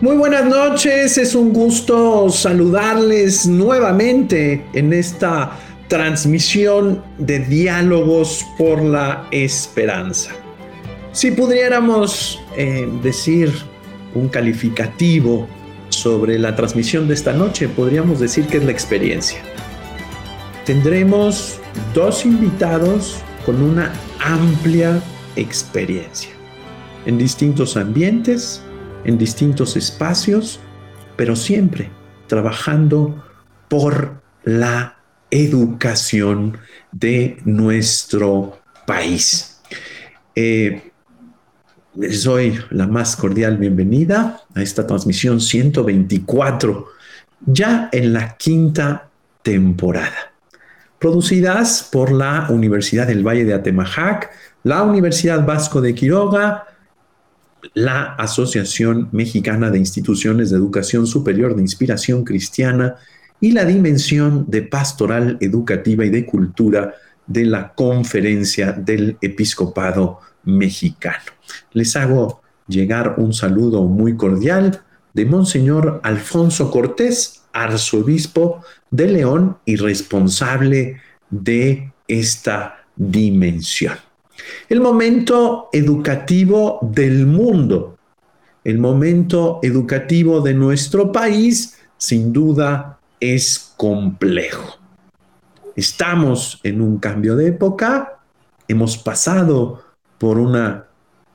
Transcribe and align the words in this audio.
Muy 0.00 0.16
buenas 0.16 0.46
noches, 0.46 1.18
es 1.18 1.34
un 1.34 1.52
gusto 1.52 2.30
saludarles 2.30 3.44
nuevamente 3.44 4.64
en 4.72 4.94
esta 4.94 5.58
transmisión 5.88 7.04
de 7.18 7.40
diálogos 7.40 8.46
por 8.56 8.80
la 8.80 9.28
esperanza. 9.30 10.30
Si 11.12 11.32
pudiéramos 11.32 12.40
eh, 12.56 12.88
decir 13.02 13.52
un 14.14 14.30
calificativo 14.30 15.46
sobre 15.90 16.38
la 16.38 16.56
transmisión 16.56 17.06
de 17.06 17.12
esta 17.12 17.34
noche, 17.34 17.68
podríamos 17.68 18.20
decir 18.20 18.46
que 18.46 18.56
es 18.56 18.64
la 18.64 18.72
experiencia. 18.72 19.42
Tendremos 20.64 21.58
dos 21.92 22.24
invitados 22.24 23.18
con 23.44 23.60
una 23.60 23.92
amplia 24.18 25.02
experiencia 25.36 26.39
en 27.06 27.18
distintos 27.18 27.76
ambientes, 27.76 28.62
en 29.04 29.18
distintos 29.18 29.76
espacios, 29.76 30.60
pero 31.16 31.36
siempre 31.36 31.90
trabajando 32.26 33.24
por 33.68 34.20
la 34.44 34.96
educación 35.30 36.58
de 36.92 37.38
nuestro 37.44 38.58
país. 38.86 39.60
Eh, 40.34 40.90
les 41.96 42.24
doy 42.24 42.58
la 42.70 42.86
más 42.86 43.16
cordial 43.16 43.56
bienvenida 43.56 44.40
a 44.54 44.62
esta 44.62 44.86
transmisión 44.86 45.40
124, 45.40 46.86
ya 47.46 47.88
en 47.92 48.12
la 48.12 48.36
quinta 48.36 49.08
temporada, 49.42 50.32
producidas 50.98 51.88
por 51.90 52.12
la 52.12 52.46
Universidad 52.50 53.06
del 53.06 53.26
Valle 53.26 53.44
de 53.44 53.54
Atemajac, 53.54 54.30
la 54.62 54.82
Universidad 54.82 55.44
Vasco 55.44 55.80
de 55.80 55.94
Quiroga, 55.94 56.66
la 57.74 58.14
Asociación 58.14 59.08
Mexicana 59.12 59.70
de 59.70 59.78
Instituciones 59.78 60.50
de 60.50 60.56
Educación 60.56 61.06
Superior 61.06 61.54
de 61.54 61.62
Inspiración 61.62 62.24
Cristiana 62.24 62.96
y 63.40 63.52
la 63.52 63.64
dimensión 63.64 64.44
de 64.48 64.62
pastoral 64.62 65.38
educativa 65.40 66.04
y 66.04 66.10
de 66.10 66.26
cultura 66.26 66.94
de 67.26 67.44
la 67.44 67.72
Conferencia 67.74 68.72
del 68.72 69.16
Episcopado 69.20 70.20
Mexicano. 70.44 71.32
Les 71.72 71.96
hago 71.96 72.42
llegar 72.66 73.14
un 73.18 73.32
saludo 73.32 73.84
muy 73.84 74.16
cordial 74.16 74.82
de 75.14 75.26
Monseñor 75.26 76.00
Alfonso 76.02 76.70
Cortés, 76.70 77.42
arzobispo 77.52 78.62
de 78.90 79.08
León 79.08 79.58
y 79.64 79.76
responsable 79.76 81.00
de 81.30 81.92
esta 82.06 82.84
dimensión. 82.96 83.94
El 84.68 84.80
momento 84.80 85.68
educativo 85.72 86.78
del 86.82 87.26
mundo, 87.26 87.98
el 88.64 88.78
momento 88.78 89.60
educativo 89.62 90.40
de 90.40 90.54
nuestro 90.54 91.12
país, 91.12 91.78
sin 91.96 92.32
duda, 92.32 92.98
es 93.18 93.72
complejo. 93.76 94.78
Estamos 95.76 96.60
en 96.62 96.80
un 96.80 96.98
cambio 96.98 97.36
de 97.36 97.48
época, 97.48 98.18
hemos 98.68 98.98
pasado 98.98 99.82
por 100.18 100.38
una 100.38 100.86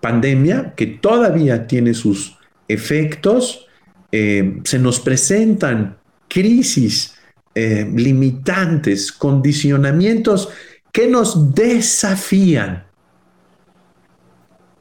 pandemia 0.01 0.73
que 0.75 0.85
todavía 0.85 1.67
tiene 1.67 1.93
sus 1.93 2.37
efectos, 2.67 3.67
eh, 4.11 4.61
se 4.63 4.79
nos 4.79 4.99
presentan 4.99 5.97
crisis 6.27 7.15
eh, 7.55 7.89
limitantes, 7.93 9.11
condicionamientos 9.11 10.49
que 10.91 11.07
nos 11.07 11.53
desafían 11.53 12.85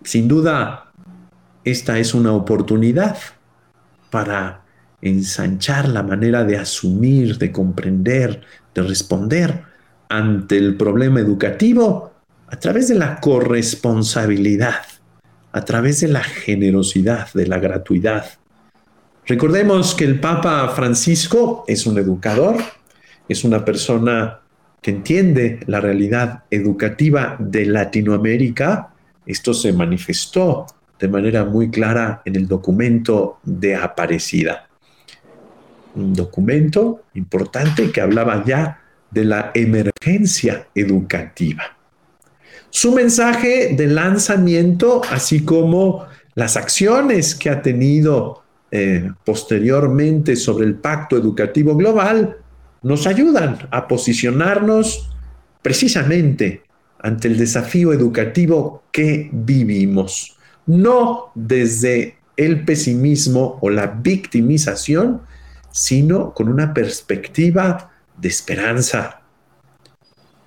sin 0.04 0.28
duda, 0.28 0.92
esta 1.64 1.98
es 1.98 2.14
una 2.14 2.32
oportunidad 2.32 3.16
para 4.10 4.62
ensanchar 5.00 5.88
la 5.88 6.02
manera 6.02 6.44
de 6.44 6.56
asumir, 6.56 7.38
de 7.38 7.50
comprender, 7.50 8.42
de 8.74 8.82
responder 8.82 9.62
ante 10.08 10.56
el 10.56 10.76
problema 10.76 11.20
educativo 11.20 12.12
a 12.48 12.56
través 12.58 12.88
de 12.88 12.94
la 12.94 13.20
corresponsabilidad, 13.20 14.82
a 15.52 15.64
través 15.64 16.00
de 16.00 16.08
la 16.08 16.22
generosidad, 16.22 17.32
de 17.32 17.46
la 17.46 17.58
gratuidad. 17.58 18.26
Recordemos 19.26 19.94
que 19.94 20.04
el 20.04 20.20
Papa 20.20 20.68
Francisco 20.68 21.64
es 21.66 21.86
un 21.86 21.98
educador, 21.98 22.56
es 23.28 23.42
una 23.44 23.64
persona 23.64 24.40
que 24.82 24.90
entiende 24.90 25.60
la 25.66 25.80
realidad 25.80 26.44
educativa 26.50 27.36
de 27.38 27.64
Latinoamérica 27.64 28.93
esto 29.26 29.54
se 29.54 29.72
manifestó 29.72 30.66
de 30.98 31.08
manera 31.08 31.44
muy 31.44 31.70
clara 31.70 32.22
en 32.24 32.36
el 32.36 32.46
documento 32.46 33.38
de 33.42 33.74
Aparecida. 33.74 34.68
Un 35.94 36.12
documento 36.12 37.04
importante 37.14 37.90
que 37.90 38.00
hablaba 38.00 38.44
ya 38.44 38.80
de 39.10 39.24
la 39.24 39.52
emergencia 39.54 40.68
educativa. 40.74 41.62
Su 42.70 42.92
mensaje 42.92 43.74
de 43.76 43.86
lanzamiento, 43.86 45.02
así 45.10 45.44
como 45.44 46.06
las 46.34 46.56
acciones 46.56 47.34
que 47.36 47.50
ha 47.50 47.62
tenido 47.62 48.42
eh, 48.70 49.08
posteriormente 49.24 50.34
sobre 50.34 50.66
el 50.66 50.74
Pacto 50.74 51.16
Educativo 51.16 51.76
Global, 51.76 52.38
nos 52.82 53.06
ayudan 53.06 53.68
a 53.70 53.86
posicionarnos 53.86 55.10
precisamente 55.62 56.62
ante 57.04 57.28
el 57.28 57.36
desafío 57.36 57.92
educativo 57.92 58.82
que 58.90 59.28
vivimos, 59.30 60.38
no 60.64 61.32
desde 61.34 62.16
el 62.34 62.64
pesimismo 62.64 63.58
o 63.60 63.68
la 63.68 63.88
victimización, 63.88 65.20
sino 65.70 66.32
con 66.32 66.48
una 66.48 66.72
perspectiva 66.72 67.90
de 68.16 68.28
esperanza. 68.28 69.20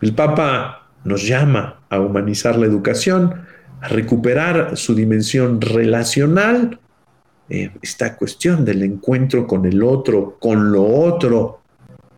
El 0.01 0.16
Papa 0.16 0.90
nos 1.03 1.28
llama 1.28 1.81
a 1.91 2.00
humanizar 2.00 2.57
la 2.57 2.66
educación, 2.66 3.46
a 3.79 3.88
recuperar 3.90 4.75
su 4.78 4.96
dimensión 4.96 5.62
relacional, 5.62 6.79
eh, 7.50 7.69
esta 7.84 8.17
cuestión 8.17 8.66
del 8.66 8.81
encuentro 8.81 9.46
con 9.46 9.67
el 9.67 9.84
otro, 9.84 10.38
con 10.40 10.72
lo 10.72 10.88
otro, 10.88 11.62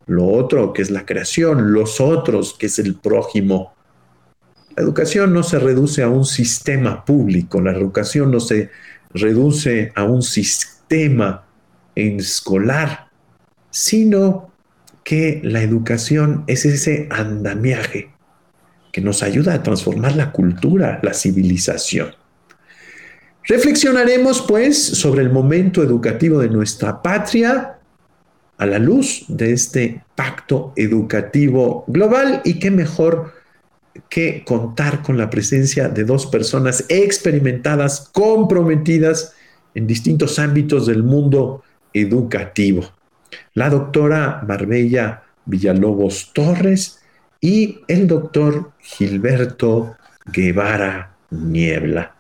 lo 0.08 0.28
otro 0.28 0.72
que 0.72 0.82
es 0.82 0.92
la 0.92 1.06
creación, 1.06 1.74
los 1.74 2.00
otros 2.00 2.56
que 2.58 2.68
es 2.68 2.80
el 2.80 2.96
prójimo, 2.96 3.74
la 4.75 4.84
educación 4.84 5.34
no 5.34 5.44
se 5.44 5.59
reduce 5.59 6.03
a 6.03 6.09
un 6.09 6.25
sistema 6.25 7.03
público, 7.06 7.62
la 7.62 7.72
educación 7.72 8.31
no 8.31 8.40
se 8.40 8.69
reduce 9.13 9.91
a 9.96 10.03
un 10.03 10.22
sistema 10.22 11.46
escolar, 11.96 13.07
sino 13.72 14.52
que 15.03 15.41
la 15.44 15.62
educación 15.62 16.44
es 16.47 16.66
ese 16.66 17.07
andamiaje 17.09 18.12
que 18.91 19.02
nos 19.02 19.24
ayuda 19.24 19.53
a 19.53 19.63
transformar 19.63 20.16
la 20.16 20.31
cultura, 20.31 21.00
la 21.03 21.13
civilización. 21.13 22.16
Reflexionaremos 23.47 24.44
pues 24.44 24.80
sobre 24.80 25.24
el 25.24 25.31
momento 25.31 25.81
educativo 25.81 26.40
de 26.40 26.50
nuestra 26.50 27.01
patria 27.01 27.80
a 28.57 28.66
la 28.66 28.78
luz 28.78 29.25
de 29.28 29.53
este 29.53 30.03
pacto 30.16 30.74
educativo 30.75 31.86
global 31.88 32.41
y 32.44 32.59
qué 32.59 32.69
mejor 32.69 33.39
que 34.10 34.44
contar 34.46 35.02
con 35.02 35.18
la 35.18 35.30
presencia 35.30 35.90
de 35.90 36.04
dos 36.04 36.26
personas 36.26 36.86
experimentadas, 36.90 38.10
comprometidas 38.12 39.34
en 39.76 39.88
distintos 39.88 40.40
ámbitos 40.40 40.86
del 40.88 41.04
mundo 41.04 41.64
educativo. 41.94 42.84
La 43.54 43.70
doctora 43.70 44.44
Marbella 44.48 45.24
Villalobos 45.46 46.32
Torres 46.34 47.00
y 47.42 47.80
el 47.88 48.08
doctor 48.08 48.72
Gilberto 48.80 49.96
Guevara 50.26 51.16
Niebla. 51.31 52.16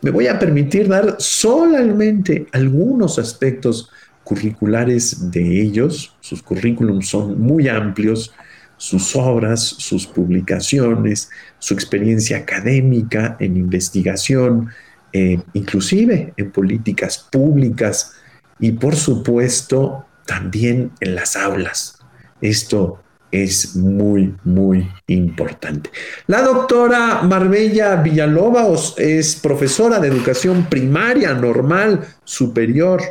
Me 0.00 0.10
voy 0.10 0.28
a 0.28 0.38
permitir 0.38 0.88
dar 0.88 1.16
solamente 1.18 2.46
algunos 2.52 3.18
aspectos 3.18 3.90
curriculares 4.22 5.30
de 5.30 5.60
ellos. 5.60 6.14
Sus 6.20 6.42
currículums 6.42 7.08
son 7.08 7.40
muy 7.40 7.68
amplios 7.68 8.32
sus 8.78 9.14
obras, 9.14 9.60
sus 9.60 10.06
publicaciones, 10.06 11.28
su 11.58 11.74
experiencia 11.74 12.38
académica 12.38 13.36
en 13.38 13.56
investigación, 13.56 14.70
eh, 15.12 15.40
inclusive 15.52 16.32
en 16.36 16.50
políticas 16.50 17.18
públicas 17.30 18.14
y 18.58 18.72
por 18.72 18.96
supuesto 18.96 20.06
también 20.26 20.92
en 21.00 21.14
las 21.14 21.36
aulas. 21.36 21.98
Esto 22.40 23.02
es 23.30 23.76
muy, 23.76 24.34
muy 24.44 24.88
importante. 25.06 25.90
La 26.26 26.42
doctora 26.42 27.22
Marbella 27.22 27.96
Villalobos 27.96 28.94
es 28.96 29.36
profesora 29.36 29.98
de 29.98 30.08
educación 30.08 30.66
primaria, 30.70 31.34
normal, 31.34 32.06
superior. 32.24 33.02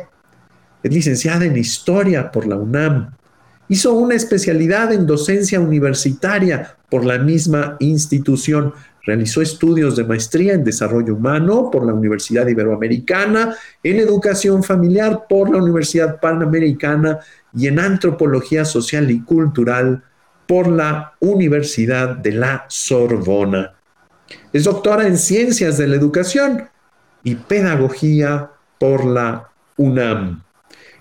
Es 0.82 0.92
licenciada 0.92 1.44
en 1.44 1.56
historia 1.56 2.32
por 2.32 2.46
la 2.46 2.56
UNAM. 2.56 3.16
Hizo 3.68 3.92
una 3.92 4.14
especialidad 4.14 4.92
en 4.92 5.06
docencia 5.06 5.60
universitaria 5.60 6.76
por 6.88 7.04
la 7.04 7.18
misma 7.18 7.76
institución. 7.80 8.72
Realizó 9.04 9.42
estudios 9.42 9.96
de 9.96 10.04
maestría 10.04 10.54
en 10.54 10.64
desarrollo 10.64 11.14
humano 11.14 11.70
por 11.70 11.86
la 11.86 11.92
Universidad 11.92 12.46
Iberoamericana, 12.46 13.54
en 13.82 13.96
educación 13.96 14.62
familiar 14.62 15.26
por 15.28 15.50
la 15.50 15.62
Universidad 15.62 16.18
Panamericana 16.20 17.18
y 17.54 17.66
en 17.66 17.78
antropología 17.78 18.64
social 18.64 19.10
y 19.10 19.20
cultural 19.22 20.02
por 20.46 20.68
la 20.68 21.14
Universidad 21.20 22.16
de 22.16 22.32
la 22.32 22.64
Sorbona. 22.68 23.74
Es 24.52 24.64
doctora 24.64 25.06
en 25.06 25.18
ciencias 25.18 25.76
de 25.76 25.88
la 25.88 25.96
educación 25.96 26.68
y 27.22 27.34
pedagogía 27.34 28.50
por 28.78 29.04
la 29.04 29.50
UNAM. 29.76 30.42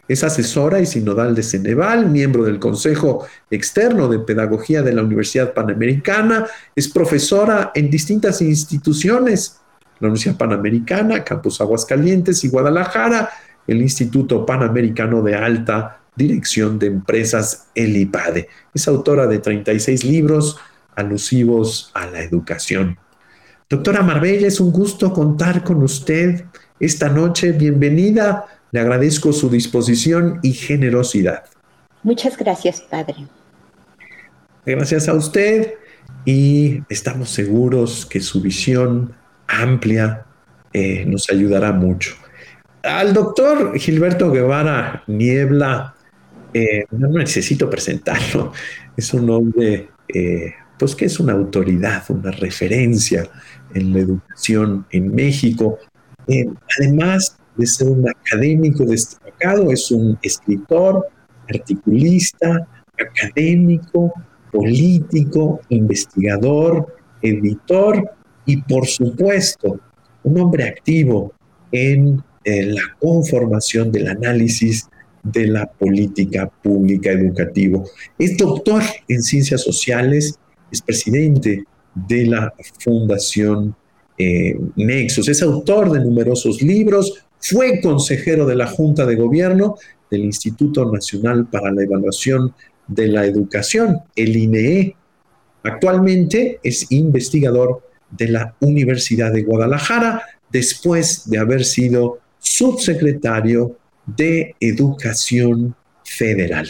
Es 0.08 0.24
asesora 0.24 0.80
y 0.80 0.86
sinodal 0.86 1.36
de 1.36 1.44
Ceneval, 1.44 2.10
miembro 2.10 2.44
del 2.44 2.60
Consejo 2.60 3.28
Externo 3.52 4.08
de 4.08 4.20
Pedagogía 4.20 4.82
de 4.82 4.94
la 4.94 5.04
Universidad 5.04 5.54
Panamericana, 5.54 6.46
es 6.76 6.88
profesora 6.88 7.72
en 7.76 7.90
distintas 7.90 8.42
instituciones, 8.42 9.60
la 10.00 10.08
Universidad 10.08 10.38
Panamericana, 10.38 11.24
Campus 11.24 11.60
Aguascalientes 11.60 12.44
y 12.44 12.50
Guadalajara, 12.50 13.30
el 13.68 13.82
Instituto 13.82 14.46
Panamericano 14.46 15.22
de 15.22 15.36
Alta 15.36 16.00
Dirección 16.16 16.80
de 16.80 16.88
Empresas, 16.88 17.68
el 17.76 17.98
IPADE. 17.98 18.48
Es 18.74 18.88
autora 18.88 19.28
de 19.28 19.40
36 19.40 20.06
libros 20.06 20.58
alusivos 20.96 21.92
a 21.94 22.08
la 22.08 22.22
educación. 22.22 22.98
Doctora 23.70 24.02
Marbella, 24.02 24.48
es 24.48 24.62
un 24.62 24.72
gusto 24.72 25.12
contar 25.12 25.64
con 25.64 25.84
usted 25.84 26.46
esta 26.80 27.10
noche. 27.10 27.52
Bienvenida 27.52 28.46
le 28.72 28.80
agradezco 28.80 29.34
su 29.34 29.50
disposición 29.50 30.40
y 30.44 30.54
generosidad. 30.54 31.46
Muchas 32.04 32.38
gracias, 32.38 32.82
Padre. 32.82 33.28
Gracias 34.66 35.08
a 35.08 35.14
usted 35.14 35.74
y 36.26 36.82
estamos 36.90 37.30
seguros 37.30 38.06
que 38.06 38.20
su 38.20 38.42
visión 38.42 39.14
amplia 39.48 40.26
eh, 40.74 41.06
nos 41.06 41.30
ayudará 41.30 41.72
mucho. 41.72 42.16
Al 42.84 43.14
doctor 43.14 43.78
Gilberto 43.80 44.32
Guevara 44.32 45.04
Niebla, 45.08 45.96
eh, 46.54 46.86
no 46.92 47.10
necesito 47.10 47.70
presentarlo, 47.70 48.52
es 48.96 49.14
un 49.14 49.30
hombre, 49.30 49.90
eh, 50.14 50.54
pues 50.78 50.96
que 50.96 51.06
es 51.06 51.20
una 51.20 51.34
autoridad, 51.34 52.04
una 52.10 52.32
referencia 52.32 53.30
en 53.74 53.94
la 53.94 54.00
educación 54.00 54.86
en 54.92 55.14
México. 55.14 55.80
además, 56.78 57.38
de 57.58 57.66
ser 57.66 57.90
un 57.90 58.08
académico 58.10 58.86
destacado, 58.86 59.72
es 59.72 59.92
un 59.92 60.18
escritor, 60.22 61.08
articulista, 61.50 62.68
académico, 63.00 64.14
político, 64.52 65.62
investigador, 65.70 66.96
editor 67.22 68.12
y 68.46 68.62
por 68.62 68.86
supuesto 68.88 69.80
un 70.24 70.40
hombre 70.40 70.66
activo 70.66 71.34
en 71.72 72.22
eh, 72.44 72.66
la 72.66 72.82
conformación 73.00 73.92
del 73.92 74.08
análisis 74.08 74.88
de 75.24 75.48
la 75.48 75.66
política 75.66 76.50
pública 76.64 77.12
educativa. 77.12 77.84
Es 78.18 78.38
doctor 78.38 78.82
en 79.08 79.22
ciencias 79.22 79.62
sociales, 79.62 80.40
es 80.72 80.82
presidente 80.82 81.64
de 81.94 82.26
la 82.26 82.54
Fundación 82.80 83.76
eh, 84.18 84.58
Nexos, 84.76 85.28
es 85.28 85.42
autor 85.42 85.92
de 85.92 86.00
numerosos 86.00 86.62
libros, 86.62 87.27
fue 87.40 87.80
consejero 87.82 88.46
de 88.46 88.56
la 88.56 88.68
Junta 88.68 89.06
de 89.06 89.16
Gobierno 89.16 89.76
del 90.10 90.26
Instituto 90.26 90.92
Nacional 90.92 91.48
para 91.48 91.72
la 91.72 91.84
Evaluación 91.84 92.54
de 92.88 93.08
la 93.08 93.26
Educación, 93.26 94.00
el 94.16 94.36
INEE. 94.36 94.96
Actualmente 95.64 96.60
es 96.64 96.92
investigador 96.92 97.82
de 98.10 98.30
la 98.30 98.56
Universidad 98.62 99.34
de 99.34 99.44
Guadalajara 99.44 100.24
después 100.50 101.30
de 101.30 101.38
haber 101.38 101.66
sido 101.66 102.20
subsecretario 102.40 103.78
de 104.06 104.56
Educación 104.60 105.76
Federal. 106.06 106.70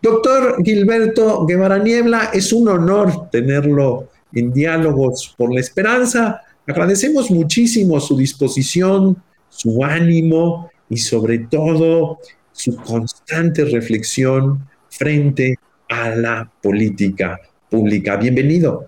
Doctor 0.00 0.62
Gilberto 0.64 1.44
Guevara 1.46 1.78
Niebla, 1.78 2.30
es 2.32 2.52
un 2.52 2.68
honor 2.68 3.28
tenerlo 3.30 4.08
en 4.32 4.52
Diálogos 4.52 5.34
por 5.36 5.52
la 5.52 5.60
Esperanza. 5.60 6.42
Agradecemos 6.66 7.30
muchísimo 7.30 7.98
su 7.98 8.16
disposición, 8.16 9.20
su 9.48 9.84
ánimo 9.84 10.70
y 10.88 10.96
sobre 10.98 11.40
todo 11.40 12.18
su 12.52 12.76
constante 12.76 13.64
reflexión 13.64 14.66
frente 14.88 15.56
a 15.88 16.10
la 16.10 16.50
política 16.62 17.40
pública. 17.70 18.16
Bienvenido. 18.16 18.86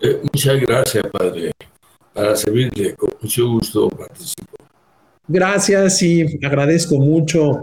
Eh, 0.00 0.20
muchas 0.22 0.60
gracias, 0.60 1.04
padre. 1.12 1.52
Para 2.12 2.36
servirle, 2.36 2.94
con 2.94 3.10
mucho 3.20 3.48
gusto 3.48 3.88
participo. 3.88 4.56
Gracias 5.28 6.02
y 6.02 6.38
agradezco 6.44 6.96
mucho 6.96 7.62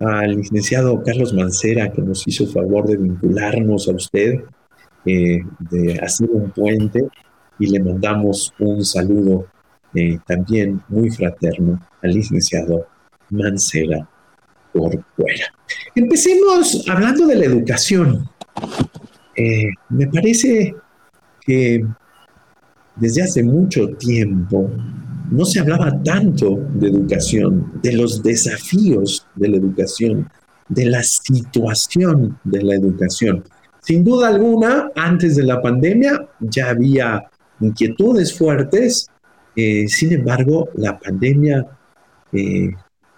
al 0.00 0.36
licenciado 0.36 1.02
Carlos 1.02 1.32
Mancera 1.32 1.90
que 1.90 2.02
nos 2.02 2.26
hizo 2.26 2.46
favor 2.46 2.86
de 2.86 2.96
vincularnos 2.96 3.88
a 3.88 3.92
usted, 3.92 4.40
eh, 5.06 5.40
de 5.58 5.98
hacer 6.00 6.28
un 6.30 6.50
puente 6.50 7.08
y 7.58 7.66
le 7.66 7.80
mandamos 7.80 8.52
un 8.58 8.84
saludo 8.84 9.46
eh, 9.94 10.18
también 10.26 10.82
muy 10.88 11.10
fraterno 11.10 11.80
al 12.02 12.10
licenciado 12.12 12.86
Mancera 13.30 14.08
por 14.72 14.90
fuera. 15.16 15.44
Empecemos 15.94 16.84
hablando 16.88 17.26
de 17.26 17.36
la 17.36 17.44
educación. 17.44 18.28
Eh, 19.36 19.70
me 19.90 20.06
parece 20.06 20.74
que 21.40 21.84
desde 22.96 23.22
hace 23.22 23.42
mucho 23.42 23.88
tiempo 23.96 24.70
no 25.30 25.44
se 25.44 25.60
hablaba 25.60 26.02
tanto 26.02 26.58
de 26.74 26.88
educación, 26.88 27.72
de 27.82 27.92
los 27.92 28.22
desafíos 28.22 29.26
de 29.34 29.48
la 29.48 29.56
educación, 29.58 30.28
de 30.68 30.86
la 30.86 31.02
situación 31.02 32.38
de 32.44 32.62
la 32.62 32.74
educación. 32.74 33.44
Sin 33.80 34.04
duda 34.04 34.28
alguna, 34.28 34.90
antes 34.96 35.36
de 35.36 35.44
la 35.44 35.60
pandemia 35.62 36.28
ya 36.40 36.70
había 36.70 37.24
inquietudes 37.60 38.36
fuertes 38.36 39.08
eh, 39.60 39.88
sin 39.88 40.12
embargo, 40.12 40.68
la 40.74 40.96
pandemia 41.00 41.66
eh, 42.32 42.70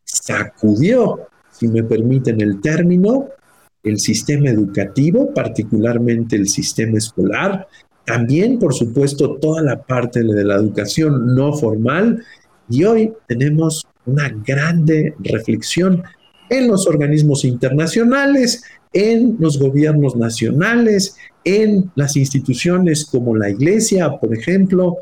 sacudió, 0.02 1.28
si 1.52 1.68
me 1.68 1.82
permiten 1.82 2.40
el 2.40 2.62
término, 2.62 3.28
el 3.82 3.98
sistema 3.98 4.48
educativo, 4.48 5.34
particularmente 5.34 6.36
el 6.36 6.48
sistema 6.48 6.96
escolar, 6.96 7.68
también, 8.06 8.58
por 8.58 8.72
supuesto, 8.72 9.36
toda 9.36 9.60
la 9.60 9.82
parte 9.82 10.22
de 10.22 10.42
la 10.42 10.54
educación 10.54 11.34
no 11.34 11.52
formal. 11.52 12.24
Y 12.70 12.84
hoy 12.84 13.12
tenemos 13.28 13.86
una 14.06 14.30
grande 14.30 15.14
reflexión 15.18 16.02
en 16.48 16.68
los 16.68 16.86
organismos 16.86 17.44
internacionales, 17.44 18.64
en 18.94 19.36
los 19.38 19.58
gobiernos 19.58 20.16
nacionales, 20.16 21.16
en 21.44 21.90
las 21.96 22.16
instituciones 22.16 23.04
como 23.04 23.36
la 23.36 23.50
Iglesia, 23.50 24.18
por 24.18 24.34
ejemplo, 24.34 24.96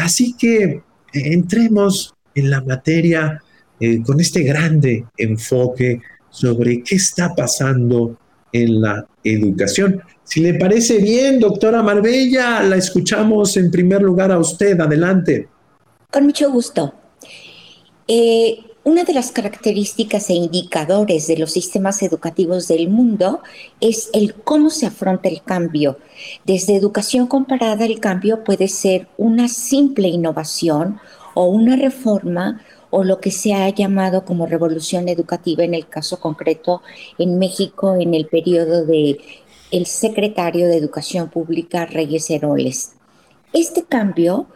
Así 0.00 0.34
que 0.34 0.62
eh, 0.62 0.82
entremos 1.12 2.14
en 2.34 2.50
la 2.50 2.60
materia 2.62 3.42
eh, 3.78 4.02
con 4.02 4.20
este 4.20 4.42
grande 4.42 5.06
enfoque 5.16 6.00
sobre 6.28 6.82
qué 6.82 6.96
está 6.96 7.34
pasando 7.34 8.16
en 8.52 8.80
la 8.80 9.06
educación. 9.24 10.02
Si 10.24 10.40
le 10.40 10.54
parece 10.54 10.98
bien, 10.98 11.40
doctora 11.40 11.82
Marbella, 11.82 12.62
la 12.62 12.76
escuchamos 12.76 13.56
en 13.56 13.70
primer 13.70 14.02
lugar 14.02 14.30
a 14.30 14.38
usted. 14.38 14.78
Adelante. 14.80 15.48
Con 16.10 16.26
mucho 16.26 16.50
gusto. 16.50 16.94
Eh, 18.06 18.58
una 18.82 19.04
de 19.04 19.12
las 19.12 19.30
características 19.30 20.30
e 20.30 20.34
indicadores 20.34 21.26
de 21.26 21.36
los 21.36 21.52
sistemas 21.52 22.02
educativos 22.02 22.66
del 22.66 22.88
mundo 22.88 23.40
es 23.80 24.08
el 24.14 24.34
cómo 24.34 24.70
se 24.70 24.86
afronta 24.86 25.28
el 25.28 25.42
cambio. 25.42 25.98
Desde 26.44 26.76
educación 26.76 27.26
comparada, 27.26 27.84
el 27.84 28.00
cambio 28.00 28.42
puede 28.42 28.68
ser 28.68 29.06
una 29.18 29.48
simple 29.48 30.08
innovación 30.08 30.98
o 31.34 31.46
una 31.46 31.76
reforma 31.76 32.62
o 32.88 33.04
lo 33.04 33.20
que 33.20 33.30
se 33.30 33.52
ha 33.54 33.68
llamado 33.68 34.24
como 34.24 34.46
revolución 34.46 35.08
educativa 35.08 35.62
en 35.62 35.74
el 35.74 35.86
caso 35.86 36.18
concreto 36.18 36.82
en 37.18 37.38
México 37.38 37.96
en 37.96 38.14
el 38.14 38.26
periodo 38.26 38.84
de 38.84 39.18
el 39.70 39.86
secretario 39.86 40.66
de 40.66 40.76
Educación 40.76 41.28
Pública 41.28 41.86
Reyes 41.86 42.28
Heroles. 42.30 42.94
Este 43.52 43.84
cambio 43.84 44.46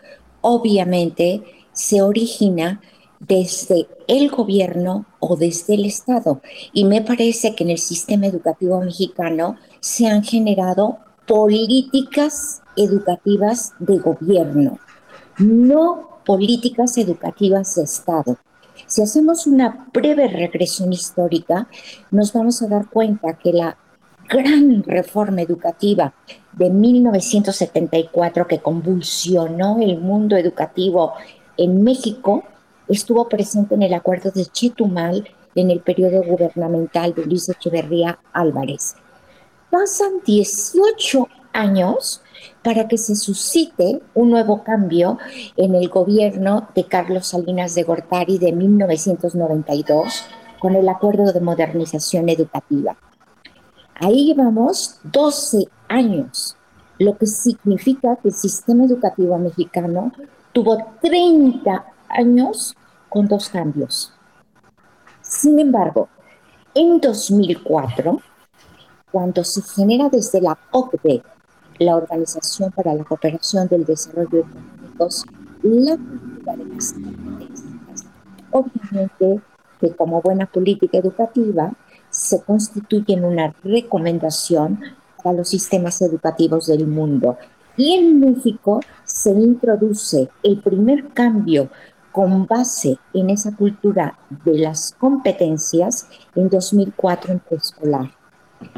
obviamente 0.40 1.42
se 1.72 2.02
origina 2.02 2.80
desde 3.26 3.86
el 4.06 4.30
gobierno 4.30 5.06
o 5.20 5.36
desde 5.36 5.74
el 5.74 5.84
Estado. 5.84 6.40
Y 6.72 6.84
me 6.84 7.02
parece 7.02 7.54
que 7.54 7.64
en 7.64 7.70
el 7.70 7.78
sistema 7.78 8.26
educativo 8.26 8.80
mexicano 8.80 9.56
se 9.80 10.06
han 10.06 10.22
generado 10.22 10.98
políticas 11.26 12.62
educativas 12.76 13.72
de 13.78 13.98
gobierno, 13.98 14.78
no 15.38 16.20
políticas 16.24 16.98
educativas 16.98 17.76
de 17.76 17.84
Estado. 17.84 18.36
Si 18.86 19.02
hacemos 19.02 19.46
una 19.46 19.88
breve 19.92 20.28
regresión 20.28 20.92
histórica, 20.92 21.68
nos 22.10 22.32
vamos 22.32 22.60
a 22.62 22.68
dar 22.68 22.88
cuenta 22.88 23.38
que 23.38 23.52
la 23.52 23.78
gran 24.28 24.82
reforma 24.82 25.42
educativa 25.42 26.14
de 26.52 26.70
1974 26.70 28.46
que 28.46 28.58
convulsionó 28.58 29.78
el 29.80 29.98
mundo 29.98 30.36
educativo 30.36 31.12
en 31.56 31.82
México 31.82 32.44
estuvo 32.88 33.28
presente 33.28 33.74
en 33.74 33.82
el 33.82 33.94
acuerdo 33.94 34.30
de 34.30 34.46
Chetumal 34.46 35.28
en 35.54 35.70
el 35.70 35.80
periodo 35.80 36.22
gubernamental 36.22 37.14
de 37.14 37.24
Luis 37.26 37.48
Echeverría 37.48 38.18
Álvarez. 38.32 38.96
Pasan 39.70 40.20
18 40.24 41.28
años 41.52 42.22
para 42.62 42.88
que 42.88 42.98
se 42.98 43.14
suscite 43.14 44.00
un 44.14 44.30
nuevo 44.30 44.62
cambio 44.64 45.18
en 45.56 45.74
el 45.74 45.88
gobierno 45.88 46.68
de 46.74 46.84
Carlos 46.84 47.28
Salinas 47.28 47.74
de 47.74 47.84
Gortari 47.84 48.38
de 48.38 48.52
1992 48.52 50.24
con 50.60 50.74
el 50.74 50.88
Acuerdo 50.88 51.32
de 51.32 51.40
Modernización 51.40 52.28
Educativa. 52.28 52.96
Ahí 53.94 54.26
llevamos 54.26 54.98
12 55.04 55.66
años, 55.88 56.56
lo 56.98 57.16
que 57.16 57.26
significa 57.26 58.16
que 58.16 58.28
el 58.28 58.34
sistema 58.34 58.84
educativo 58.84 59.38
mexicano 59.38 60.12
tuvo 60.52 60.78
30 61.00 61.84
años 62.08 62.74
con 63.08 63.26
dos 63.28 63.48
cambios. 63.48 64.12
Sin 65.22 65.58
embargo, 65.58 66.08
en 66.74 67.00
2004, 67.00 68.20
cuando 69.10 69.44
se 69.44 69.62
genera 69.62 70.08
desde 70.08 70.40
la 70.40 70.58
OCDE, 70.72 71.22
la 71.78 71.96
Organización 71.96 72.70
para 72.72 72.94
la 72.94 73.04
Cooperación 73.04 73.68
del 73.68 73.84
Desarrollo 73.84 74.40
Económico, 74.40 75.08
la 75.62 75.96
política 75.96 76.56
de 76.56 76.64
las 76.66 76.92
competencias, 76.92 78.06
obviamente 78.50 79.40
que 79.80 79.90
como 79.94 80.20
buena 80.20 80.46
política 80.46 80.98
educativa 80.98 81.72
se 82.10 82.42
constituye 82.42 83.14
en 83.14 83.24
una 83.24 83.54
recomendación 83.64 84.80
para 85.22 85.36
los 85.36 85.48
sistemas 85.48 86.00
educativos 86.02 86.66
del 86.66 86.86
mundo. 86.86 87.36
Y 87.76 87.94
en 87.94 88.20
México 88.20 88.80
se 89.04 89.30
introduce 89.30 90.28
el 90.42 90.60
primer 90.60 91.08
cambio 91.12 91.70
con 92.14 92.46
base 92.46 92.96
en 93.12 93.28
esa 93.28 93.56
cultura 93.56 94.16
de 94.44 94.56
las 94.56 94.94
competencias 95.00 96.06
en 96.36 96.48
2004 96.48 97.32
en 97.32 97.40
preescolar. 97.40 98.12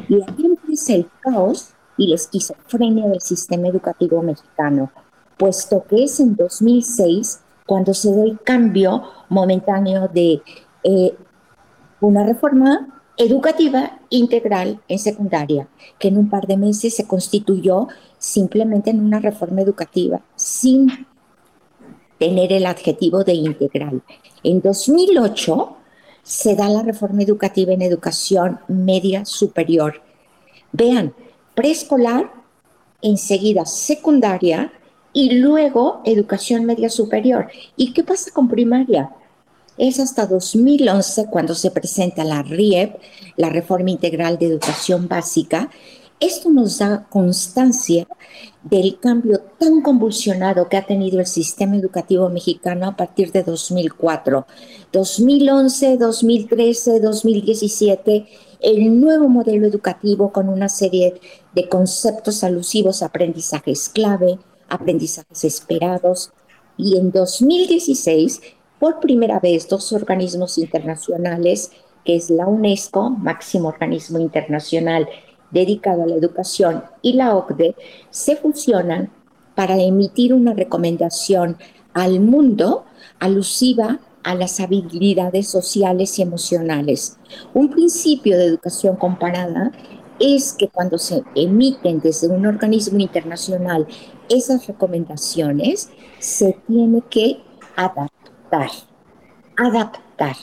Y 0.09 0.23
aquí 0.23 0.47
empieza 0.47 0.95
el 0.95 1.07
caos 1.21 1.75
y 1.97 2.07
la 2.07 2.15
esquizofrenia 2.15 3.07
del 3.07 3.21
sistema 3.21 3.67
educativo 3.67 4.23
mexicano, 4.23 4.91
puesto 5.37 5.85
que 5.87 6.05
es 6.05 6.19
en 6.19 6.35
2006 6.35 7.41
cuando 7.67 7.93
se 7.93 8.11
da 8.15 8.23
el 8.23 8.39
cambio 8.41 9.03
momentáneo 9.29 10.07
de 10.07 10.41
eh, 10.83 11.15
una 12.01 12.25
reforma 12.25 13.01
educativa 13.17 13.99
integral 14.09 14.81
en 14.87 14.97
secundaria, 14.97 15.67
que 15.99 16.07
en 16.07 16.17
un 16.17 16.31
par 16.31 16.47
de 16.47 16.57
meses 16.57 16.95
se 16.95 17.05
constituyó 17.05 17.87
simplemente 18.17 18.89
en 18.89 18.99
una 18.99 19.19
reforma 19.19 19.61
educativa, 19.61 20.21
sin 20.35 21.05
tener 22.17 22.51
el 22.53 22.65
adjetivo 22.65 23.23
de 23.23 23.33
integral. 23.33 24.01
En 24.43 24.61
2008 24.61 25.77
se 26.23 26.55
da 26.55 26.69
la 26.69 26.83
reforma 26.83 27.23
educativa 27.23 27.73
en 27.73 27.81
educación 27.81 28.59
media 28.67 29.25
superior. 29.25 30.01
Vean, 30.71 31.13
preescolar, 31.55 32.31
enseguida 33.01 33.65
secundaria 33.65 34.71
y 35.13 35.39
luego 35.39 36.01
educación 36.05 36.65
media 36.65 36.89
superior. 36.89 37.47
¿Y 37.75 37.93
qué 37.93 38.03
pasa 38.03 38.31
con 38.31 38.47
primaria? 38.47 39.11
Es 39.77 39.99
hasta 39.99 40.25
2011 40.25 41.27
cuando 41.29 41.53
se 41.53 41.71
presenta 41.71 42.23
la 42.23 42.41
RIEP, 42.41 42.95
la 43.35 43.49
Reforma 43.49 43.91
Integral 43.91 44.37
de 44.39 44.47
Educación 44.47 45.07
Básica, 45.07 45.69
esto 46.19 46.49
nos 46.49 46.79
da 46.79 47.05
constancia 47.09 48.07
del 48.63 48.99
cambio 48.99 49.39
tan 49.59 49.81
convulsionado 49.81 50.67
que 50.67 50.77
ha 50.77 50.85
tenido 50.85 51.19
el 51.19 51.27
sistema 51.27 51.75
educativo 51.75 52.29
mexicano 52.29 52.87
a 52.87 52.95
partir 52.95 53.31
de 53.31 53.43
2004. 53.43 54.47
2011, 54.91 55.97
2013, 55.97 56.99
2017, 56.99 58.27
el 58.61 58.99
nuevo 58.99 59.29
modelo 59.29 59.67
educativo 59.67 60.31
con 60.31 60.49
una 60.49 60.69
serie 60.69 61.19
de 61.53 61.69
conceptos 61.69 62.43
alusivos 62.43 63.03
a 63.03 63.07
aprendizajes 63.07 63.89
clave, 63.89 64.39
aprendizajes 64.69 65.43
esperados, 65.43 66.31
y 66.77 66.97
en 66.97 67.11
2016, 67.11 68.41
por 68.79 68.99
primera 68.99 69.39
vez, 69.39 69.67
dos 69.67 69.93
organismos 69.93 70.57
internacionales, 70.57 71.71
que 72.05 72.15
es 72.15 72.29
la 72.29 72.47
UNESCO, 72.47 73.09
máximo 73.09 73.67
organismo 73.67 74.19
internacional 74.19 75.07
dedicado 75.51 76.03
a 76.03 76.07
la 76.07 76.15
educación 76.15 76.83
y 77.01 77.13
la 77.13 77.35
OCDE 77.35 77.75
se 78.09 78.35
fusionan 78.35 79.11
para 79.55 79.77
emitir 79.77 80.33
una 80.33 80.53
recomendación 80.53 81.57
al 81.93 82.19
mundo 82.19 82.85
alusiva 83.19 83.99
a 84.23 84.35
las 84.35 84.59
habilidades 84.59 85.47
sociales 85.47 86.19
y 86.19 86.21
emocionales. 86.21 87.17
Un 87.53 87.69
principio 87.69 88.37
de 88.37 88.45
educación 88.45 88.97
comparada 88.97 89.71
es 90.19 90.53
que 90.53 90.67
cuando 90.67 90.97
se 90.97 91.23
emiten 91.35 91.99
desde 91.99 92.27
un 92.27 92.45
organismo 92.45 92.99
internacional 92.99 93.87
esas 94.29 94.67
recomendaciones, 94.67 95.89
se 96.19 96.57
tiene 96.67 97.01
que 97.09 97.41
adaptar, 97.75 98.69
adaptar, 99.55 100.35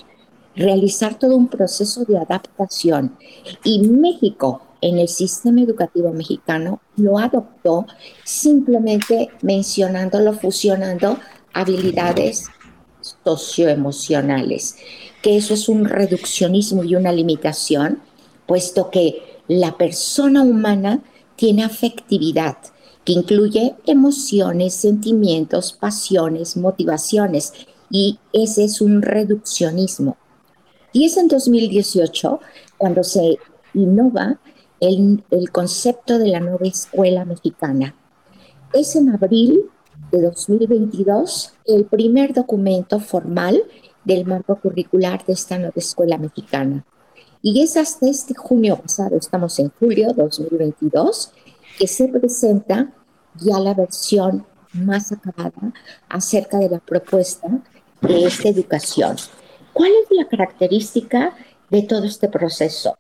realizar 0.56 1.18
todo 1.18 1.37
un 1.37 1.49
proceso 1.49 2.04
de 2.04 2.18
adaptación. 2.18 3.16
Y 3.64 3.80
México 3.80 4.62
en 4.85 4.99
el 4.99 5.09
sistema 5.09 5.62
educativo 5.62 6.12
mexicano 6.12 6.83
lo 6.97 7.19
adoptó 7.19 7.87
simplemente 8.23 9.31
mencionándolo, 9.41 10.35
fusionando 10.35 11.19
habilidades 11.55 12.49
socioemocionales, 13.25 14.76
que 15.23 15.38
eso 15.38 15.55
es 15.55 15.71
un 15.71 15.87
reduccionismo 15.87 16.85
y 16.85 16.97
una 16.97 17.12
limitación, 17.12 18.03
puesto 18.47 18.91
que 18.91 19.41
la 19.49 19.79
persona 19.79 20.43
humana 20.43 21.03
tiene 21.37 21.64
afectividad, 21.64 22.59
que 23.07 23.14
incluye 23.14 23.76
emociones, 23.87 24.75
sentimientos, 24.75 25.73
pasiones, 25.73 26.59
motivaciones, 26.59 27.55
y 27.88 28.19
ese 28.35 28.64
es 28.64 28.83
un 28.83 29.00
reduccionismo. 29.00 30.19
Y 30.93 31.07
es 31.07 31.17
en 31.17 31.29
2018 31.29 32.41
cuando 32.76 33.03
se 33.03 33.38
innova 33.73 34.38
el, 34.81 35.50
concepto 35.52 36.19
de 36.19 36.28
la 36.28 36.40
nueva 36.40 36.66
escuela 36.66 37.25
mexicana. 37.25 37.95
Es 38.73 38.97
en 38.97 39.11
abril 39.11 39.71
de 40.11 40.23
2022 40.23 41.54
el 41.66 41.85
primer 41.87 42.33
documento 42.35 43.00
formal 43.00 43.62
del 44.04 44.26
marco 44.26 44.57
curricular 44.57 45.25
de 45.25 45.33
esta 45.33 45.59
nueva 45.59 45.75
escuela 45.76 46.19
mexicana. 46.19 46.85
Y 47.43 47.62
es 47.62 47.76
hasta 47.76 48.09
este 48.09 48.35
junio 48.35 48.76
pasado, 48.76 49.16
estamos 49.16 49.59
en 49.59 49.71
julio 49.78 50.12
2022, 50.12 51.33
que 51.78 51.87
se 51.87 52.09
presenta 52.09 52.93
ya 53.37 53.59
la 53.59 53.75
versión 53.75 54.47
más 54.73 55.12
acabada 55.12 55.73
acerca 56.09 56.59
de 56.59 56.71
la 56.71 56.78
propuesta 56.78 57.49
de 58.00 58.25
esta 58.25 58.49
educación. 58.49 59.16
¿Cuál 59.73 59.90
es 59.90 60.16
la 60.16 60.26
característica 60.26 61.35
de 61.71 61.83
todo 61.83 62.04
este 62.04 62.28
proceso? 62.28 62.97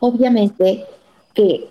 Obviamente 0.00 0.84
que 1.34 1.70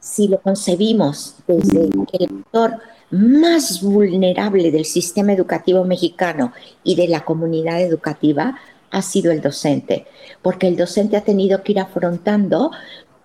si 0.00 0.28
lo 0.28 0.40
concebimos 0.40 1.36
desde 1.46 1.86
el 1.86 2.40
actor 2.40 2.80
más 3.10 3.82
vulnerable 3.82 4.70
del 4.70 4.84
sistema 4.84 5.32
educativo 5.32 5.84
mexicano 5.84 6.52
y 6.84 6.94
de 6.94 7.08
la 7.08 7.24
comunidad 7.24 7.80
educativa, 7.80 8.58
ha 8.90 9.02
sido 9.02 9.32
el 9.32 9.40
docente, 9.40 10.06
porque 10.42 10.68
el 10.68 10.76
docente 10.76 11.16
ha 11.16 11.24
tenido 11.24 11.62
que 11.62 11.72
ir 11.72 11.80
afrontando 11.80 12.70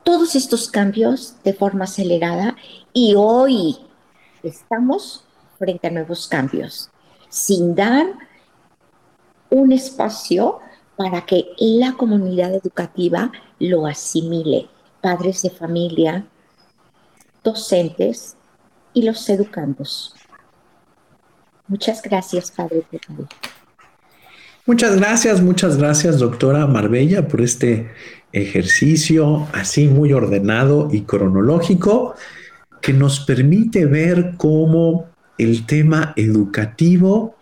todos 0.04 0.36
estos 0.36 0.70
cambios 0.70 1.36
de 1.44 1.54
forma 1.54 1.86
acelerada 1.86 2.56
y 2.92 3.16
hoy 3.16 3.78
estamos 4.42 5.24
frente 5.58 5.88
a 5.88 5.92
nuevos 5.92 6.28
cambios, 6.28 6.90
sin 7.30 7.76
dar 7.76 8.08
un 9.50 9.72
espacio 9.72 10.60
para 10.98 11.26
que 11.26 11.46
la 11.58 11.94
comunidad 11.94 12.54
educativa 12.54 13.32
lo 13.60 13.86
asimile 13.86 14.68
padres 15.04 15.42
de 15.42 15.50
familia, 15.50 16.26
docentes 17.44 18.38
y 18.94 19.04
los 19.04 19.28
educandos. 19.28 20.16
Muchas 21.68 22.02
gracias, 22.02 22.52
Padre. 22.52 22.84
Muchas 24.66 24.96
gracias, 24.96 25.42
muchas 25.42 25.76
gracias, 25.76 26.20
doctora 26.20 26.66
Marbella, 26.68 27.28
por 27.28 27.42
este 27.42 27.92
ejercicio 28.32 29.46
así 29.52 29.88
muy 29.90 30.14
ordenado 30.14 30.88
y 30.90 31.02
cronológico 31.02 32.16
que 32.82 32.94
nos 32.94 33.20
permite 33.20 33.86
ver 33.86 34.36
cómo 34.38 35.10
el 35.38 35.66
tema 35.66 36.14
educativo 36.16 37.36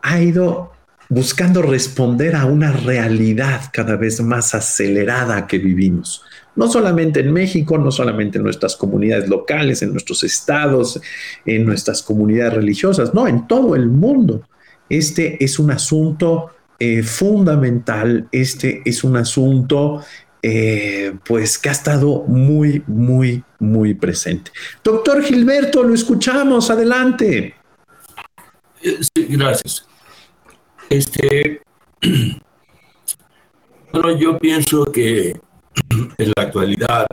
ha 0.00 0.22
ido 0.22 0.72
buscando 1.10 1.60
responder 1.60 2.34
a 2.34 2.46
una 2.46 2.72
realidad 2.72 3.60
cada 3.72 3.96
vez 3.96 4.22
más 4.22 4.54
acelerada 4.54 5.46
que 5.46 5.58
vivimos. 5.58 6.24
No 6.56 6.68
solamente 6.68 7.20
en 7.20 7.32
México, 7.32 7.78
no 7.78 7.90
solamente 7.90 8.38
en 8.38 8.44
nuestras 8.44 8.76
comunidades 8.76 9.28
locales, 9.28 9.82
en 9.82 9.92
nuestros 9.92 10.22
estados, 10.22 11.00
en 11.44 11.64
nuestras 11.64 12.02
comunidades 12.02 12.54
religiosas, 12.54 13.12
no, 13.12 13.26
en 13.26 13.46
todo 13.46 13.74
el 13.74 13.88
mundo. 13.88 14.42
Este 14.88 15.42
es 15.42 15.58
un 15.58 15.70
asunto 15.70 16.50
eh, 16.78 17.02
fundamental, 17.02 18.28
este 18.30 18.82
es 18.84 19.04
un 19.04 19.16
asunto 19.16 20.02
eh, 20.42 21.14
pues 21.24 21.56
que 21.56 21.70
ha 21.70 21.72
estado 21.72 22.24
muy, 22.26 22.82
muy, 22.86 23.42
muy 23.60 23.94
presente. 23.94 24.50
Doctor 24.82 25.22
Gilberto, 25.22 25.82
lo 25.82 25.94
escuchamos, 25.94 26.70
adelante. 26.70 27.54
Eh, 28.82 28.98
sí, 29.00 29.26
gracias. 29.30 29.86
Este, 30.90 31.62
bueno, 33.92 34.18
yo 34.18 34.38
pienso 34.38 34.84
que 34.92 35.40
en 36.18 36.32
la 36.36 36.42
actualidad 36.42 37.06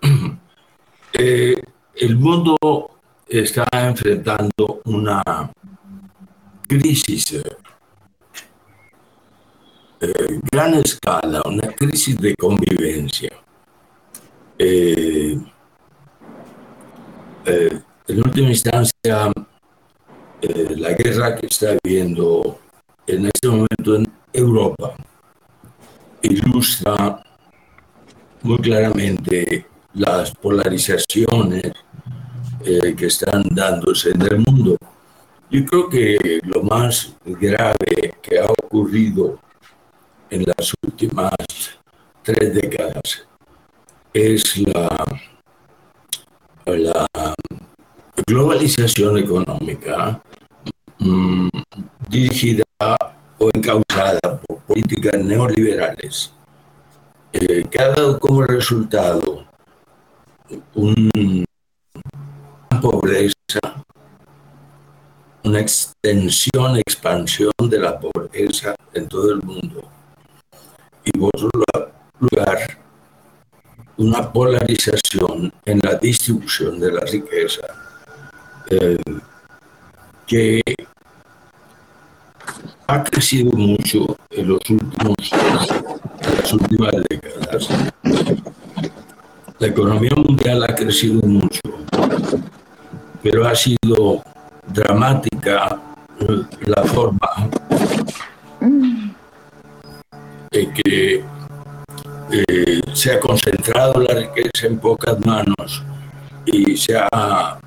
eh, 1.12 1.54
el 1.94 2.16
mundo 2.16 2.56
está 3.26 3.66
enfrentando 3.72 4.80
una 4.84 5.22
crisis 6.66 7.42
eh, 10.02 10.40
gran 10.50 10.72
escala, 10.74 11.42
una 11.44 11.68
crisis 11.72 12.16
de 12.16 12.34
convivencia. 12.34 13.30
Eh, 14.58 15.38
eh, 17.44 17.80
en 18.08 18.18
última 18.18 18.48
instancia, 18.48 19.30
la 20.40 20.92
guerra 20.94 21.36
que 21.36 21.46
está 21.46 21.72
habiendo 21.72 22.58
en 23.06 23.26
este 23.26 23.48
momento 23.48 23.96
en 23.96 24.06
Europa 24.32 24.94
ilustra 26.22 27.22
muy 28.42 28.58
claramente 28.58 29.66
las 29.94 30.30
polarizaciones 30.32 31.72
que 32.62 33.06
están 33.06 33.42
dándose 33.50 34.10
en 34.10 34.22
el 34.22 34.38
mundo. 34.38 34.76
Yo 35.50 35.64
creo 35.64 35.88
que 35.88 36.40
lo 36.44 36.62
más 36.62 37.12
grave 37.24 38.14
que 38.22 38.38
ha 38.38 38.46
ocurrido 38.46 39.38
en 40.30 40.44
las 40.46 40.72
últimas 40.84 41.32
tres 42.22 42.54
décadas 42.54 43.26
es 44.12 44.56
la, 44.58 45.04
la 46.66 47.06
globalización 48.26 49.18
económica 49.18 50.22
mm, 50.98 51.48
dirigida 52.08 52.64
o 53.38 53.50
encausada 53.52 54.20
por 54.46 54.58
políticas 54.60 55.18
neoliberales 55.24 56.32
eh, 57.32 57.64
que 57.70 57.82
ha 57.82 57.88
dado 57.88 58.18
como 58.18 58.42
resultado 58.42 59.44
una 60.74 61.44
pobreza, 62.80 63.60
una 65.44 65.60
extensión, 65.60 66.76
expansión 66.76 67.52
de 67.68 67.78
la 67.78 67.98
pobreza 67.98 68.74
en 68.92 69.08
todo 69.08 69.32
el 69.32 69.42
mundo. 69.42 69.88
Y 71.04 71.12
por 71.12 71.30
otro 71.34 71.50
lugar 72.18 72.80
una 74.00 74.32
polarización 74.32 75.52
en 75.66 75.78
la 75.82 75.94
distribución 75.96 76.80
de 76.80 76.90
la 76.90 77.02
riqueza 77.02 77.66
eh, 78.70 78.96
que 80.26 80.62
ha 82.90 83.04
crecido 83.04 83.52
mucho 83.52 84.16
en 84.30 84.48
los 84.48 84.60
últimos 84.68 85.16
en 86.22 86.36
las 86.36 86.52
últimas 86.52 86.92
décadas. 87.08 87.68
La 89.58 89.66
economía 89.68 90.10
mundial 90.16 90.64
ha 90.64 90.74
crecido 90.74 91.20
mucho, 91.22 91.60
pero 93.22 93.46
ha 93.46 93.54
sido 93.54 94.22
dramática 94.66 95.80
la 96.66 96.82
forma 96.84 97.50
que 100.50 101.24
eh, 102.32 102.80
se 102.92 103.12
ha 103.12 103.20
concentrado 103.20 104.00
la 104.00 104.14
riqueza 104.14 104.66
en 104.66 104.78
pocas 104.78 105.24
manos 105.24 105.82
y 106.44 106.76
se 106.76 106.96
ha 106.96 107.58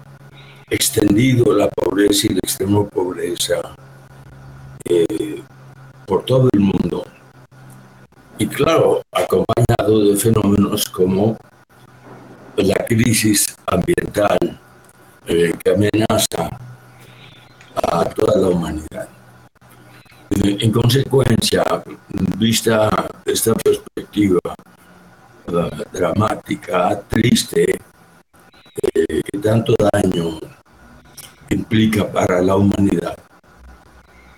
extendido 0.69 1.55
la 1.55 1.69
pobreza 1.69 2.27
y 2.27 2.33
la 2.33 2.39
extrema 2.43 2.85
pobreza 2.89 3.61
eh, 4.85 5.41
por 6.05 6.25
todo 6.25 6.49
el 6.53 6.59
mundo. 6.59 7.05
Y 8.37 8.47
claro, 8.47 9.01
acompañado 9.11 10.03
de 10.05 10.15
fenómenos 10.17 10.85
como 10.89 11.37
la 12.57 12.75
crisis 12.87 13.55
ambiental 13.65 14.37
eh, 15.27 15.53
que 15.63 15.71
amenaza 15.71 16.49
a 17.75 18.05
toda 18.05 18.39
la 18.39 18.47
humanidad. 18.49 19.07
En 20.29 20.71
consecuencia, 20.71 21.63
vista 22.37 22.89
esta 23.25 23.53
perspectiva 23.53 24.39
dramática, 25.91 27.01
triste, 27.07 27.79
eh, 28.81 29.21
que 29.23 29.37
tanto 29.39 29.75
daño 29.93 30.39
implica 31.49 32.11
para 32.11 32.41
la 32.41 32.55
humanidad, 32.55 33.15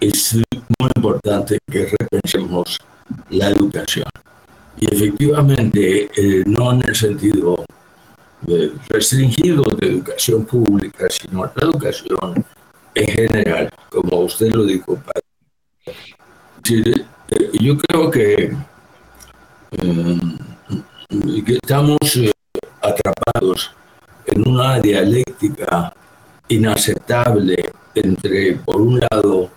es 0.07 0.35
muy 0.79 0.89
importante 0.95 1.57
que 1.71 1.87
repensemos 1.99 2.79
la 3.29 3.49
educación. 3.49 4.07
Y 4.77 4.93
efectivamente, 4.93 6.09
eh, 6.15 6.43
no 6.45 6.73
en 6.73 6.87
el 6.87 6.95
sentido 6.95 7.65
restringido 8.89 9.63
de 9.79 9.87
educación 9.87 10.45
pública, 10.45 11.07
sino 11.09 11.45
la 11.45 11.63
educación 11.63 12.45
en 12.93 13.07
general, 13.07 13.69
como 13.89 14.19
usted 14.19 14.51
lo 14.53 14.65
dijo, 14.65 14.95
padre 14.95 15.25
eh, 16.67 17.51
yo 17.61 17.77
creo 17.77 18.09
que, 18.09 18.55
eh, 19.71 20.19
estamos 21.47 21.97
eh, 22.15 22.31
atrapados 22.81 23.71
en 24.25 24.47
una 24.47 24.79
dialéctica 24.79 25.93
inaceptable 26.47 27.71
entre, 27.93 28.55
por 28.65 28.81
un 28.81 28.99
lado, 28.99 29.49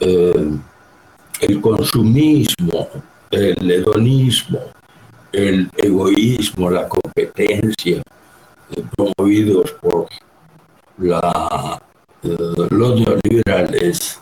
el 0.00 1.60
consumismo, 1.60 2.88
el 3.30 3.70
hedonismo, 3.70 4.60
el 5.32 5.70
egoísmo, 5.76 6.70
la 6.70 6.88
competencia, 6.88 8.02
promovidos 8.96 9.72
por 9.80 10.08
la, 10.98 11.80
los 12.22 13.00
neoliberales. 13.00 14.20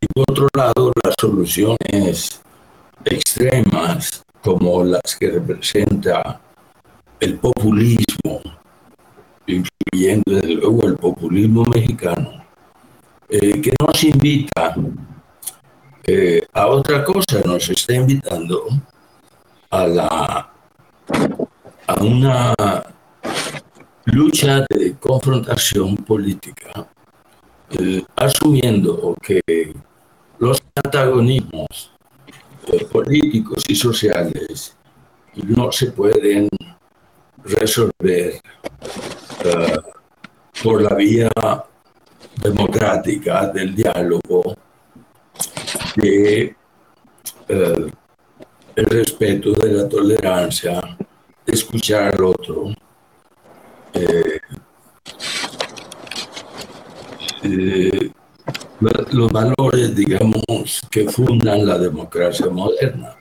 Y 0.00 0.06
por 0.14 0.30
otro 0.30 0.48
lado, 0.54 0.92
las 1.04 1.14
soluciones 1.20 2.40
extremas, 3.04 4.22
como 4.42 4.84
las 4.84 5.16
que 5.18 5.30
representa 5.30 6.40
el 7.20 7.38
populismo, 7.38 8.40
incluyendo 9.46 10.22
desde 10.26 10.54
luego 10.54 10.86
el 10.86 10.96
populismo 10.96 11.64
mexicano, 11.64 12.37
que 13.28 13.72
nos 13.78 14.04
invita 14.04 14.74
eh, 16.10 16.40
a 16.54 16.66
otra 16.68 17.04
cosa, 17.04 17.42
nos 17.44 17.68
está 17.68 17.92
invitando 17.92 18.66
a, 19.68 19.86
la, 19.86 20.50
a 21.86 21.94
una 22.02 22.54
lucha 24.06 24.64
de 24.70 24.96
confrontación 24.98 25.96
política, 25.96 26.88
eh, 27.78 28.02
asumiendo 28.16 29.14
que 29.20 29.42
los 30.38 30.62
antagonismos 30.82 31.92
eh, 32.68 32.86
políticos 32.86 33.62
y 33.68 33.74
sociales 33.74 34.74
no 35.34 35.70
se 35.70 35.92
pueden 35.92 36.48
resolver 37.44 38.40
por 40.62 40.80
la 40.80 40.94
vía 40.94 41.30
democrática 42.42 43.46
del 43.48 43.74
diálogo, 43.74 44.54
de 45.96 46.56
eh, 47.48 47.90
el 48.76 48.84
respeto 48.84 49.52
de 49.52 49.72
la 49.72 49.88
tolerancia, 49.88 50.80
escuchar 51.46 52.14
al 52.14 52.24
otro. 52.24 52.74
los 59.10 59.32
valores, 59.32 59.94
digamos, 59.94 60.80
que 60.90 61.08
fundan 61.08 61.66
la 61.66 61.78
democracia 61.78 62.48
moderna. 62.48 63.16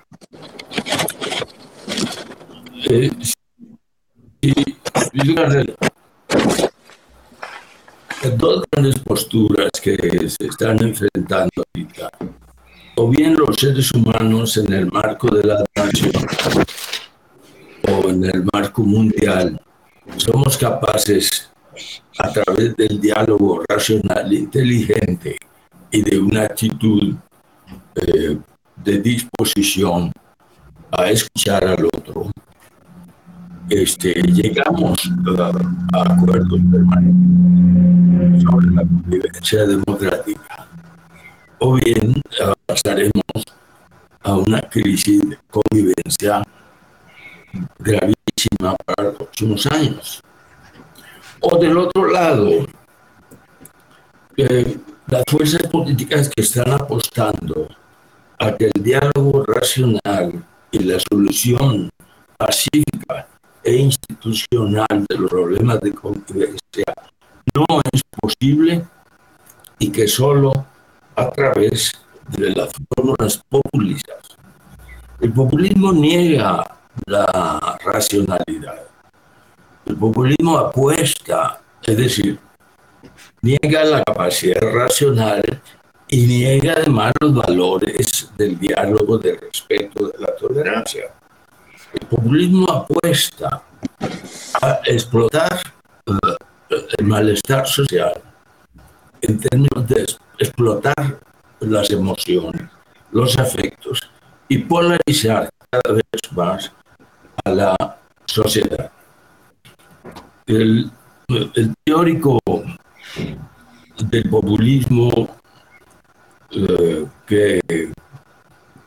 Eh, 2.89 3.11
y, 4.41 4.53
dos 8.37 8.63
grandes 8.71 8.99
posturas 8.99 9.69
que 9.81 9.95
se 10.29 10.47
están 10.47 10.81
enfrentando 10.81 11.51
ahorita 11.57 12.09
o 12.95 13.09
bien 13.09 13.35
los 13.35 13.55
seres 13.55 13.91
humanos 13.93 14.57
en 14.57 14.73
el 14.73 14.87
marco 14.87 15.33
de 15.35 15.43
la 15.43 15.63
nación 15.75 16.11
o 17.87 18.09
en 18.09 18.25
el 18.25 18.43
marco 18.51 18.83
mundial 18.83 19.61
somos 20.17 20.57
capaces 20.57 21.49
a 22.17 22.31
través 22.31 22.75
del 22.75 22.99
diálogo 22.99 23.63
racional, 23.67 24.33
inteligente 24.33 25.37
y 25.91 26.01
de 26.01 26.19
una 26.19 26.43
actitud 26.43 27.13
eh, 27.95 28.37
de 28.75 28.99
disposición 28.99 30.11
a 30.91 31.09
escuchar 31.09 31.65
al 31.65 31.85
otro, 31.85 32.31
este, 33.69 34.13
llegamos 34.21 35.11
a, 35.39 35.51
acuerdos 36.01 36.59
permanentes 36.71 38.43
sobre 38.43 38.67
la 38.67 38.81
convivencia 38.81 39.65
democrática. 39.65 40.67
O 41.59 41.73
bien 41.73 42.21
pasaremos 42.65 43.43
a 44.21 44.35
una 44.35 44.61
crisis 44.61 45.27
de 45.29 45.37
convivencia 45.49 46.43
gravísima 47.79 48.75
para 48.85 49.09
los 49.09 49.15
próximos 49.15 49.65
años. 49.67 50.21
O 51.39 51.57
del 51.57 51.77
otro 51.77 52.07
lado, 52.07 52.65
eh, 54.37 54.77
las 55.07 55.23
fuerzas 55.27 55.63
políticas 55.67 56.29
que 56.29 56.41
están 56.41 56.71
apostando 56.71 57.67
a 58.39 58.55
que 58.55 58.69
el 58.73 58.83
diálogo 58.83 59.43
racional 59.45 60.43
y 60.71 60.79
la 60.79 60.99
solución 60.99 61.89
pacífica 62.37 63.27
e 63.67 63.75
institucional 63.75 65.05
de 65.09 65.17
los 65.17 65.29
problemas 65.29 65.81
de 65.81 65.93
convivencia 65.93 66.85
no 67.53 67.81
es 67.91 68.01
posible 68.17 68.87
y 69.77 69.91
que 69.91 70.07
solo 70.07 70.53
a 71.17 71.29
través 71.31 71.91
de 72.29 72.51
las 72.51 72.69
fórmulas 72.95 73.41
populistas. 73.49 74.37
El 75.19 75.33
populismo 75.33 75.91
niega 75.91 76.63
la 77.07 77.77
racionalidad. 77.83 78.83
El 79.85 79.97
populismo 79.97 80.57
apuesta, 80.57 81.59
es 81.83 81.97
decir, 81.97 82.39
niega 83.41 83.83
la 83.83 84.03
capacidad 84.03 84.61
racional 84.61 85.43
y 86.07 86.25
niega 86.25 86.75
además 86.77 87.11
los 87.19 87.33
valores 87.35 88.31
del 88.37 88.57
diálogo, 88.57 89.17
del 89.17 89.37
respeto, 89.41 90.07
de 90.07 90.19
la 90.19 90.33
tolerancia. 90.37 91.16
El 91.99 92.07
populismo 92.07 92.69
apuesta 92.69 93.63
a 94.61 94.79
explotar 94.85 95.59
eh, 96.05 96.85
el 96.99 97.05
malestar 97.05 97.67
social 97.67 98.13
en 99.21 99.39
términos 99.39 99.87
de 99.87 100.05
explotar 100.37 101.19
las 101.59 101.89
emociones, 101.89 102.69
los 103.11 103.35
afectos 103.39 103.99
y 104.47 104.59
polarizar 104.59 105.49
cada 105.71 105.95
vez 105.95 106.31
más 106.31 106.71
a 107.43 107.49
la 107.49 107.75
sociedad. 108.25 108.91
El, 110.45 110.91
teórico 111.83 112.39
del 113.97 114.29
populismo 114.29 115.35
eh, 116.51 117.05
que 117.25 117.59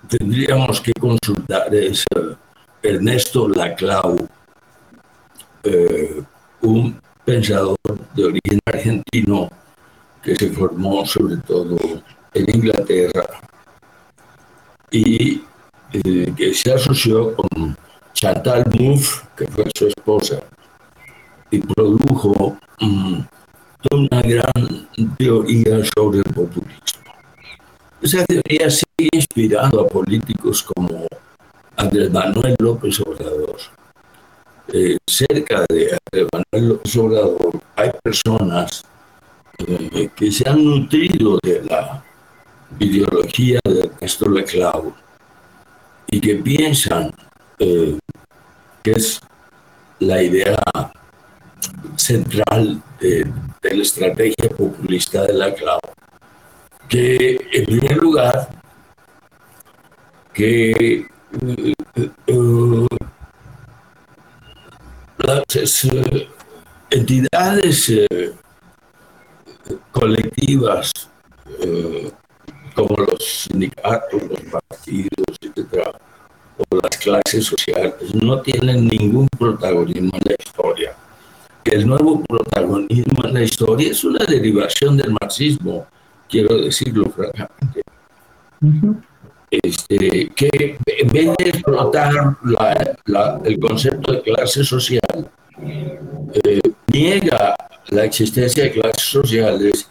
tendríamos 0.08 0.80
que 0.80 0.92
consultar 0.92 1.74
es 1.74 2.06
Ernesto 2.82 3.48
Laclau, 3.48 4.16
eh, 5.64 6.22
un 6.62 7.00
pensador 7.24 7.76
de 8.14 8.24
origen 8.24 8.58
argentino 8.64 9.50
que 10.22 10.36
se 10.36 10.50
formó 10.50 11.04
sobre 11.06 11.36
todo 11.38 11.76
en 12.34 12.56
Inglaterra 12.56 13.26
y 14.90 15.42
que 15.92 16.54
se 16.54 16.72
asoció 16.72 17.34
con 17.36 17.76
Chantal 18.12 18.64
Mouffe, 18.78 19.26
que 19.36 19.46
fue 19.46 19.64
su 19.74 19.86
esposa, 19.86 20.40
y 21.50 21.58
produjo 21.58 22.56
mm, 22.80 23.20
una 23.92 24.22
gran 24.22 24.88
teoría 25.16 25.80
sobre 25.94 26.18
el 26.18 26.34
populismo. 26.34 27.12
Esa 28.02 28.24
teoría 28.24 28.70
sigue 28.70 29.08
inspirando 29.12 29.80
a 29.82 29.88
políticos 29.88 30.62
como 30.62 31.06
Andrés 31.80 32.10
Manuel 32.10 32.56
López 32.58 33.00
Obrador. 33.00 33.56
Eh, 34.68 34.98
cerca 35.06 35.64
de 35.70 35.96
Andrés 35.96 36.28
Manuel 36.30 36.68
López 36.68 36.96
Obrador 36.96 37.60
hay 37.74 37.90
personas 38.02 38.84
eh, 39.56 40.10
que 40.14 40.30
se 40.30 40.46
han 40.46 40.62
nutrido 40.62 41.38
de 41.42 41.62
la 41.64 42.04
ideología 42.78 43.60
de 43.64 43.80
Ernesto 43.80 44.28
Leclau 44.28 44.94
y 46.08 46.20
que 46.20 46.34
piensan 46.34 47.12
eh, 47.58 47.98
que 48.82 48.90
es 48.90 49.20
la 50.00 50.22
idea 50.22 50.60
central 51.96 52.82
de, 53.00 53.24
la 53.62 53.82
estrategia 53.82 54.50
populista 54.50 55.22
de 55.22 55.32
la 55.32 55.54
que 56.88 57.38
en 57.52 57.64
primer 57.64 57.96
lugar 57.96 58.50
que 60.34 61.06
las 65.18 65.84
uh, 65.84 66.26
entidades 66.90 67.88
uh, 67.88 69.74
colectivas 69.92 70.92
como 72.74 72.96
los 72.96 73.24
sindicatos, 73.24 74.22
los 74.22 74.40
partidos, 74.50 75.36
etcétera, 75.40 75.92
o 76.56 76.76
las 76.76 76.96
clases 76.96 77.44
sociales 77.44 77.94
no 78.14 78.40
tienen 78.40 78.86
ningún 78.86 79.28
protagonismo 79.38 80.10
en 80.14 80.22
la 80.24 80.36
historia. 80.38 80.94
El 81.64 81.86
nuevo 81.86 82.24
protagonismo 82.24 83.24
en 83.24 83.34
la 83.34 83.42
historia 83.42 83.90
es 83.90 84.02
una 84.04 84.24
derivación 84.24 84.96
del 84.96 85.14
marxismo 85.20 85.86
quiero 86.30 86.56
decirlo 86.56 87.10
francamente, 87.10 87.82
este, 89.50 90.30
que 90.36 90.78
en 90.86 91.08
vez 91.08 91.30
de 91.38 91.48
explotar 91.48 92.12
el 93.44 93.58
concepto 93.58 94.12
de 94.12 94.22
clase 94.22 94.64
social, 94.64 95.30
eh, 96.44 96.60
niega 96.92 97.54
la 97.88 98.04
existencia 98.04 98.64
de 98.64 98.72
clases 98.72 99.02
sociales 99.02 99.88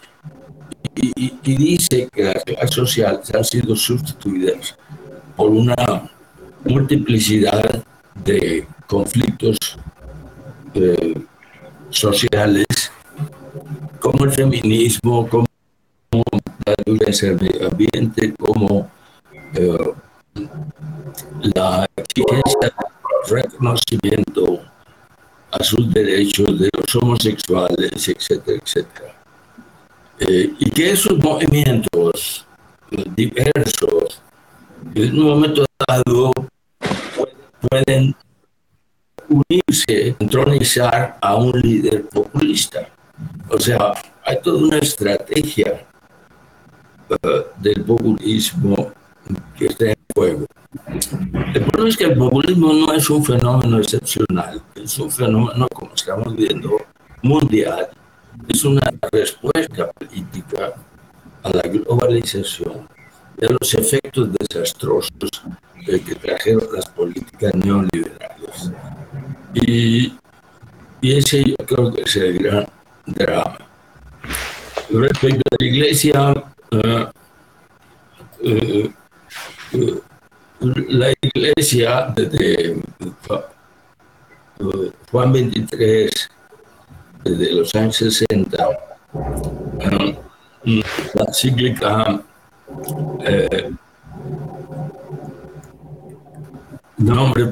y, 0.95 1.34
dice 1.43 2.08
que 2.12 2.24
las 2.24 2.43
clases 2.43 2.76
sociales 2.76 3.36
han 3.36 3.43
sido 3.43 3.76
sustituidas 3.76 4.78
por 5.36 5.50
una 5.50 6.10
multiplicidad 6.63 7.84
de 8.24 8.67
conflictos 8.88 9.58
eh, 10.74 11.15
sociales 11.89 12.65
como 14.00 14.26
el 14.26 14.32
feminismo, 14.32 15.28
como 15.28 15.45
la 16.65 16.76
violencia 16.86 17.34
del 17.34 17.67
ambiente, 17.67 18.34
como 18.38 18.89
eh, 19.54 19.94
la 21.56 21.88
exigencia 21.96 22.60
de 22.62 23.36
reconocimiento 23.36 24.60
a 25.52 25.64
sus 25.64 25.92
derechos 25.94 26.60
de 26.60 26.70
los 26.78 26.96
homosexuales, 26.96 28.08
etcétera, 28.08 28.60
etcétera. 28.64 29.16
Eh, 30.20 30.54
y 30.60 30.70
que 30.70 30.92
esos 30.92 31.18
movimientos 31.18 32.46
diversos, 33.16 34.22
en 34.96 35.20
un 35.20 35.26
momento 35.26 35.66
dado, 35.88 36.32
pueden 37.70 38.16
unirse, 39.30 40.16
entronizar 40.20 41.18
a 41.22 41.36
un 41.36 41.60
líder 41.62 42.08
populista. 42.10 42.90
O 43.50 43.60
sea, 43.60 43.94
hay 44.26 44.40
toda 44.42 44.58
una 44.58 44.78
estrategia 44.78 45.86
uh, 47.10 47.62
del 47.62 47.84
populismo 47.84 48.92
que 49.58 49.65
está 49.68 49.86
en 49.86 49.96
juego. 50.15 50.46
El 51.54 51.65
problema 51.65 51.89
es 51.89 51.98
que 51.98 52.06
el 52.06 52.18
populismo 52.18 52.74
no 52.74 52.94
es 52.94 53.10
un 53.10 53.24
fenómeno 53.24 53.80
excepcional, 53.80 54.62
es 54.76 54.98
un 55.00 55.12
fenómeno, 55.12 55.68
como 55.74 55.94
estamos 55.94 56.36
viendo, 56.36 56.78
mundial. 57.22 57.89
Es 58.48 58.63
una 58.63 58.82
respuesta 59.12 59.92
política 59.92 60.74
a 61.44 61.50
la 61.50 61.62
globalización 61.62 62.88
y 63.42 63.46
a 63.46 63.50
los 63.50 63.74
efectos 63.74 64.30
desastrosos 64.39 65.32
que 65.86 66.15
trajeron 66.15 66.68
las 66.74 66.88
políticas 66.89 67.54
neoliberales. 67.56 68.72
Y, 69.54 70.13
y 71.02 71.18
ese 71.18 71.44
yo 71.44 71.56
creo 71.65 71.92
que 71.92 72.04
es 72.04 72.15
el 72.15 72.38
gran 72.38 72.68
drama. 73.06 73.58
Respecto 74.92 75.42
a 75.52 75.56
la 75.60 75.65
iglesia, 75.65 76.32
uh, 76.72 77.06
uh, 78.48 78.92
la 80.62 81.13
iglesia 81.21 82.13
desde 82.15 82.82
Juan 85.12 85.34
23, 85.34 86.29
desde 87.23 87.51
los 87.53 87.75
años 87.75 87.95
60, 87.97 88.69
la 91.13 91.34
cíclica 91.34 92.21
No, 96.99 97.23
hombre, 97.23 97.45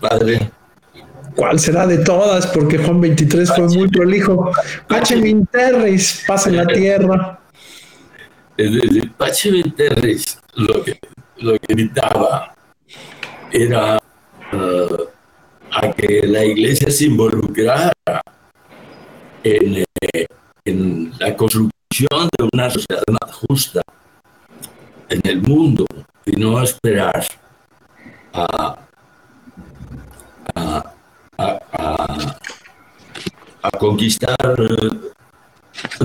padre. 0.00 0.52
¿Cuál 1.34 1.58
será 1.58 1.84
de 1.84 1.98
todas? 1.98 2.46
Porque 2.46 2.78
Juan 2.78 3.00
23 3.00 3.52
fue 3.54 3.66
muy 3.66 3.88
prolijo. 3.88 4.52
Pachem 4.86 5.44
Terris, 5.46 6.22
pasa 6.28 6.48
en 6.48 6.56
la 6.56 6.66
tierra. 6.68 7.40
Pachem 9.16 9.72
Terris 9.72 10.38
lo 10.54 10.84
que, 10.84 11.00
lo 11.38 11.58
que 11.58 11.74
gritaba 11.74 12.54
era 13.52 14.00
uh, 14.52 15.04
a 15.70 15.92
que 15.92 16.26
la 16.26 16.44
iglesia 16.44 16.90
se 16.90 17.06
involucrara 17.06 17.92
en, 19.42 19.84
eh, 20.00 20.26
en 20.64 21.12
la 21.18 21.36
construcción 21.36 22.28
de 22.38 22.48
una 22.52 22.70
sociedad 22.70 23.02
más 23.08 23.34
justa 23.34 23.82
en 25.08 25.20
el 25.24 25.42
mundo 25.42 25.84
y 26.24 26.32
no 26.32 26.62
esperar 26.62 27.24
a, 28.32 28.78
a, 30.54 30.94
conquistar, 33.78 34.56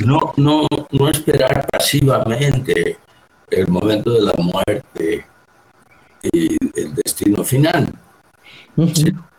no, 0.05 0.33
no, 0.37 0.67
no 0.91 1.09
esperar 1.09 1.67
pasivamente 1.71 2.97
el 3.51 3.67
momento 3.67 4.11
de 4.11 4.21
la 4.21 4.33
muerte 4.37 5.25
y 6.23 6.57
el 6.75 6.95
destino 6.95 7.43
final, 7.43 7.93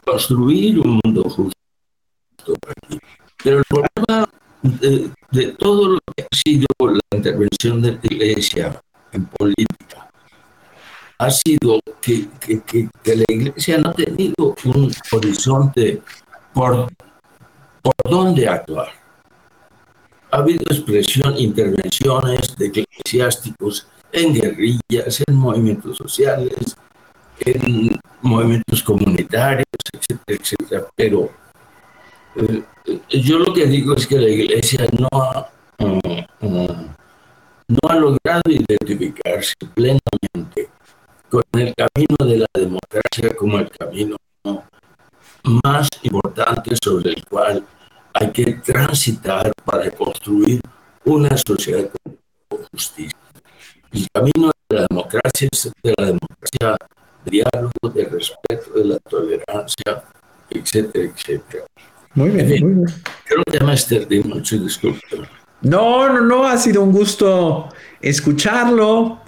construir 0.04 0.80
un 0.80 1.00
mundo 1.04 1.24
justo 1.24 2.54
aquí. 2.68 2.98
Pero 3.42 3.58
el 3.58 3.64
problema 3.64 4.28
de, 4.62 5.10
de, 5.30 5.52
todo 5.52 5.88
lo 5.88 5.98
que 6.14 6.22
ha 6.22 6.36
sido 6.36 6.66
la 6.80 7.16
intervención 7.16 7.80
de 7.80 7.92
la 7.92 8.00
Iglesia 8.02 8.82
en 9.12 9.26
política 9.26 10.10
ha 11.18 11.30
sido 11.30 11.80
que, 12.00 12.28
que, 12.40 12.62
que, 13.02 13.16
la 13.16 13.24
Iglesia 13.28 13.78
no 13.78 13.90
ha 13.90 13.92
tenido 13.92 14.54
un 14.64 14.90
horizonte 15.12 16.02
por, 16.54 16.88
por 17.82 17.94
dónde 18.04 18.48
actuar. 18.48 18.88
Ha 20.30 20.38
habido 20.38 20.64
expresión, 20.70 21.36
intervenciones 21.36 22.56
de 22.56 22.66
eclesiásticos 22.66 23.86
en 24.12 24.34
guerrillas, 24.34 25.22
en 25.26 25.34
movimientos 25.34 25.96
sociales, 25.96 26.76
en 27.40 27.98
movimientos 28.22 28.82
comunitarios, 28.82 29.66
etcétera, 29.92 30.38
etcétera. 30.40 30.86
Pero 30.94 31.30
eh, 32.36 32.62
yo 33.20 33.38
lo 33.38 33.52
que 33.52 33.66
digo 33.66 33.94
es 33.94 34.06
que 34.06 34.18
la 34.18 34.28
Iglesia 34.28 34.86
no 34.98 35.08
ha, 35.12 35.50
uh, 35.78 36.46
uh, 36.46 36.76
no 37.68 37.88
ha 37.88 37.94
logrado 37.96 38.42
identificarse 38.46 39.54
plenamente 39.74 40.70
con 41.28 41.42
el 41.52 41.72
camino 41.74 42.16
de 42.18 42.38
la 42.38 42.46
democracia 42.52 43.36
como 43.36 43.58
el 43.58 43.70
camino 43.70 44.16
más 45.64 45.88
importante 46.02 46.74
sobre 46.82 47.10
el 47.10 47.24
cual 47.24 47.64
hay 48.12 48.30
que 48.32 48.54
transitar 48.54 49.52
para 49.64 49.90
construir 49.90 50.60
una 51.04 51.36
sociedad 51.36 51.88
con 52.48 52.64
justicia. 52.72 53.16
El 53.92 54.06
camino 54.12 54.50
de 54.68 54.76
la 54.76 54.86
democracia 54.88 55.48
es 55.50 55.70
de 55.82 55.94
la 55.98 56.06
democracia 56.06 56.86
de 57.24 57.30
diálogo, 57.30 57.88
de 57.92 58.04
respeto, 58.04 58.78
de 58.78 58.84
la 58.84 58.98
tolerancia, 58.98 60.04
etcétera, 60.50 61.04
etcétera. 61.04 61.64
Muy 62.14 62.30
bien, 62.30 62.48
muy 62.48 62.74
bien. 62.74 62.84
Creo 63.24 63.42
que 63.44 64.22
mucho, 64.24 64.58
disculpe. 64.58 65.00
No, 65.62 66.08
no, 66.08 66.20
no, 66.20 66.46
ha 66.46 66.56
sido 66.56 66.82
un 66.82 66.92
gusto 66.92 67.68
escucharlo. 68.00 69.20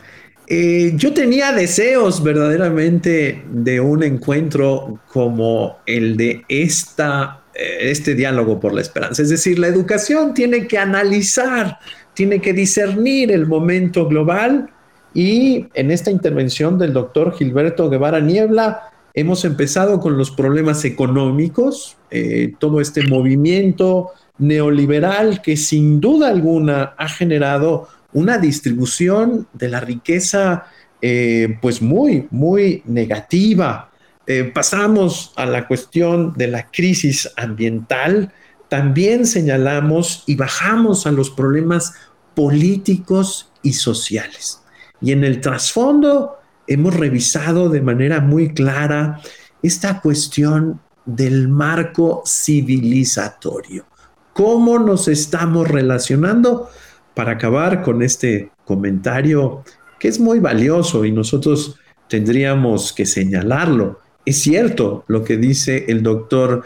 Eh, 0.46 0.92
yo 0.96 1.12
tenía 1.12 1.53
deseos 1.53 2.22
verdaderamente 2.22 3.44
de 3.48 3.81
un 3.81 4.03
encuentro 4.03 5.01
como 5.09 5.79
el 5.87 6.16
de 6.16 6.44
esta, 6.48 7.44
eh, 7.55 7.90
este 7.90 8.14
diálogo 8.14 8.59
por 8.59 8.75
la 8.75 8.81
esperanza. 8.81 9.22
Es 9.22 9.31
decir, 9.31 9.59
la 9.59 9.68
educación 9.68 10.35
tiene 10.35 10.66
que 10.66 10.79
analizar, 10.79 11.79
tiene 12.14 12.40
que 12.40 12.53
discernir 12.53 13.33
el 13.33 13.46
momento 13.46 14.07
global 14.07 14.70
y 15.14 15.66
en 15.75 15.90
esta 15.90 16.11
intervención 16.11 16.79
del 16.79 16.92
doctor 16.92 17.35
Gilberto 17.35 17.90
Guevara 17.90 18.20
Niebla 18.20 18.90
hemos 19.14 19.44
empezado 19.44 20.01
con 20.01 20.16
los 20.16 20.31
problemas 20.31 20.85
económicos, 20.85 21.96
eh, 22.11 22.55
todo 22.59 22.81
este 22.81 23.07
movimiento 23.07 24.11
neoliberal 24.38 25.42
que 25.42 25.57
sin 25.57 26.01
duda 26.01 26.29
alguna 26.29 26.94
ha 26.96 27.09
generado 27.09 27.88
una 28.12 28.38
distribución 28.38 29.46
de 29.53 29.68
la 29.68 29.81
riqueza 29.81 30.66
eh, 31.01 31.59
pues 31.61 31.83
muy, 31.83 32.29
muy 32.31 32.83
negativa. 32.87 33.90
Eh, 34.27 34.44
pasamos 34.44 35.33
a 35.37 35.46
la 35.46 35.66
cuestión 35.66 36.33
de 36.37 36.46
la 36.46 36.70
crisis 36.70 37.31
ambiental, 37.37 38.33
también 38.73 39.27
señalamos 39.27 40.25
y 40.27 40.37
bajamos 40.37 41.07
a 41.07 41.13
los 41.13 41.29
problemas 41.29 41.93
políticos 42.35 43.53
y 43.63 43.75
sociales. 43.75 44.63
Y 45.03 45.13
en 45.13 45.25
el 45.25 45.43
trasfondo 45.43 46.39
hemos 46.67 46.97
revisado 46.97 47.69
de 47.69 47.83
manera 47.83 48.23
muy 48.23 48.55
clara 48.55 49.21
esta 49.63 50.01
cuestión 50.01 50.81
del 51.05 51.49
marco 51.49 52.23
civilizatorio 52.27 53.85
cómo 54.33 54.79
nos 54.79 55.07
estamos 55.07 55.69
relacionando 55.69 56.71
para 57.13 57.33
acabar 57.33 57.83
con 57.83 58.01
este 58.01 58.53
comentario 58.65 59.65
que 59.99 60.09
es 60.09 60.19
muy 60.19 60.39
valioso 60.39 61.05
y 61.05 61.13
nosotros 61.13 61.79
tendríamos 62.09 62.95
que 62.95 63.05
señalarlo. 63.05 64.01
Es 64.25 64.39
cierto 64.39 65.05
lo 65.09 65.23
que 65.25 65.37
dice 65.37 65.85
el 65.89 66.03
doctor 66.03 66.65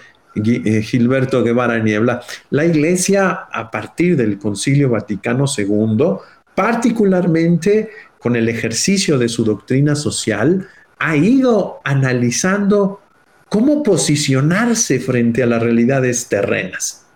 Gilberto 0.83 1.43
Guevara 1.43 1.79
Niebla. 1.79 2.23
La 2.51 2.65
Iglesia, 2.65 3.47
a 3.51 3.71
partir 3.71 4.17
del 4.17 4.39
Concilio 4.39 4.91
Vaticano 4.91 5.45
II, 5.57 6.17
particularmente 6.55 7.91
con 8.19 8.37
el 8.37 8.49
ejercicio 8.49 9.19
de 9.19 9.29
su 9.29 9.45
doctrina 9.45 9.95
social, 9.95 10.69
ha 10.99 11.17
ido 11.17 11.81
analizando 11.85 13.01
cómo 13.49 13.83
posicionarse 13.83 14.99
frente 15.01 15.43
a 15.43 15.47
las 15.47 15.63
realidades 15.63 16.29
terrenas 16.29 17.07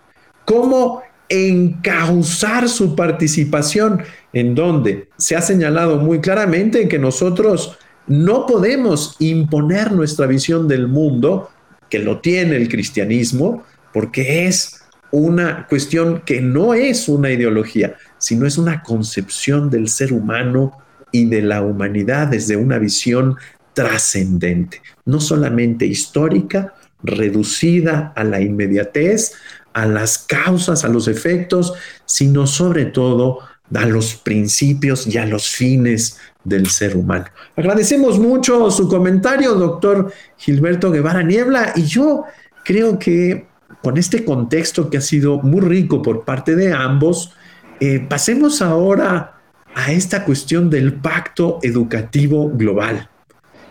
cómo 0.45 1.01
encauzar 1.29 2.67
su 2.67 2.93
participación, 2.93 4.03
en 4.33 4.53
donde 4.53 5.07
se 5.17 5.37
ha 5.37 5.41
señalado 5.41 5.97
muy 5.97 6.19
claramente 6.19 6.89
que 6.89 6.99
nosotros 6.99 7.77
no 8.07 8.45
podemos 8.45 9.15
imponer 9.19 9.93
nuestra 9.93 10.27
visión 10.27 10.67
del 10.67 10.89
mundo, 10.89 11.49
que 11.91 11.99
lo 11.99 12.19
tiene 12.21 12.55
el 12.55 12.69
cristianismo, 12.69 13.63
porque 13.93 14.47
es 14.47 14.81
una 15.11 15.67
cuestión 15.67 16.21
que 16.21 16.41
no 16.41 16.73
es 16.73 17.09
una 17.09 17.29
ideología, 17.29 17.95
sino 18.17 18.47
es 18.47 18.57
una 18.57 18.81
concepción 18.81 19.69
del 19.69 19.89
ser 19.89 20.13
humano 20.13 20.71
y 21.11 21.25
de 21.25 21.41
la 21.41 21.61
humanidad 21.61 22.27
desde 22.27 22.55
una 22.55 22.79
visión 22.79 23.35
trascendente, 23.73 24.81
no 25.05 25.19
solamente 25.19 25.85
histórica, 25.85 26.73
reducida 27.03 28.13
a 28.15 28.23
la 28.23 28.39
inmediatez, 28.39 29.33
a 29.73 29.85
las 29.85 30.17
causas, 30.19 30.85
a 30.85 30.87
los 30.87 31.09
efectos, 31.09 31.73
sino 32.05 32.47
sobre 32.47 32.85
todo 32.85 33.39
a 33.73 33.85
los 33.85 34.15
principios 34.15 35.07
y 35.07 35.17
a 35.17 35.25
los 35.25 35.49
fines 35.49 36.17
del 36.43 36.67
ser 36.67 36.95
humano. 36.95 37.25
Agradecemos 37.55 38.19
mucho 38.19 38.71
su 38.71 38.87
comentario, 38.87 39.53
doctor 39.53 40.11
Gilberto 40.37 40.91
Guevara 40.91 41.23
Niebla, 41.23 41.73
y 41.75 41.83
yo 41.83 42.23
creo 42.63 42.97
que 42.97 43.47
con 43.81 43.97
este 43.97 44.23
contexto 44.23 44.89
que 44.89 44.97
ha 44.97 45.01
sido 45.01 45.39
muy 45.39 45.61
rico 45.61 46.01
por 46.01 46.23
parte 46.23 46.55
de 46.55 46.73
ambos, 46.73 47.33
eh, 47.79 48.05
pasemos 48.07 48.61
ahora 48.61 49.39
a 49.73 49.91
esta 49.91 50.25
cuestión 50.25 50.69
del 50.69 50.93
pacto 50.93 51.59
educativo 51.63 52.49
global, 52.49 53.09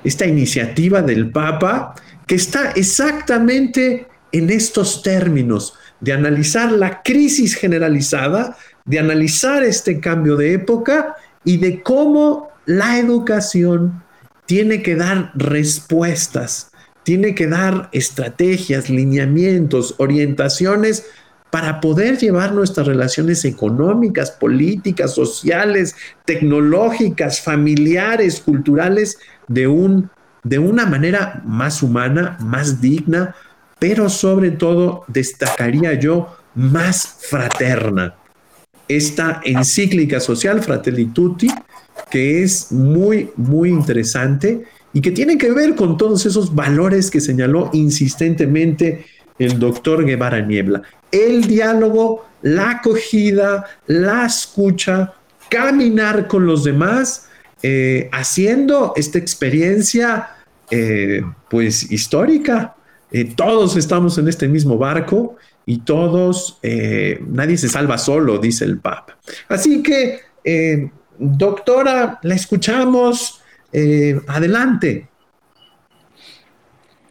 esta 0.03 0.27
iniciativa 0.27 1.03
del 1.03 1.31
Papa 1.31 1.95
que 2.27 2.35
está 2.37 2.71
exactamente 2.73 4.07
en 4.33 4.51
estos 4.51 5.03
términos, 5.03 5.75
de 6.01 6.13
analizar 6.13 6.73
la 6.73 7.03
crisis 7.03 7.55
generalizada, 7.55 8.57
de 8.85 8.99
analizar 8.99 9.63
este 9.63 10.01
cambio 10.01 10.37
de 10.37 10.55
época 10.55 11.17
y 11.45 11.59
de 11.59 11.83
cómo 11.83 12.50
la 12.66 12.99
educación 12.99 14.03
tiene 14.46 14.83
que 14.83 14.96
dar 14.96 15.33
respuestas, 15.35 16.70
tiene 17.05 17.35
que 17.35 17.46
dar 17.46 17.88
estrategias, 17.92 18.90
lineamientos, 18.90 19.94
orientaciones 19.99 21.07
para 21.51 21.81
poder 21.81 22.18
llevar 22.18 22.53
nuestras 22.53 22.87
relaciones 22.87 23.44
económicas, 23.44 24.31
políticas, 24.31 25.14
sociales, 25.14 25.96
tecnológicas, 26.25 27.40
familiares, 27.40 28.40
culturales, 28.40 29.18
de, 29.49 29.66
un, 29.66 30.11
de 30.44 30.59
una 30.59 30.87
manera 30.87 31.42
más 31.44 31.83
humana, 31.83 32.37
más 32.40 32.81
digna, 32.81 33.35
pero 33.81 34.09
sobre 34.09 34.53
todo 34.53 35.05
destacaría 35.09 35.94
yo 35.94 36.37
más 36.55 37.18
fraterna. 37.29 38.14
Esta 38.87 39.40
encíclica 39.44 40.20
social, 40.20 40.61
Fratelli 40.62 41.07
Tutti, 41.07 41.49
que 42.11 42.43
es 42.43 42.71
muy, 42.73 43.31
muy 43.37 43.71
interesante 43.71 44.65
y 44.93 45.01
que 45.01 45.11
tienen 45.11 45.39
que 45.39 45.53
ver 45.53 45.75
con 45.75 45.97
todos 45.97 46.27
esos 46.27 46.55
valores 46.55 47.11
que 47.11 47.21
señaló 47.21 47.71
insistentemente 47.73 49.07
el 49.39 49.59
doctor 49.59 50.05
Guevara 50.05 50.41
Niebla. 50.41 50.83
El 51.11 51.47
diálogo, 51.47 52.27
la 52.43 52.71
acogida, 52.71 53.65
la 53.87 54.27
escucha, 54.27 55.15
caminar 55.49 56.29
con 56.29 56.47
los 56.47 56.65
demás, 56.65 57.29
eh, 57.63 58.09
haciendo 58.13 58.95
esta 58.97 59.19
experiencia 59.19 60.31
eh, 60.71 61.23
pues 61.49 61.91
histórica. 61.91 62.77
Eh, 63.11 63.33
todos 63.37 63.77
estamos 63.77 64.19
en 64.19 64.29
este 64.29 64.49
mismo 64.49 64.79
barco 64.79 65.37
y 65.67 65.81
todos, 65.81 66.59
nadie 67.29 67.57
se 67.57 67.69
salva 67.69 67.99
solo, 67.99 68.39
dice 68.39 68.65
el 68.65 68.79
Papa. 68.79 69.19
Así 69.49 69.83
que, 69.83 70.21
doctora, 71.21 72.19
la 72.23 72.35
escuchamos. 72.35 73.37
adelante. 74.27 75.09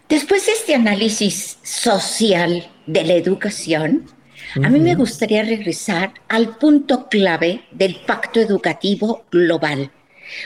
Después 0.09 0.45
de 0.47 0.51
este 0.53 0.75
análisis 0.75 1.57
social 1.61 2.69
de 2.87 3.03
la 3.05 3.13
educación, 3.13 4.07
a 4.55 4.69
mí 4.69 4.79
me 4.79 4.95
gustaría 4.95 5.43
regresar 5.43 6.13
al 6.27 6.57
punto 6.57 7.07
clave 7.07 7.65
del 7.71 7.97
pacto 8.07 8.39
educativo 8.39 9.25
global, 9.31 9.91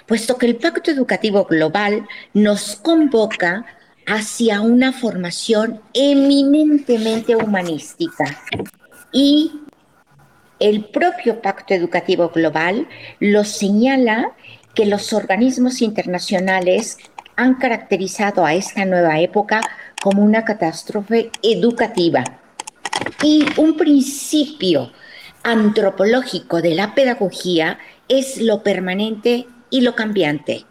puesto 0.06 0.38
que 0.38 0.48
el 0.48 0.58
pacto 0.58 0.92
educativo 0.92 1.46
global 1.46 2.06
nos 2.34 2.76
convoca 2.76 3.66
hacia 4.06 4.60
una 4.60 4.92
formación 4.92 5.82
eminentemente 5.94 7.36
humanística 7.38 8.26
y 9.14 9.63
el 10.64 10.86
propio 10.86 11.42
pacto 11.42 11.74
educativo 11.74 12.30
global 12.30 12.88
lo 13.20 13.44
señala 13.44 14.32
que 14.74 14.86
los 14.86 15.12
organismos 15.12 15.82
internacionales 15.82 16.98
han 17.36 17.56
caracterizado 17.56 18.46
a 18.46 18.54
esta 18.54 18.86
nueva 18.86 19.20
época 19.20 19.60
como 20.02 20.24
una 20.24 20.46
catástrofe 20.46 21.32
educativa. 21.42 22.24
Y 23.22 23.46
un 23.58 23.76
principio 23.76 24.94
antropológico 25.44 26.62
de 26.62 26.76
la 26.76 26.96
pedagogía 26.96 27.78
es 28.08 28.40
lo 28.40 28.64
permanente 28.64 29.46
y 29.70 29.82
lo 29.82 29.96
cambiante. 29.96 30.66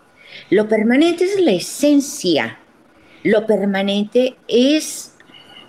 Lo 0.48 0.68
permanente 0.68 1.24
es 1.24 1.38
la 1.38 1.52
esencia, 1.52 2.58
lo 3.24 3.46
permanente 3.46 4.36
es 4.48 5.11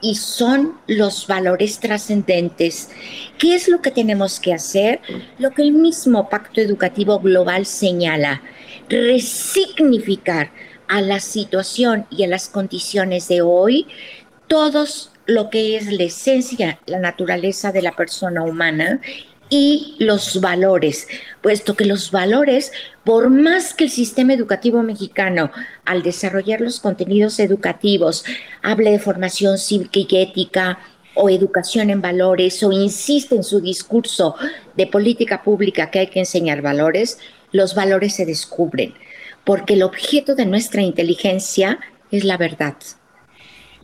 y 0.04 0.16
son 0.16 0.78
los 0.86 1.26
valores 1.26 1.80
trascendentes. 1.80 2.90
¿Qué 3.40 3.56
es 3.56 3.70
lo 3.70 3.82
que 3.82 3.90
tenemos 3.90 4.40
que 4.40 4.54
hacer? 4.54 5.00
Lo 5.40 5.52
que 5.52 5.64
el 5.64 5.72
mismo 5.72 6.30
Pacto 6.30 6.62
Educativo 6.62 7.20
Global 7.20 7.66
señala, 7.66 8.44
resignificar 8.90 10.52
a 10.90 11.02
la 11.02 11.22
situación 11.22 12.06
y 12.12 12.24
a 12.24 12.28
las 12.28 12.50
condiciones 12.50 13.30
de 13.30 13.42
hoy, 13.42 13.88
todos 14.48 15.12
lo 15.26 15.50
que 15.50 15.78
es 15.78 15.92
la 15.92 16.04
esencia, 16.04 16.80
la 16.86 17.00
naturaleza 17.00 17.72
de 17.72 17.82
la 17.82 17.96
persona 17.96 18.44
humana 18.44 19.00
y 19.54 19.96
los 20.00 20.42
valores, 20.42 21.08
puesto 21.42 21.76
que 21.76 21.86
los 21.86 22.10
valores, 22.10 22.72
por 23.04 23.30
más 23.30 23.76
que 23.76 23.84
el 23.84 23.92
sistema 23.92 24.34
educativo 24.34 24.82
mexicano, 24.82 25.52
al 25.86 26.02
desarrollar 26.02 26.60
los 26.60 26.80
contenidos 26.80 27.40
educativos, 27.40 28.26
hable 28.64 28.90
de 28.90 28.98
formación 28.98 29.60
cívica 29.60 30.00
y 30.00 30.08
ética, 30.18 30.80
o 31.14 31.30
educación 31.30 31.92
en 31.92 32.02
valores, 32.02 32.64
o 32.64 32.72
insiste 32.72 33.36
en 33.36 33.44
su 33.44 33.62
discurso 33.62 34.36
de 34.76 34.88
política 34.88 35.44
pública 35.44 35.92
que 35.92 36.00
hay 36.00 36.08
que 36.08 36.22
enseñar 36.22 36.64
valores, 36.64 37.20
los 37.52 37.76
valores 37.76 38.16
se 38.16 38.26
descubren 38.26 38.96
porque 39.44 39.74
el 39.74 39.84
objeto 39.84 40.34
de 40.34 40.48
nuestra 40.48 40.82
inteligencia 40.82 41.80
es 42.10 42.24
la 42.24 42.38
verdad. 42.38 42.78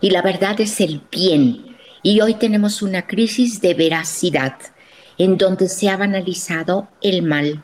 Y 0.01 0.09
la 0.09 0.23
verdad 0.23 0.59
es 0.61 0.79
el 0.79 1.01
bien. 1.11 1.77
Y 2.01 2.21
hoy 2.21 2.35
tenemos 2.35 2.81
una 2.81 3.05
crisis 3.05 3.59
de 3.61 3.73
veracidad 3.73 4.55
en 5.19 5.37
donde 5.37 5.69
se 5.69 5.89
ha 5.89 5.97
banalizado 5.97 6.87
el 7.01 7.21
mal. 7.21 7.63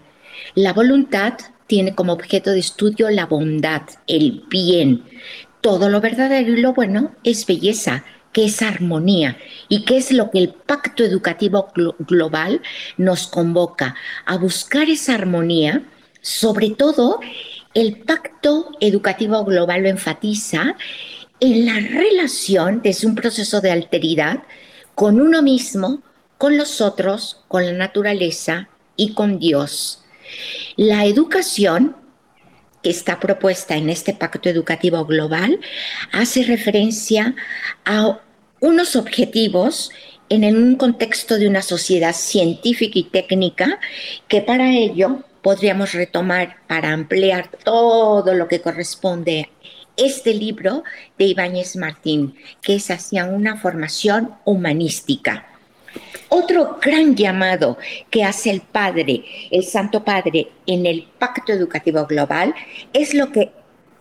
La 0.53 0.73
voluntad 0.73 1.33
tiene 1.65 1.95
como 1.95 2.13
objeto 2.13 2.51
de 2.51 2.59
estudio 2.59 3.09
la 3.09 3.25
bondad, 3.25 3.81
el 4.05 4.43
bien. 4.47 5.03
Todo 5.61 5.89
lo 5.89 5.99
verdadero 5.99 6.53
y 6.53 6.61
lo 6.61 6.73
bueno 6.73 7.15
es 7.23 7.47
belleza, 7.47 8.03
que 8.31 8.45
es 8.45 8.61
armonía 8.61 9.37
y 9.69 9.83
que 9.85 9.97
es 9.97 10.11
lo 10.11 10.29
que 10.29 10.39
el 10.39 10.49
pacto 10.49 11.03
educativo 11.03 11.71
global 11.99 12.61
nos 12.97 13.27
convoca 13.27 13.95
a 14.25 14.37
buscar 14.37 14.89
esa 14.89 15.15
armonía, 15.15 15.81
sobre 16.21 16.71
todo 16.71 17.19
el 17.75 17.97
Pacto 17.97 18.71
Educativo 18.79 19.43
Global 19.43 19.83
lo 19.83 19.89
enfatiza 19.89 20.75
en 21.41 21.65
la 21.65 21.73
relación 21.73 22.81
desde 22.81 23.05
un 23.05 23.15
proceso 23.15 23.59
de 23.59 23.71
alteridad 23.71 24.43
con 24.95 25.19
uno 25.19 25.41
mismo, 25.41 26.01
con 26.37 26.57
los 26.57 26.81
otros, 26.81 27.43
con 27.47 27.65
la 27.65 27.73
naturaleza 27.73 28.69
y 28.95 29.13
con 29.13 29.39
Dios. 29.39 30.03
La 30.75 31.05
educación 31.05 31.95
que 32.81 32.89
está 32.89 33.19
propuesta 33.19 33.75
en 33.75 33.89
este 33.89 34.13
Pacto 34.13 34.49
Educativo 34.49 35.05
Global 35.05 35.59
hace 36.11 36.43
referencia 36.43 37.35
a 37.83 38.19
unos 38.59 38.95
objetivos 38.95 39.91
en 40.29 40.43
un 40.55 40.75
contexto 40.75 41.37
de 41.37 41.47
una 41.47 41.61
sociedad 41.61 42.13
científica 42.13 42.99
y 42.99 43.03
técnica 43.03 43.79
que 44.27 44.41
para 44.41 44.71
ello 44.71 45.23
podríamos 45.41 45.93
retomar 45.93 46.57
para 46.67 46.91
ampliar 46.91 47.49
todo 47.63 48.33
lo 48.33 48.47
que 48.47 48.61
corresponde 48.61 49.49
este 49.97 50.33
libro 50.33 50.83
de 51.17 51.25
Ibáñez 51.25 51.75
Martín, 51.75 52.35
que 52.61 52.75
es 52.75 52.91
hacia 52.91 53.25
una 53.25 53.57
formación 53.57 54.35
humanística. 54.43 55.47
Otro 56.29 56.79
gran 56.81 57.15
llamado 57.15 57.77
que 58.09 58.23
hace 58.23 58.49
el 58.49 58.61
Padre, 58.61 59.23
el 59.51 59.63
Santo 59.63 60.03
Padre, 60.03 60.49
en 60.65 60.85
el 60.85 61.07
Pacto 61.19 61.53
Educativo 61.53 62.05
Global 62.05 62.53
es 62.93 63.13
lo 63.13 63.31
que 63.31 63.51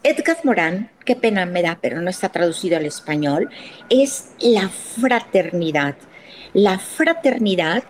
Edgar 0.02 0.38
Morán, 0.44 0.90
qué 1.04 1.16
pena 1.16 1.46
me 1.46 1.62
da, 1.62 1.78
pero 1.80 2.00
no 2.00 2.10
está 2.10 2.28
traducido 2.28 2.76
al 2.76 2.84
español, 2.84 3.48
es 3.88 4.32
la 4.40 4.68
fraternidad. 4.68 5.96
La 6.52 6.78
fraternidad 6.78 7.84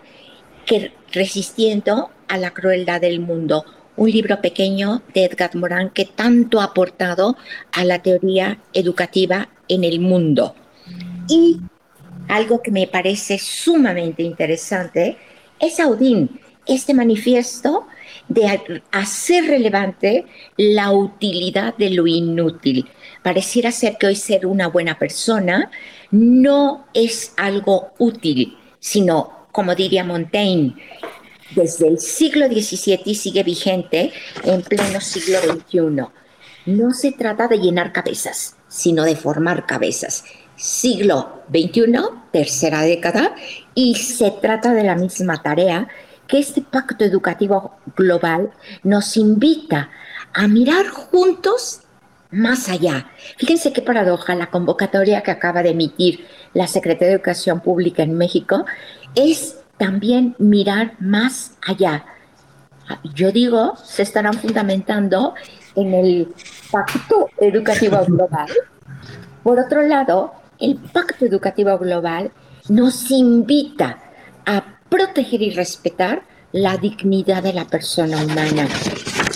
que 0.65 0.93
resistiendo 1.11 2.09
a 2.27 2.37
la 2.37 2.51
crueldad 2.51 3.01
del 3.01 3.19
mundo. 3.19 3.65
Un 3.97 4.11
libro 4.11 4.41
pequeño 4.41 5.01
de 5.13 5.25
Edgar 5.25 5.55
Morin 5.55 5.89
que 5.89 6.05
tanto 6.05 6.59
ha 6.59 6.65
aportado 6.65 7.37
a 7.71 7.85
la 7.85 7.99
teoría 7.99 8.59
educativa 8.73 9.49
en 9.67 9.83
el 9.83 9.99
mundo. 9.99 10.55
Y 11.27 11.59
algo 12.27 12.61
que 12.61 12.71
me 12.71 12.87
parece 12.87 13.37
sumamente 13.37 14.23
interesante 14.23 15.17
es 15.59 15.79
Audin, 15.79 16.39
este 16.65 16.93
manifiesto 16.93 17.87
de 18.27 18.59
hacer 18.91 19.45
relevante 19.45 20.25
la 20.57 20.91
utilidad 20.91 21.75
de 21.77 21.91
lo 21.91 22.07
inútil. 22.07 22.89
Pareciera 23.21 23.71
ser 23.71 23.97
que 23.97 24.07
hoy 24.07 24.15
ser 24.15 24.45
una 24.45 24.67
buena 24.67 24.97
persona 24.97 25.69
no 26.11 26.87
es 26.93 27.33
algo 27.37 27.91
útil, 27.99 28.57
sino, 28.79 29.47
como 29.51 29.75
diría 29.75 30.03
Montaigne, 30.03 30.75
desde 31.51 31.87
el 31.87 31.99
siglo 31.99 32.47
XVII 32.47 33.01
y 33.05 33.15
sigue 33.15 33.43
vigente 33.43 34.11
en 34.43 34.61
pleno 34.63 34.99
siglo 35.01 35.39
XXI. 35.39 36.07
No 36.65 36.91
se 36.93 37.11
trata 37.11 37.47
de 37.47 37.59
llenar 37.59 37.93
cabezas, 37.93 38.57
sino 38.67 39.03
de 39.03 39.15
formar 39.15 39.67
cabezas. 39.67 40.23
Siglo 40.55 41.43
XXI, 41.49 41.93
tercera 42.31 42.81
década, 42.81 43.35
y 43.73 43.95
se 43.95 44.31
trata 44.31 44.73
de 44.73 44.83
la 44.83 44.95
misma 44.95 45.41
tarea 45.41 45.87
que 46.27 46.39
este 46.39 46.61
pacto 46.61 47.03
educativo 47.03 47.75
global 47.95 48.51
nos 48.83 49.17
invita 49.17 49.89
a 50.33 50.47
mirar 50.47 50.87
juntos 50.87 51.81
más 52.31 52.69
allá. 52.69 53.07
Fíjense 53.37 53.71
qué 53.71 53.81
paradoja 53.81 54.35
la 54.35 54.49
convocatoria 54.49 55.21
que 55.21 55.31
acaba 55.31 55.63
de 55.63 55.69
emitir 55.69 56.25
la 56.53 56.67
Secretaría 56.67 57.09
de 57.09 57.15
Educación 57.15 57.61
Pública 57.61 58.03
en 58.03 58.17
México 58.17 58.65
es 59.15 59.59
también 59.77 60.35
mirar 60.37 60.93
más 60.99 61.57
allá. 61.65 62.05
Yo 63.13 63.31
digo, 63.31 63.75
se 63.77 64.03
estarán 64.03 64.33
fundamentando 64.33 65.33
en 65.75 65.93
el 65.93 66.33
Pacto 66.71 67.29
Educativo 67.39 67.97
Global. 68.05 68.47
Por 69.43 69.59
otro 69.59 69.81
lado, 69.81 70.33
el 70.59 70.75
Pacto 70.77 71.25
Educativo 71.25 71.77
Global 71.77 72.31
nos 72.69 73.11
invita 73.11 73.99
a 74.45 74.63
proteger 74.89 75.41
y 75.41 75.51
respetar 75.51 76.23
la 76.51 76.77
dignidad 76.77 77.43
de 77.43 77.53
la 77.53 77.65
persona 77.65 78.23
humana. 78.23 78.67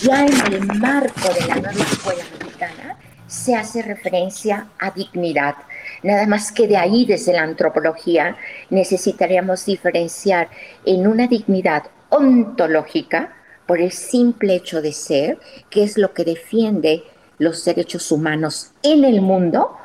Ya 0.01 0.26
en 0.26 0.53
el 0.53 0.65
marco 0.80 1.34
de 1.34 1.47
la 1.47 1.55
nueva 1.55 1.84
escuela 1.84 2.24
mexicana 2.39 2.97
se 3.28 3.55
hace 3.55 3.82
referencia 3.82 4.67
a 4.80 4.91
dignidad. 4.91 5.55
Nada 6.01 6.26
más 6.28 6.51
que 6.51 6.67
de 6.67 6.78
ahí, 6.78 7.05
desde 7.05 7.34
la 7.34 7.43
antropología, 7.43 8.38
necesitaríamos 8.70 9.65
diferenciar 9.65 10.49
en 10.86 11.07
una 11.07 11.28
dignidad 11.28 11.84
ontológica 12.09 13.34
por 13.67 13.82
el 13.82 13.91
simple 13.91 14.55
hecho 14.55 14.82
de 14.82 14.93
ser, 14.93 15.39
que 15.70 15.84
es 15.84 15.97
lo 15.97 16.13
que 16.13 16.24
defiende 16.24 17.03
los 17.38 17.63
derechos 17.65 18.11
humanos 18.11 18.72
en 18.82 19.03
el 19.03 19.22
mundo 19.22 19.78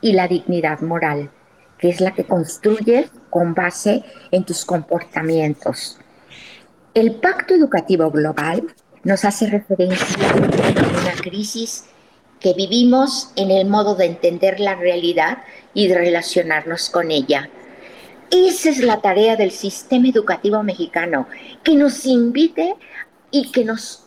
y 0.00 0.12
la 0.12 0.28
dignidad 0.28 0.80
moral, 0.80 1.30
que 1.78 1.88
es 1.88 2.00
la 2.00 2.12
que 2.12 2.24
construyes 2.24 3.10
con 3.30 3.54
base 3.54 4.02
en 4.30 4.44
tus 4.44 4.64
comportamientos. 4.64 5.98
El 6.94 7.16
Pacto 7.16 7.54
Educativo 7.54 8.10
Global 8.10 8.62
nos 9.04 9.24
hace 9.24 9.46
referencia 9.46 10.30
a 10.30 10.34
una 10.36 11.12
crisis 11.20 11.84
que 12.40 12.54
vivimos 12.54 13.30
en 13.36 13.50
el 13.50 13.66
modo 13.66 13.94
de 13.94 14.06
entender 14.06 14.60
la 14.60 14.74
realidad 14.74 15.38
y 15.74 15.88
de 15.88 15.96
relacionarnos 15.96 16.90
con 16.90 17.10
ella. 17.10 17.50
Esa 18.30 18.70
es 18.70 18.78
la 18.78 19.00
tarea 19.00 19.36
del 19.36 19.52
sistema 19.52 20.08
educativo 20.08 20.62
mexicano, 20.62 21.28
que 21.62 21.74
nos 21.74 22.04
invite 22.06 22.74
y 23.30 23.52
que 23.52 23.64
nos 23.64 24.05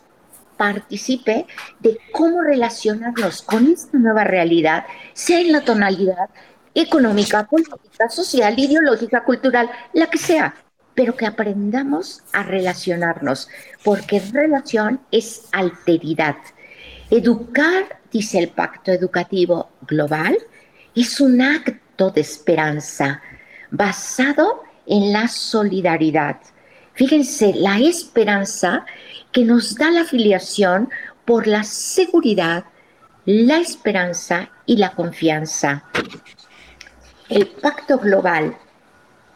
participe 0.60 1.46
de 1.80 1.98
cómo 2.12 2.42
relacionarnos 2.42 3.42
con 3.44 3.72
esta 3.72 3.98
nueva 3.98 4.26
realidad, 4.26 4.86
sea 5.14 5.40
en 5.40 5.54
la 5.54 5.62
tonalidad 5.62 6.30
económica, 6.76 7.46
política, 7.46 8.10
social, 8.10 8.60
ideológica, 8.60 9.24
cultural, 9.24 9.72
la 9.94 10.08
que 10.08 10.18
sea, 10.18 10.54
pero 10.94 11.16
que 11.16 11.26
aprendamos 11.26 12.24
a 12.34 12.44
relacionarnos, 12.44 13.48
porque 13.86 14.20
relación 14.20 15.00
es 15.12 15.48
alteridad. 15.54 16.36
Educar, 17.10 18.02
dice 18.12 18.40
el 18.40 18.50
Pacto 18.50 18.92
Educativo 18.92 19.70
Global, 19.88 20.38
es 20.94 21.22
un 21.22 21.42
acto 21.42 22.12
de 22.12 22.20
esperanza 22.20 23.22
basado 23.72 24.64
en 24.86 25.14
la 25.14 25.30
solidaridad. 25.30 26.36
Fíjense, 26.96 27.54
la 27.56 27.80
esperanza 27.80 28.86
que 29.32 29.44
nos 29.44 29.76
da 29.76 29.92
la 29.92 30.02
afiliación 30.02 30.90
por 31.26 31.48
la 31.48 31.64
seguridad, 31.64 32.66
la 33.26 33.58
esperanza 33.58 34.50
y 34.66 34.78
la 34.78 34.92
confianza. 34.92 35.84
El 37.30 37.48
Pacto 37.48 38.00
Global 38.00 38.58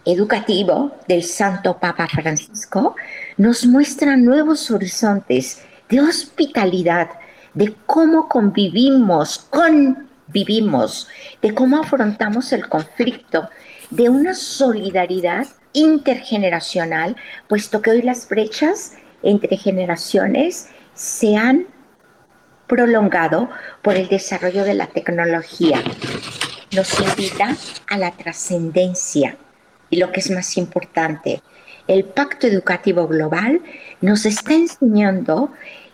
Educativo 0.05 0.97
del 1.07 1.23
Santo 1.23 1.77
Papa 1.77 2.07
Francisco 2.07 2.95
nos 3.37 3.65
muestra 3.65 4.17
nuevos 4.17 4.69
horizontes 4.71 5.63
de 5.89 6.01
hospitalidad, 6.01 7.09
de 7.53 7.75
cómo 7.85 8.27
convivimos, 8.27 9.47
convivimos, 9.49 11.07
de 11.41 11.53
cómo 11.53 11.77
afrontamos 11.81 12.51
el 12.51 12.67
conflicto, 12.67 13.49
de 13.91 14.09
una 14.09 14.33
solidaridad 14.33 15.47
intergeneracional, 15.71 17.15
puesto 17.47 17.81
que 17.81 17.91
hoy 17.91 18.01
las 18.01 18.27
brechas 18.27 18.93
entre 19.23 19.57
generaciones 19.57 20.69
se 20.93 21.35
han 21.35 21.67
prolongado 22.67 23.49
por 23.81 23.95
el 23.95 24.07
desarrollo 24.07 24.63
de 24.63 24.73
la 24.73 24.87
tecnología. 24.87 25.81
Nos 26.71 26.99
invita 26.99 27.55
a 27.89 27.97
la 27.97 28.11
trascendencia 28.11 29.37
y 29.89 29.97
lo 29.97 30.11
que 30.11 30.21
es 30.21 30.31
más 30.31 30.57
importante, 30.57 31.41
el 31.87 32.05
Pacto 32.05 32.47
Educativo 32.47 33.07
Global 33.07 33.61
nos 34.01 34.25
está 34.25 34.53
enseñando 34.53 35.51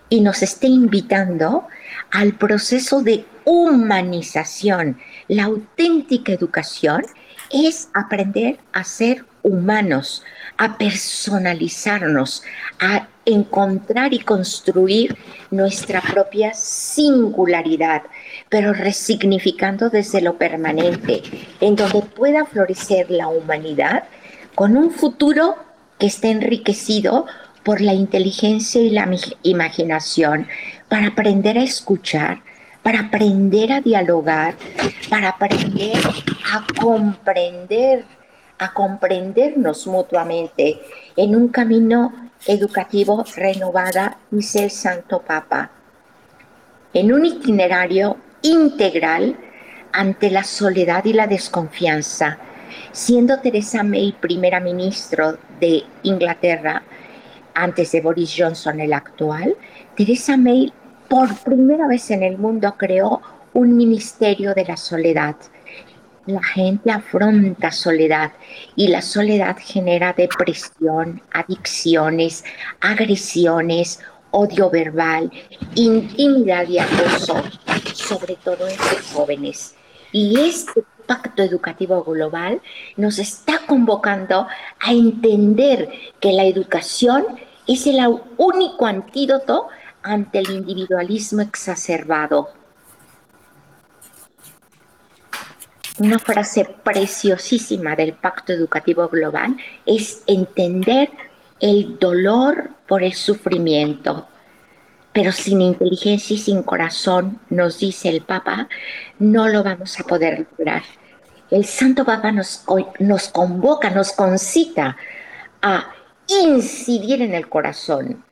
y 0.07 0.21
nos 0.21 0.41
está 0.41 0.67
invitando 0.67 1.67
al 2.11 2.33
proceso 2.33 3.01
de 3.01 3.25
humanización. 3.43 4.99
La 5.27 5.45
auténtica 5.45 6.31
educación 6.31 7.03
es 7.51 7.89
aprender 7.93 8.59
a 8.71 8.83
ser 8.83 9.25
humanos, 9.43 10.23
a 10.59 10.77
personalizarnos, 10.77 12.43
a 12.81 13.07
encontrar 13.25 14.13
y 14.13 14.19
construir 14.19 15.17
nuestra 15.51 16.01
propia 16.01 16.53
singularidad, 16.53 18.03
pero 18.49 18.73
resignificando 18.73 19.89
desde 19.89 20.21
lo 20.21 20.37
permanente, 20.37 21.23
en 21.61 21.77
donde 21.77 22.01
pueda 22.01 22.45
florecer 22.45 23.09
la 23.09 23.29
humanidad 23.29 24.03
con 24.53 24.75
un 24.75 24.91
futuro 24.91 25.55
que 25.97 26.07
esté 26.07 26.29
enriquecido 26.29 27.25
por 27.63 27.79
la 27.79 27.93
inteligencia 27.93 28.81
y 28.81 28.89
la 28.89 29.09
imaginación, 29.43 30.47
para 30.89 31.07
aprender 31.07 31.57
a 31.57 31.63
escuchar, 31.63 32.41
para 32.83 33.01
aprender 33.01 33.71
a 33.71 33.79
dialogar, 33.79 34.55
para 35.09 35.29
aprender 35.29 35.97
a 36.51 36.65
comprender, 36.81 38.03
a 38.59 38.73
comprendernos 38.73 39.87
mutuamente 39.87 40.79
en 41.15 41.35
un 41.35 41.47
camino 41.47 42.29
educativo 42.45 43.25
renovada, 43.35 44.17
dice 44.29 44.65
el 44.65 44.71
Santo 44.71 45.21
Papa, 45.21 45.71
en 46.93 47.11
un 47.13 47.25
itinerario 47.25 48.17
integral 48.41 49.37
ante 49.91 50.29
la 50.29 50.43
soledad 50.43 51.05
y 51.05 51.13
la 51.13 51.27
desconfianza, 51.27 52.37
siendo 52.91 53.39
Teresa 53.39 53.83
May 53.83 54.13
primera 54.13 54.59
ministro 54.59 55.37
de 55.59 55.83
Inglaterra 56.03 56.83
antes 57.53 57.91
de 57.91 58.01
Boris 58.01 58.35
Johnson 58.37 58.79
el 58.79 58.93
actual, 58.93 59.55
Teresa 59.95 60.37
May 60.37 60.71
por 61.09 61.35
primera 61.39 61.87
vez 61.87 62.11
en 62.11 62.23
el 62.23 62.37
mundo 62.37 62.75
creó 62.77 63.21
un 63.53 63.75
ministerio 63.75 64.53
de 64.53 64.65
la 64.65 64.77
soledad. 64.77 65.35
La 66.25 66.43
gente 66.43 66.91
afronta 66.91 67.71
soledad 67.71 68.33
y 68.75 68.87
la 68.87 69.01
soledad 69.01 69.57
genera 69.59 70.13
depresión, 70.13 71.21
adicciones, 71.31 72.43
agresiones, 72.81 73.99
odio 74.31 74.69
verbal, 74.69 75.31
intimidad 75.75 76.67
y 76.67 76.79
acoso, 76.79 77.41
sobre 77.93 78.35
todo 78.35 78.67
entre 78.67 78.99
jóvenes. 79.13 79.75
Y 80.11 80.39
este 80.39 80.83
pacto 81.07 81.41
educativo 81.41 82.03
global 82.03 82.61
nos 82.97 83.17
está 83.17 83.59
convocando 83.65 84.47
a 84.79 84.91
entender 84.91 85.89
que 86.19 86.31
la 86.33 86.45
educación 86.45 87.25
es 87.65 87.87
el 87.87 87.99
único 88.37 88.85
antídoto 88.85 89.67
ante 90.03 90.39
el 90.39 90.51
individualismo 90.51 91.41
exacerbado. 91.41 92.58
Una 95.99 96.17
frase 96.17 96.65
preciosísima 96.83 97.93
del 97.95 98.13
Pacto 98.13 98.53
Educativo 98.53 99.09
Global 99.09 99.57
es 99.85 100.23
entender 100.27 101.09
el 101.59 101.99
dolor 101.99 102.69
por 102.87 103.03
el 103.03 103.13
sufrimiento. 103.13 104.25
Pero 105.11 105.33
sin 105.33 105.61
inteligencia 105.61 106.35
y 106.35 106.39
sin 106.39 106.63
corazón, 106.63 107.39
nos 107.49 107.79
dice 107.79 108.07
el 108.07 108.21
Papa, 108.21 108.69
no 109.17 109.49
lo 109.49 109.61
vamos 109.61 109.99
a 109.99 110.03
poder 110.05 110.47
lograr. 110.51 110.83
El 111.51 111.65
Santo 111.65 112.05
Papa 112.05 112.31
nos, 112.31 112.63
nos 112.99 113.27
convoca, 113.27 113.89
nos 113.89 114.13
concita 114.13 114.95
a 115.61 115.89
incidir 116.27 117.21
en 117.21 117.33
el 117.33 117.49
corazón, 117.49 118.23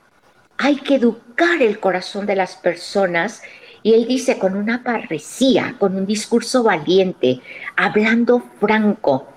hay 0.57 0.77
que 0.77 0.95
educar 0.95 1.61
el 1.61 1.79
corazón 1.79 2.25
de 2.25 2.35
las 2.35 2.55
personas 2.55 3.41
y 3.87 3.93
él 3.93 4.05
dice 4.05 4.37
con 4.37 4.57
una 4.57 4.83
parresía, 4.83 5.75
con 5.79 5.95
un 5.95 6.05
discurso 6.05 6.61
valiente, 6.61 7.39
hablando 7.77 8.43
franco 8.59 9.29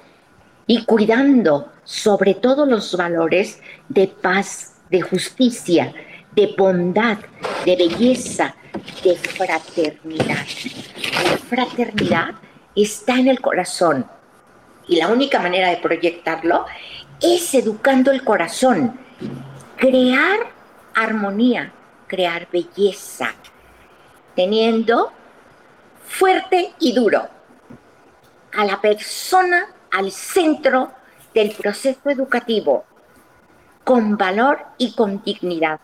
y 0.67 0.85
cuidando 0.87 1.71
sobre 1.85 2.35
todo 2.35 2.67
los 2.67 2.97
valores 2.97 3.61
de 3.89 4.09
paz, 4.09 4.75
de 4.91 5.03
justicia, 5.03 5.95
de 6.33 6.53
bondad, 6.59 7.19
de 7.65 7.77
belleza, 7.77 8.57
de 9.05 9.15
fraternidad. 9.15 10.45
La 11.23 11.39
fraternidad 11.39 12.31
está 12.75 13.21
en 13.21 13.29
el 13.29 13.41
corazón 13.41 14.05
y 14.89 14.97
la 14.97 15.07
única 15.07 15.39
manera 15.39 15.69
de 15.69 15.77
proyectarlo 15.77 16.67
es 17.23 17.55
educando 17.55 18.11
el 18.11 18.25
corazón, 18.25 18.99
crear 19.77 20.41
armonía, 20.97 21.73
crear 22.09 22.49
belleza, 22.51 23.33
teniendo 24.35 25.12
fuerte 26.07 26.72
y 26.78 26.93
duro 26.93 27.28
a 28.53 28.64
la 28.64 28.81
persona 28.81 29.66
al 29.91 30.11
centro 30.11 30.91
del 31.35 31.53
proceso 31.53 32.11
educativo, 32.11 32.85
con 33.85 34.16
valor 34.16 34.59
y 34.78 34.93
con 34.95 35.22
dignidad, 35.22 35.81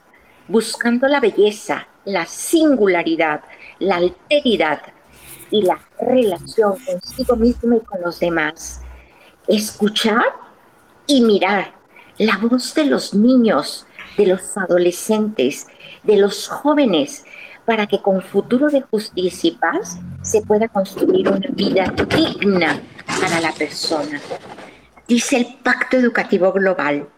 buscando 0.49 1.07
la 1.09 1.21
belleza, 1.21 1.87
la 2.05 2.27
singularidad, 2.27 3.43
la 3.79 3.97
alteridad 3.97 4.81
y 5.51 5.63
la 5.63 5.79
relación 6.01 6.77
consigo 6.85 7.37
mismo 7.37 7.77
y 7.77 7.81
con 7.81 8.01
los 8.01 8.19
demás. 8.21 8.81
Escuchar 9.47 10.25
y 11.07 11.21
mirar 11.21 11.73
la 12.19 12.39
voz 12.39 12.75
de 12.75 12.87
los 12.87 13.15
niños, 13.15 13.87
de 14.17 14.27
los 14.27 14.57
adolescentes, 14.57 15.67
de 16.03 16.17
los 16.17 16.49
jóvenes, 16.49 17.25
para 17.67 17.87
que 17.87 18.01
con 18.01 18.23
futuro 18.23 18.69
de 18.69 18.81
justicia 18.81 19.51
y 19.51 19.57
paz 19.57 19.99
se 20.23 20.41
pueda 20.41 20.69
construir 20.69 21.29
una 21.29 21.49
vida 21.51 21.93
digna 22.09 22.81
para 23.21 23.41
la 23.41 23.53
persona. 23.53 24.21
Dice 25.07 25.37
el 25.37 25.47
Pacto 25.63 25.97
Educativo 25.97 26.53
Global, 26.53 27.09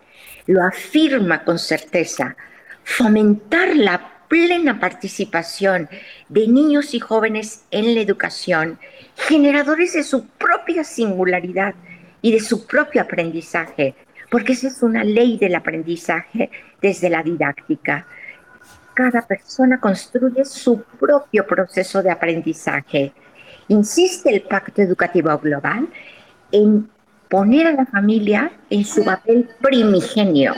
lo 0.46 0.64
afirma 0.64 1.44
con 1.44 1.58
certeza, 1.58 2.36
fomentar 2.82 3.76
la 3.76 4.12
plena 4.28 4.78
participación 4.80 5.88
de 6.28 6.48
niños 6.48 6.94
y 6.94 7.00
jóvenes 7.00 7.64
en 7.70 7.94
la 7.94 8.00
educación, 8.00 8.78
generadores 9.16 9.94
de 9.94 10.02
su 10.02 10.26
propia 10.26 10.84
singularidad 10.84 11.74
y 12.22 12.32
de 12.32 12.40
su 12.40 12.66
propio 12.66 13.02
aprendizaje, 13.02 13.94
porque 14.30 14.52
esa 14.52 14.68
es 14.68 14.82
una 14.82 15.04
ley 15.04 15.38
del 15.38 15.54
aprendizaje 15.54 16.50
desde 16.80 17.10
la 17.10 17.22
didáctica. 17.22 18.06
Cada 18.98 19.22
persona 19.22 19.78
construye 19.78 20.44
su 20.44 20.82
propio 20.98 21.46
proceso 21.46 22.02
de 22.02 22.10
aprendizaje. 22.10 23.12
Insiste 23.68 24.28
el 24.28 24.42
Pacto 24.42 24.82
Educativo 24.82 25.38
Global 25.38 25.88
en 26.50 26.90
poner 27.28 27.68
a 27.68 27.74
la 27.74 27.86
familia 27.86 28.50
en 28.68 28.84
su 28.84 29.04
papel 29.04 29.48
primigenio, 29.60 30.52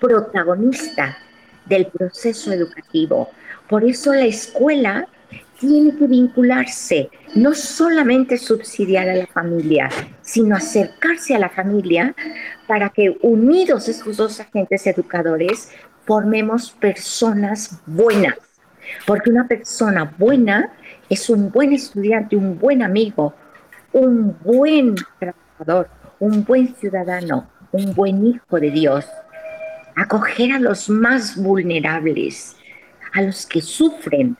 protagonista 0.00 1.18
del 1.66 1.86
proceso 1.86 2.52
educativo. 2.52 3.28
Por 3.68 3.82
eso 3.82 4.14
la 4.14 4.26
escuela 4.26 5.08
tiene 5.58 5.96
que 5.96 6.06
vincularse, 6.06 7.10
no 7.34 7.54
solamente 7.54 8.38
subsidiar 8.38 9.08
a 9.08 9.16
la 9.16 9.26
familia, 9.26 9.88
sino 10.22 10.54
acercarse 10.54 11.34
a 11.34 11.40
la 11.40 11.48
familia 11.48 12.14
para 12.68 12.90
que 12.90 13.18
unidos 13.22 13.88
esos 13.88 14.16
dos 14.16 14.38
agentes 14.38 14.86
educadores 14.86 15.70
formemos 16.08 16.70
personas 16.70 17.78
buenas. 17.84 18.34
Porque 19.06 19.28
una 19.28 19.46
persona 19.46 20.14
buena 20.16 20.72
es 21.10 21.28
un 21.28 21.50
buen 21.50 21.74
estudiante, 21.74 22.34
un 22.34 22.58
buen 22.58 22.82
amigo, 22.82 23.34
un 23.92 24.34
buen 24.42 24.94
trabajador, 25.18 25.90
un 26.18 26.44
buen 26.44 26.74
ciudadano, 26.74 27.50
un 27.72 27.94
buen 27.94 28.26
hijo 28.26 28.58
de 28.58 28.70
Dios. 28.70 29.06
Acoger 29.96 30.52
a 30.52 30.58
los 30.58 30.88
más 30.88 31.36
vulnerables, 31.36 32.56
a 33.12 33.20
los 33.20 33.44
que 33.44 33.60
sufren, 33.60 34.38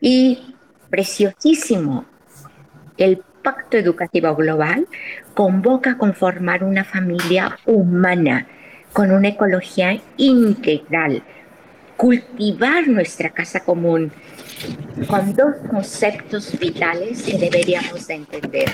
y 0.00 0.56
preciosísimo, 0.90 2.04
el 2.96 3.22
Pacto 3.42 3.76
Educativo 3.76 4.34
Global 4.34 4.88
convoca 5.34 5.92
a 5.92 5.98
conformar 5.98 6.64
una 6.64 6.82
familia 6.82 7.56
humana 7.66 8.46
con 8.96 9.12
una 9.12 9.28
ecología 9.28 10.00
integral, 10.16 11.22
cultivar 11.98 12.88
nuestra 12.88 13.28
casa 13.28 13.62
común 13.62 14.10
con 15.06 15.34
dos 15.34 15.54
conceptos 15.70 16.58
vitales 16.58 17.22
que 17.22 17.36
deberíamos 17.36 18.06
de 18.06 18.14
entender, 18.14 18.70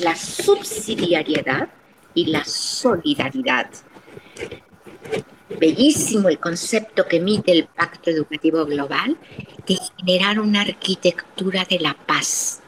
la 0.00 0.16
subsidiariedad 0.16 1.68
y 2.14 2.24
la 2.24 2.42
solidaridad. 2.46 3.68
Bellísimo 5.60 6.30
el 6.30 6.38
concepto 6.38 7.06
que 7.06 7.18
emite 7.18 7.52
el 7.52 7.66
Pacto 7.66 8.08
Educativo 8.08 8.64
Global 8.64 9.18
de 9.66 9.76
generar 9.98 10.40
una 10.40 10.62
arquitectura 10.62 11.66
de 11.68 11.80
la 11.80 11.94
paz, 12.06 12.62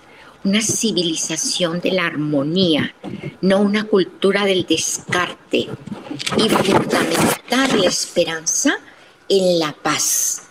una 0.45 0.62
civilización 0.62 1.80
de 1.80 1.93
la 1.93 2.07
armonía, 2.07 2.95
no 3.41 3.61
una 3.61 3.84
cultura 3.84 4.45
del 4.45 4.66
descarte, 4.66 5.68
y 6.36 6.49
fundamentar 6.49 7.76
la 7.76 7.86
esperanza 7.86 8.74
en 9.28 9.59
la 9.59 9.72
paz. 9.72 10.43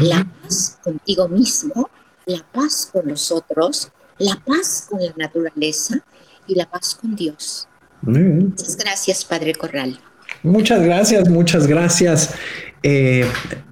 La 0.00 0.26
paz 0.42 0.78
contigo 0.82 1.28
mismo, 1.28 1.90
la 2.26 2.44
paz 2.52 2.88
con 2.90 3.08
los 3.08 3.30
otros, 3.30 3.90
la 4.18 4.36
paz 4.36 4.86
con 4.88 5.04
la 5.04 5.12
naturaleza 5.16 5.98
y 6.46 6.54
la 6.54 6.68
paz 6.70 6.94
con 6.94 7.14
Dios. 7.14 7.68
Muchas 8.02 8.76
gracias, 8.76 9.24
Padre 9.24 9.54
Corral. 9.54 9.98
Muchas 10.42 10.82
gracias, 10.82 11.28
muchas 11.28 11.66
gracias. 11.66 12.34
Eh, 12.82 13.26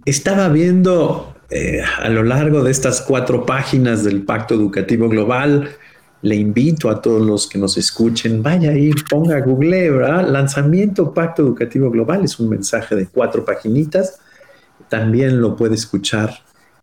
estaba 0.04 0.48
viendo 0.48 1.34
eh, 1.54 1.82
a 1.82 2.08
lo 2.08 2.22
largo 2.22 2.64
de 2.64 2.70
estas 2.70 3.02
cuatro 3.02 3.44
páginas 3.44 4.04
del 4.04 4.22
Pacto 4.22 4.54
Educativo 4.54 5.06
Global, 5.06 5.68
le 6.22 6.36
invito 6.36 6.88
a 6.88 7.02
todos 7.02 7.20
los 7.20 7.46
que 7.46 7.58
nos 7.58 7.76
escuchen, 7.76 8.42
vaya 8.42 8.70
ahí, 8.70 8.90
ponga 9.10 9.38
Google, 9.40 9.90
¿verdad? 9.90 10.26
Lanzamiento 10.28 11.12
Pacto 11.12 11.42
Educativo 11.42 11.90
Global 11.90 12.24
es 12.24 12.40
un 12.40 12.48
mensaje 12.48 12.94
de 12.94 13.06
cuatro 13.06 13.44
paginitas. 13.44 14.18
También 14.88 15.42
lo 15.42 15.54
puede 15.54 15.74
escuchar 15.74 16.32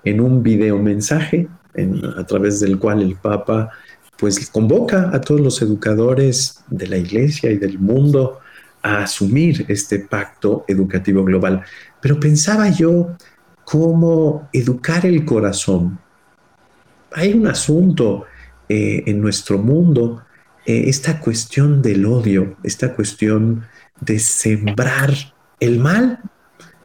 en 0.04 0.22
un 0.22 0.44
video 0.44 0.78
mensaje 0.78 1.48
a 2.18 2.24
través 2.26 2.60
del 2.60 2.78
cual 2.78 3.02
el 3.02 3.16
Papa 3.16 3.72
pues 4.20 4.52
convoca 4.52 5.10
a 5.12 5.20
todos 5.20 5.42
los 5.42 5.62
educadores 5.64 6.64
de 6.70 6.88
la 6.88 6.98
iglesia 6.98 7.50
y 7.50 7.58
del 7.58 7.80
mundo 7.80 8.40
a 8.84 9.04
asumir 9.04 9.66
este 9.68 10.00
pacto 10.00 10.66
educativo 10.68 11.24
global. 11.24 11.64
Pero 12.02 12.20
pensaba 12.20 12.70
yo 12.70 13.16
cómo 13.70 14.50
educar 14.52 15.06
el 15.06 15.24
corazón. 15.26 16.00
Hay 17.12 17.34
un 17.34 17.46
asunto 17.46 18.26
eh, 18.68 19.04
en 19.06 19.22
nuestro 19.22 19.60
mundo, 19.60 20.24
eh, 20.66 20.86
esta 20.88 21.20
cuestión 21.20 21.80
del 21.80 22.08
odio, 22.08 22.58
esta 22.64 22.96
cuestión 22.96 23.62
de 24.02 24.18
sembrar 24.18 25.14
el 25.60 25.78
mal, 25.78 26.20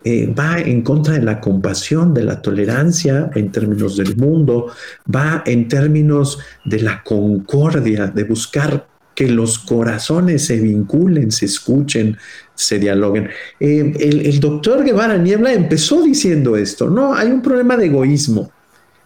eh, 0.04 0.26
va 0.26 0.58
en 0.58 0.82
contra 0.82 1.14
de 1.14 1.22
la 1.22 1.40
compasión, 1.40 2.12
de 2.12 2.24
la 2.24 2.42
tolerancia 2.42 3.30
en 3.34 3.50
términos 3.50 3.96
del 3.96 4.14
mundo, 4.18 4.70
va 5.12 5.42
en 5.46 5.68
términos 5.68 6.38
de 6.66 6.80
la 6.80 7.02
concordia, 7.02 8.08
de 8.08 8.24
buscar 8.24 8.86
que 9.14 9.28
los 9.28 9.58
corazones 9.58 10.46
se 10.46 10.60
vinculen, 10.60 11.30
se 11.30 11.46
escuchen, 11.46 12.16
se 12.54 12.78
dialoguen. 12.78 13.28
Eh, 13.60 13.92
el, 13.98 14.40
doctor 14.40 14.84
Guevara 14.84 15.16
Niebla 15.16 15.52
empezó 15.52 16.02
diciendo 16.02 16.56
esto, 16.56 16.90
no, 16.90 17.14
hay 17.14 17.28
un 17.28 17.42
problema 17.42 17.76
de 17.76 17.86
egoísmo, 17.86 18.50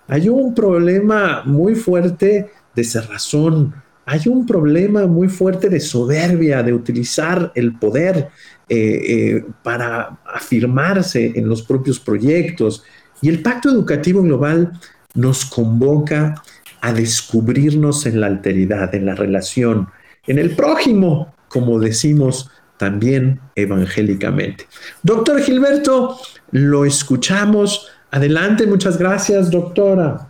hay 0.07 0.29
un 0.29 0.55
problema 0.55 1.43
muy 1.45 1.75
fuerte 1.75 2.51
de 2.75 2.85
cerrazón, 2.85 3.75
hay 4.07 4.23
un 4.27 4.47
problema 4.47 5.07
muy 5.07 5.29
fuerte 5.29 5.69
de 5.69 5.81
soberbia, 5.81 6.63
de 6.63 6.73
utilizar 6.73 7.53
el 7.55 7.75
poder 7.75 8.31
eh, 8.69 9.01
eh, 9.09 9.45
para 9.63 10.21
afirmarse 10.25 11.33
en 11.35 11.47
los 11.47 11.63
propios 11.63 12.01
proyectos. 12.01 12.85
Y 13.21 13.29
el 13.29 13.43
Pacto 13.43 13.69
Educativo 13.69 14.23
Global 14.23 14.73
nos 15.15 15.45
convoca 15.45 16.43
a 16.81 16.93
descubrirnos 16.93 18.07
en 18.07 18.21
la 18.21 18.29
alteridad, 18.29 18.95
en 18.95 19.07
la 19.07 19.15
relación, 19.15 19.89
en 20.29 20.39
el 20.39 20.55
prójimo, 20.55 21.35
como 21.49 21.81
decimos 21.81 22.51
también 22.77 23.41
evangélicamente. 23.57 24.67
Doctor 25.03 25.43
Gilberto, 25.43 26.17
lo 26.53 26.85
escuchamos. 26.85 27.89
Adelante, 28.11 28.67
muchas 28.67 28.97
gracias, 28.97 29.51
doctora. 29.51 30.29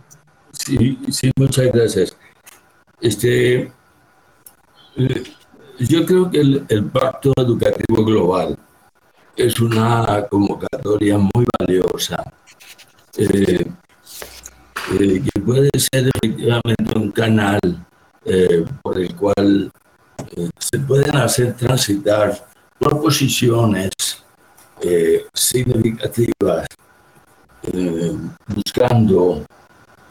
Sí, 0.51 0.97
sí, 1.09 1.31
muchas 1.37 1.71
gracias. 1.71 2.17
Este, 2.99 3.71
eh, 4.97 5.23
yo 5.79 6.05
creo 6.05 6.29
que 6.29 6.39
el, 6.39 6.89
Pacto 6.91 7.31
Educativo 7.37 8.03
Global 8.03 8.57
es 9.37 9.59
una 9.59 10.25
convocatoria 10.29 11.17
muy 11.17 11.45
valiosa, 11.59 12.21
eh, 13.17 13.65
eh, 14.99 15.23
que 15.23 15.41
puede 15.41 15.69
ser 15.75 16.09
efectivamente 16.13 16.97
un 16.97 17.11
canal 17.11 17.59
por 18.83 18.99
el 18.99 19.15
cual 19.15 19.71
se 20.57 20.79
pueden 20.79 21.15
hacer 21.17 21.55
transitar 21.55 22.47
proposiciones 22.77 23.91
eh, 24.81 25.25
significativas 25.33 26.65
eh, 27.73 28.15
buscando 28.47 29.43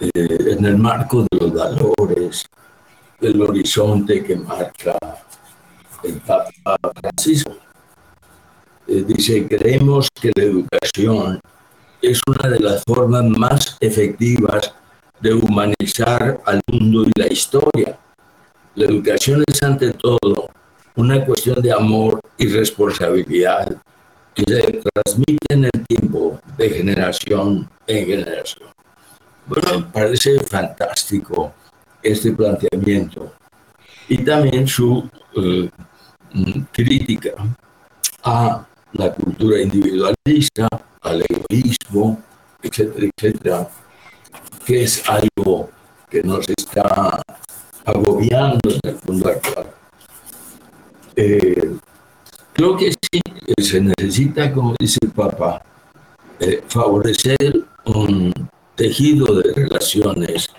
eh, 0.01 0.55
en 0.59 0.65
el 0.65 0.77
marco 0.77 1.23
de 1.31 1.39
los 1.39 1.53
valores 1.55 2.45
del 3.21 3.41
horizonte 3.41 4.23
que 4.23 4.37
marca 4.37 4.97
el 6.05 6.21
Papa 6.21 6.79
Francisco. 7.01 7.57
dice, 8.87 9.49
creemos 9.49 10.09
que 10.21 10.31
la 10.37 10.45
educación 10.45 11.41
es 12.01 12.21
una 12.27 12.49
de 12.49 12.61
las 12.61 12.83
formas 12.87 13.25
más 13.25 13.77
efectivas 13.81 14.73
de 15.21 15.35
humanizar 15.35 16.41
al 16.45 16.61
mundo 16.71 17.05
y 17.05 17.21
la 17.21 17.27
historia 17.27 17.99
la 18.79 18.85
educación 18.85 19.43
es 19.49 19.61
ante 19.65 19.93
todo 19.93 20.51
una 20.95 21.25
cuestión 21.25 21.61
de 21.61 21.73
amor 21.73 22.21
y 22.37 22.47
responsabilidad 22.47 23.77
que 24.33 24.45
se 24.47 24.81
transmite 24.95 25.47
en 25.49 25.65
el 25.65 25.87
tiempo 25.89 26.41
de 26.57 26.71
generación 26.71 27.69
en 27.89 28.07
generación. 28.07 28.69
Bueno, 29.47 29.91
parece 29.93 30.39
fantástico 30.41 31.53
este 32.01 32.31
planteamiento 32.31 33.33
y 34.09 34.19
también 34.19 34.69
su 34.69 35.11
eh, 35.35 35.69
crítica 36.71 37.33
a 38.23 38.65
la 38.93 39.13
cultura 39.13 39.61
individualista, 39.61 40.69
al 41.03 41.25
egoísmo, 41.29 42.23
etcétera, 42.63 43.09
etcétera, 43.17 43.71
que 44.65 44.85
es 44.85 45.03
algo 45.09 45.69
que 46.09 46.23
nos 46.23 46.47
está 46.49 47.23
agobiando 47.89 48.71
en 48.71 48.81
el 48.91 48.99
mundo 49.07 49.29
actual. 49.29 49.67
Eh, 51.17 51.77
creo 52.53 52.77
que 52.77 52.93
sí, 52.93 53.21
se 53.63 53.81
necesita, 53.81 54.53
como 54.53 54.75
dice 54.79 54.99
el 55.03 55.11
Papa, 55.11 55.63
eh, 56.39 56.63
favorecer 56.69 57.65
un 57.87 58.33
tejido 58.77 59.41
de 59.41 59.53
relaciones 59.55 60.51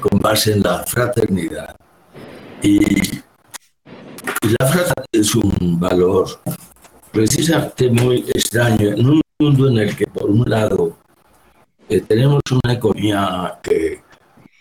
con 0.00 0.18
base 0.18 0.52
en 0.52 0.62
la 0.62 0.82
fraternidad. 0.84 1.76
Y, 2.62 3.20
la 4.58 4.66
fraternidad 4.66 5.04
es 5.12 5.34
un 5.34 5.78
valor 5.78 6.26
precisamente 7.12 7.90
muy 7.90 8.20
extraño 8.34 8.88
en 8.88 9.08
un 9.08 9.20
mundo 9.38 9.68
en 9.68 9.78
el 9.78 9.96
que 9.96 10.06
por 10.06 10.30
un 10.30 10.48
lado 10.48 10.96
eh, 11.88 12.00
tenemos 12.00 12.40
una 12.50 12.74
economía 12.74 13.58
que 13.62 14.02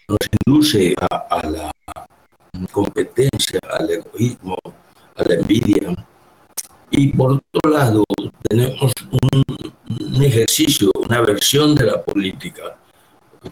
nos 0.10 0.18
induce 0.46 0.96
a, 1.00 1.48
la 1.48 1.72
competencia, 2.72 3.60
al 3.78 3.90
egoísmo, 3.92 4.58
a 5.16 5.24
la 5.24 5.36
envidia, 5.36 5.96
y 6.92 7.14
por 7.14 7.34
otro 7.34 7.70
lado, 7.70 8.04
tenemos 8.50 8.92
un, 9.12 10.24
ejercicio, 10.24 10.92
una 10.96 11.22
versión 11.22 11.76
de 11.76 11.86
la 11.86 12.02
política, 12.02 12.76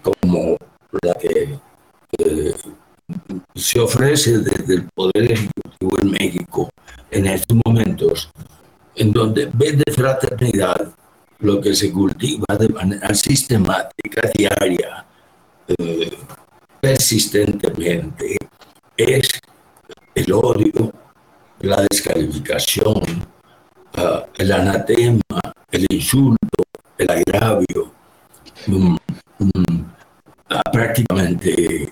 como 0.02 0.58
la 1.02 1.14
que 1.14 1.60
eh, 2.18 2.56
se 3.56 3.80
ofrece 3.80 4.40
desde 4.40 4.76
el 4.76 4.90
Poder 4.94 5.32
Ejecutivo 5.32 5.98
en 6.02 6.12
México 6.12 6.70
en 7.12 7.28
estos 7.28 7.58
momentos, 7.64 8.30
en 8.96 9.12
donde 9.14 9.44
en 9.44 9.58
vez 9.58 9.78
de 9.78 9.94
fraternidad, 9.94 10.94
lo 11.40 11.62
que 11.62 11.76
se 11.76 11.92
cultiva 11.92 12.48
de 12.58 12.70
manera 12.70 13.14
sistemática, 13.14 14.30
diaria, 14.36 15.06
eh, 15.68 16.18
persistentemente, 16.88 18.38
es 18.96 19.28
el 20.16 20.32
odio, 20.32 20.94
la 21.60 21.86
descalificación, 21.90 23.04
uh, 23.98 24.22
el 24.38 24.52
anatema, 24.54 25.42
el 25.70 25.86
insulto, 25.90 26.64
el 26.98 27.12
agravio, 27.12 27.92
um, 28.68 28.98
um, 29.40 29.86
uh, 30.50 30.72
prácticamente 30.72 31.92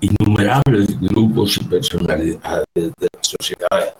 innumerables 0.00 0.98
grupos 1.00 1.58
y 1.58 1.64
personalidades 1.64 2.66
de 2.74 3.08
la 3.12 3.20
sociedad 3.20 3.94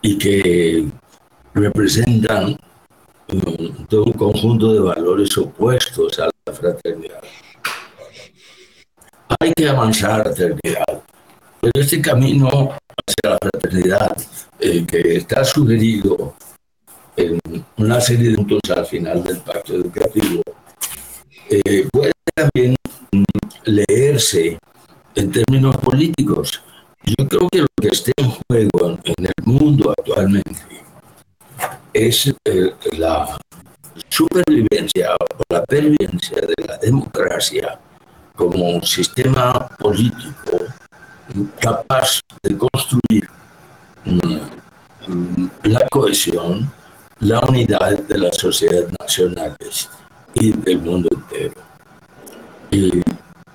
y 0.00 0.16
que 0.16 0.88
representan 1.52 2.56
um, 3.28 3.86
todo 3.88 4.04
un 4.04 4.12
conjunto 4.12 4.72
de 4.72 4.80
valores 4.80 5.36
opuestos 5.36 6.18
a 6.18 6.30
la 6.46 6.52
fraternidad. 6.54 7.20
Hay 9.40 9.52
que 9.56 9.68
avanzar 9.68 10.12
a 10.12 10.18
la 10.18 10.24
fraternidad, 10.24 11.02
pero 11.60 11.72
este 11.74 12.00
camino 12.00 12.48
hacia 12.48 13.30
la 13.30 13.38
fraternidad 13.40 14.16
eh, 14.58 14.84
que 14.86 15.16
está 15.16 15.44
sugerido 15.44 16.34
en 17.16 17.38
una 17.76 18.00
serie 18.00 18.30
de 18.30 18.36
puntos 18.36 18.60
al 18.76 18.86
final 18.86 19.22
del 19.22 19.38
pacto 19.38 19.74
educativo, 19.74 20.42
eh, 21.48 21.88
puede 21.92 22.12
también 22.34 22.74
mm, 23.12 23.24
leerse 23.64 24.58
en 25.14 25.30
términos 25.30 25.76
políticos. 25.76 26.62
Yo 27.04 27.28
creo 27.28 27.48
que 27.50 27.60
lo 27.60 27.66
que 27.80 27.88
está 27.88 28.12
en 28.16 28.30
juego 28.30 28.98
en 29.04 29.26
el 29.26 29.44
mundo 29.44 29.94
actualmente 29.96 30.60
es 31.92 32.34
eh, 32.44 32.74
la 32.98 33.38
supervivencia 34.08 35.14
o 35.14 35.42
la 35.48 35.62
pervivencia 35.64 36.40
de 36.40 36.66
la 36.66 36.76
democracia 36.78 37.78
como 38.36 38.70
un 38.70 38.82
sistema 38.82 39.68
político 39.78 40.58
capaz 41.60 42.20
de 42.42 42.56
construir 42.56 43.28
mm, 44.04 45.46
la 45.64 45.86
cohesión, 45.88 46.70
la 47.20 47.40
unidad 47.40 47.98
de 47.98 48.18
las 48.18 48.36
sociedades 48.36 48.88
nacionales 49.00 49.88
y 50.34 50.52
del 50.52 50.80
mundo 50.80 51.08
entero. 51.10 51.60
Y 52.70 53.02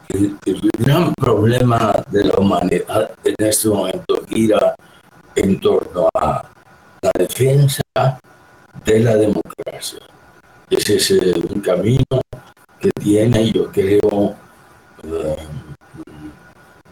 el, 0.09 0.38
gran 0.77 1.13
problema 1.13 2.03
de 2.09 2.23
la 2.23 2.36
humanidad 2.38 3.11
en 3.23 3.36
este 3.38 3.67
momento 3.67 4.25
gira 4.27 4.75
en 5.36 5.59
torno 5.59 6.09
a 6.13 6.43
la 7.01 7.11
defensa 7.13 7.82
de 8.86 8.99
la 8.99 9.15
democracia. 9.15 9.99
Ese 10.69 10.95
es 10.95 11.11
un 11.11 11.61
camino 11.61 12.21
que 12.80 12.89
tiene, 12.91 13.51
yo 13.51 13.71
creo, 13.71 14.36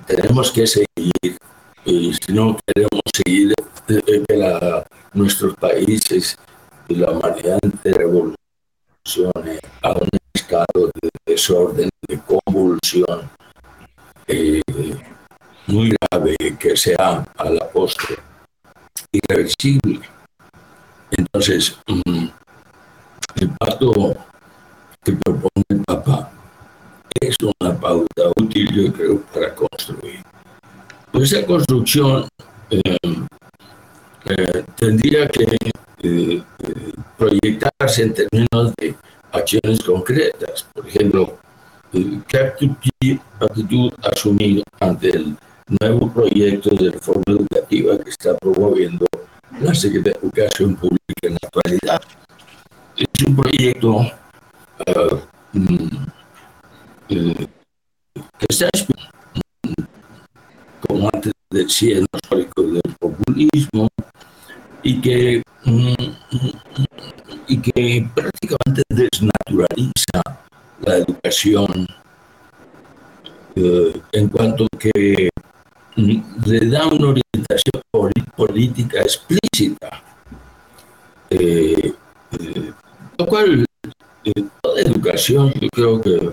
tenemos 0.06 0.52
que 0.52 0.66
seguir 0.68 1.38
y 1.86 2.14
si 2.14 2.34
no 2.34 2.58
queremos 2.66 3.02
seguir 3.14 3.54
que 3.88 4.02
nuestros 5.14 5.56
países 5.56 6.38
y 6.88 6.96
la 6.96 7.12
humanidad 7.12 7.60
revolucione 7.84 9.60
a 9.82 9.92
un 9.94 10.10
estado 10.34 10.92
de 11.02 11.10
desorden, 11.26 11.90
de 12.08 12.20
convulsión 12.20 13.30
eh, 14.28 14.62
muy 15.68 15.94
grave 16.00 16.36
que 16.60 16.76
sea 16.76 17.26
a 17.36 17.50
la 17.50 17.70
postre 17.70 18.18
irreversible. 19.12 20.02
Entonces, 21.12 21.78
mm, 21.88 22.28
el 23.36 23.50
pacto 23.60 24.16
que 25.04 25.14
propone 25.14 25.64
el 25.70 25.82
Papa 25.84 26.07
es 27.22 27.36
una 27.60 27.80
pauta 27.80 28.24
útil, 28.36 28.70
yo 28.74 28.94
creo, 28.94 29.22
para 29.34 29.54
construir. 29.56 30.22
Pues 31.12 31.32
esa 31.32 31.46
construcción 31.46 32.28
eh, 32.70 32.98
eh, 34.26 34.64
tendría 34.76 35.28
que 35.28 35.46
eh, 36.04 36.44
proyectarse 37.18 38.04
en 38.04 38.14
términos 38.14 38.74
de 38.78 38.96
acciones 39.32 39.80
concretas. 39.84 40.68
Por 40.74 40.88
ejemplo, 40.88 41.38
¿qué 42.28 42.38
actitud, 42.38 43.20
actitud 43.40 43.92
asumir 44.04 44.64
ante 44.80 45.10
el 45.10 45.38
nuevo 45.80 46.12
proyecto 46.12 46.70
de 46.76 46.92
reforma 46.92 47.24
educativa 47.28 47.98
que 47.98 48.10
está 48.10 48.36
promoviendo 48.38 49.06
la 49.60 49.74
Secretaría 49.74 50.20
de 50.20 50.28
Educación 50.28 50.76
Pública 50.76 51.24
en 51.24 51.34
la 51.34 51.40
actualidad? 51.44 52.02
Es 52.96 53.28
un 53.28 53.36
proyecto 53.36 54.06
mm, 55.54 56.17
que 57.08 57.48
está 58.50 58.70
como 60.88 61.10
antes 61.14 61.34
decía, 61.50 62.00
histórico 62.00 62.62
del 62.64 62.82
populismo 63.00 63.88
y 64.84 65.02
que, 65.02 65.42
mm, 65.66 65.94
y 67.48 67.58
que 67.60 68.10
prácticamente 68.14 68.84
desnaturaliza 68.90 70.22
la 70.86 70.98
educación 70.98 71.88
eh, 73.56 74.02
en 74.12 74.30
cuanto 74.30 74.68
que 74.78 75.30
mm, 75.96 76.22
le 76.46 76.70
da 76.70 76.88
una 76.88 77.10
orientación 77.10 77.82
política 78.36 79.02
explícita, 79.02 80.04
eh, 81.30 81.94
eh, 82.40 82.72
lo 83.18 83.26
cual 83.26 83.66
toda 84.62 84.82
educación 84.82 85.52
yo 85.60 85.70
creo 85.70 86.02
que 86.02 86.32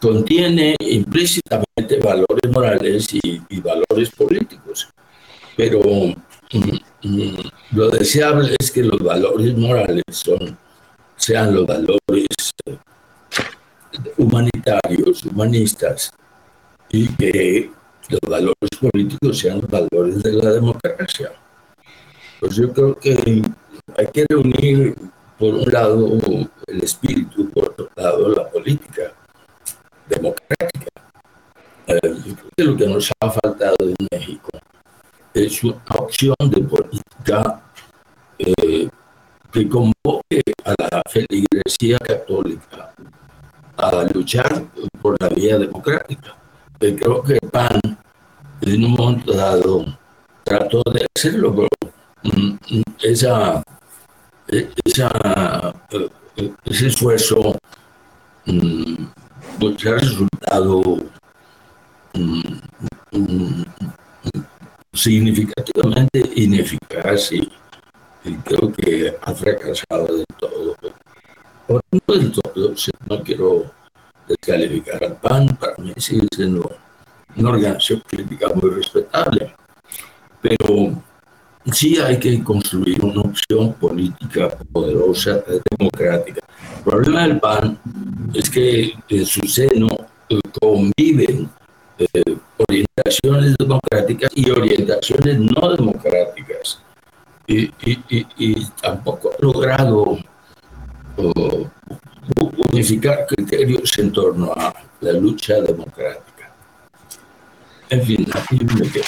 contiene 0.00 0.76
implícitamente 0.80 1.98
valores 2.02 2.50
morales 2.52 3.08
y, 3.14 3.60
valores 3.60 4.10
políticos. 4.10 4.88
Pero 5.56 5.80
mm, 5.80 7.08
mm, 7.08 7.50
lo 7.72 7.90
deseable 7.90 8.54
es 8.58 8.70
que 8.70 8.82
los 8.82 8.98
valores 8.98 9.56
morales 9.56 10.02
son, 10.10 10.58
sean 11.16 11.54
los 11.54 11.66
valores 11.66 12.26
humanitarios, 14.18 15.24
humanistas, 15.24 16.12
y 16.90 17.08
que 17.08 17.70
los 18.08 18.20
valores 18.28 18.70
políticos 18.80 19.38
sean 19.38 19.60
los 19.60 19.70
valores 19.70 20.22
de 20.22 20.32
la 20.32 20.50
democracia. 20.50 21.32
Pues 22.40 22.56
yo 22.56 22.72
creo 22.72 22.98
que 22.98 23.42
hay 23.96 24.06
que 24.12 24.26
reunir 24.28 24.94
por 25.38 25.54
un 25.54 25.72
lado 25.72 26.18
el 26.66 26.82
espíritu, 26.82 27.43
por 27.54 27.70
otro 27.70 27.88
lado 27.94 28.28
la 28.30 28.50
política 28.50 29.12
democrática. 30.08 30.88
Eh, 31.86 32.00
yo 32.26 32.34
creo 32.34 32.50
que 32.56 32.64
lo 32.64 32.76
que 32.76 32.86
nos 32.86 33.12
ha 33.20 33.30
faltado 33.30 33.76
en 33.80 33.94
México 34.10 34.50
es 35.32 35.62
una 35.62 35.82
opción 35.98 36.34
de 36.40 36.60
política 36.62 37.62
eh, 38.38 38.88
que 39.52 39.68
convoque 39.68 40.42
a 40.64 40.74
la 40.78 41.02
feligresía 41.08 41.98
católica 41.98 42.92
a 43.76 44.04
luchar 44.12 44.64
por 45.00 45.16
la 45.20 45.28
vía 45.28 45.58
democrática. 45.58 46.36
Eh, 46.80 46.96
creo 46.98 47.22
que 47.22 47.34
el 47.34 47.50
PAN 47.50 47.80
en 48.62 48.84
un 48.84 48.90
momento 48.92 49.32
dado 49.32 49.84
trató 50.42 50.82
de 50.92 51.06
hacerlo, 51.14 51.54
pero 51.54 51.68
mm, 52.22 52.58
mm, 52.70 52.82
esa 53.02 53.62
e, 54.48 54.68
esa, 54.84 55.08
e, 55.90 55.96
e, 55.96 56.10
ese 56.36 56.88
esfuerzo 56.88 57.56
mm, 58.46 59.04
pues 59.58 59.86
ha 59.86 59.94
resultado 59.94 60.82
mm, 62.14 62.42
mm, 63.12 63.62
significativamente 64.92 66.32
ineficaz 66.36 67.32
y, 67.32 67.50
creo 68.42 68.72
que 68.72 69.14
ha 69.20 69.34
fracasado 69.34 70.06
del 70.06 70.24
todo. 70.38 70.76
Por 71.66 71.82
no 71.92 72.14
del 72.14 72.32
no 73.08 73.22
quiero 73.22 73.70
descalificar 74.26 75.04
al 75.04 75.16
PAN, 75.16 75.56
para 75.56 75.76
mí 75.76 75.92
sigue 75.98 76.26
siendo 76.34 76.74
una 77.36 77.50
organización 77.50 78.02
política 78.10 78.48
muy 78.54 78.70
respetable, 78.70 79.54
pero 80.40 81.02
sí 81.72 81.96
hay 81.98 82.18
que 82.18 82.42
construir 82.42 83.04
una 83.04 83.22
opción 83.22 83.72
política 83.74 84.50
poderosa, 84.72 85.42
democrática. 85.78 86.40
El 86.78 86.84
problema 86.84 87.22
del 87.22 87.40
PAN 87.40 87.78
es 88.34 88.50
que 88.50 88.92
en 89.08 89.26
su 89.26 89.40
seno 89.46 89.88
eh, 90.28 90.40
conviven 90.60 91.48
eh, 91.98 92.36
orientaciones 92.56 93.56
democráticas 93.56 94.30
y 94.34 94.50
orientaciones 94.50 95.38
no 95.38 95.74
democráticas. 95.76 96.80
Y, 97.46 97.68
tampoco 98.80 99.32
ha 99.32 99.42
logrado 99.42 100.18
unificar 102.72 103.26
criterios 103.26 103.98
en 103.98 104.12
torno 104.12 104.52
a 104.56 104.74
la 105.00 105.12
lucha 105.12 105.60
democrática. 105.60 106.54
En 107.90 108.02
fin, 108.02 108.26
aquí 108.32 108.64
me 108.64 108.90
quedo. 108.90 109.04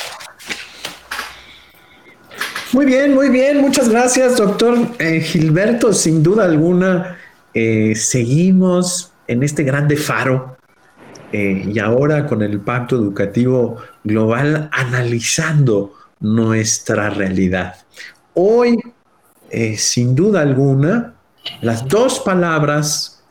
Muy 2.77 2.85
bien, 2.85 3.15
muy 3.15 3.31
bien. 3.31 3.63
Muchas 3.63 3.89
gracias, 3.89 4.37
doctor 4.37 4.77
eh, 4.99 5.23
Gilberto. 5.23 5.95
Sin 5.95 6.23
duda 6.23 6.45
alguna, 6.45 7.17
eh, 7.55 7.95
seguimos 7.95 9.15
en 9.27 9.43
este 9.43 9.63
grande 9.63 9.97
faro 9.97 10.59
eh, 11.33 11.65
y 11.73 11.79
ahora 11.79 12.27
con 12.27 12.43
el 12.43 12.61
Pacto 12.61 12.97
Educativo 12.97 13.79
Global 14.05 14.69
analizando 14.73 15.95
nuestra 16.21 17.09
realidad. 17.09 17.77
Hoy, 18.35 18.79
sin 19.79 20.15
duda 20.15 20.43
alguna, 20.43 21.15
las 21.63 21.89
dos 21.89 22.21
palabras 22.21 23.25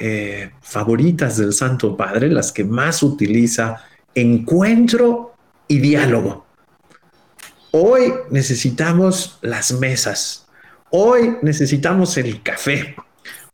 favoritas 0.63 1.37
del 1.37 1.53
Santo 1.53 1.95
Padre, 1.95 2.31
las 2.31 2.51
que 2.51 2.63
más 2.63 3.03
utiliza, 3.03 3.75
encuentro 4.15 5.35
y 5.67 5.77
diálogo. 5.77 6.44
Hoy 7.77 8.13
necesitamos 8.29 9.37
las 9.41 9.73
mesas. 9.73 10.47
Hoy 10.91 11.35
necesitamos 11.41 12.15
el 12.15 12.41
café. 12.41 12.95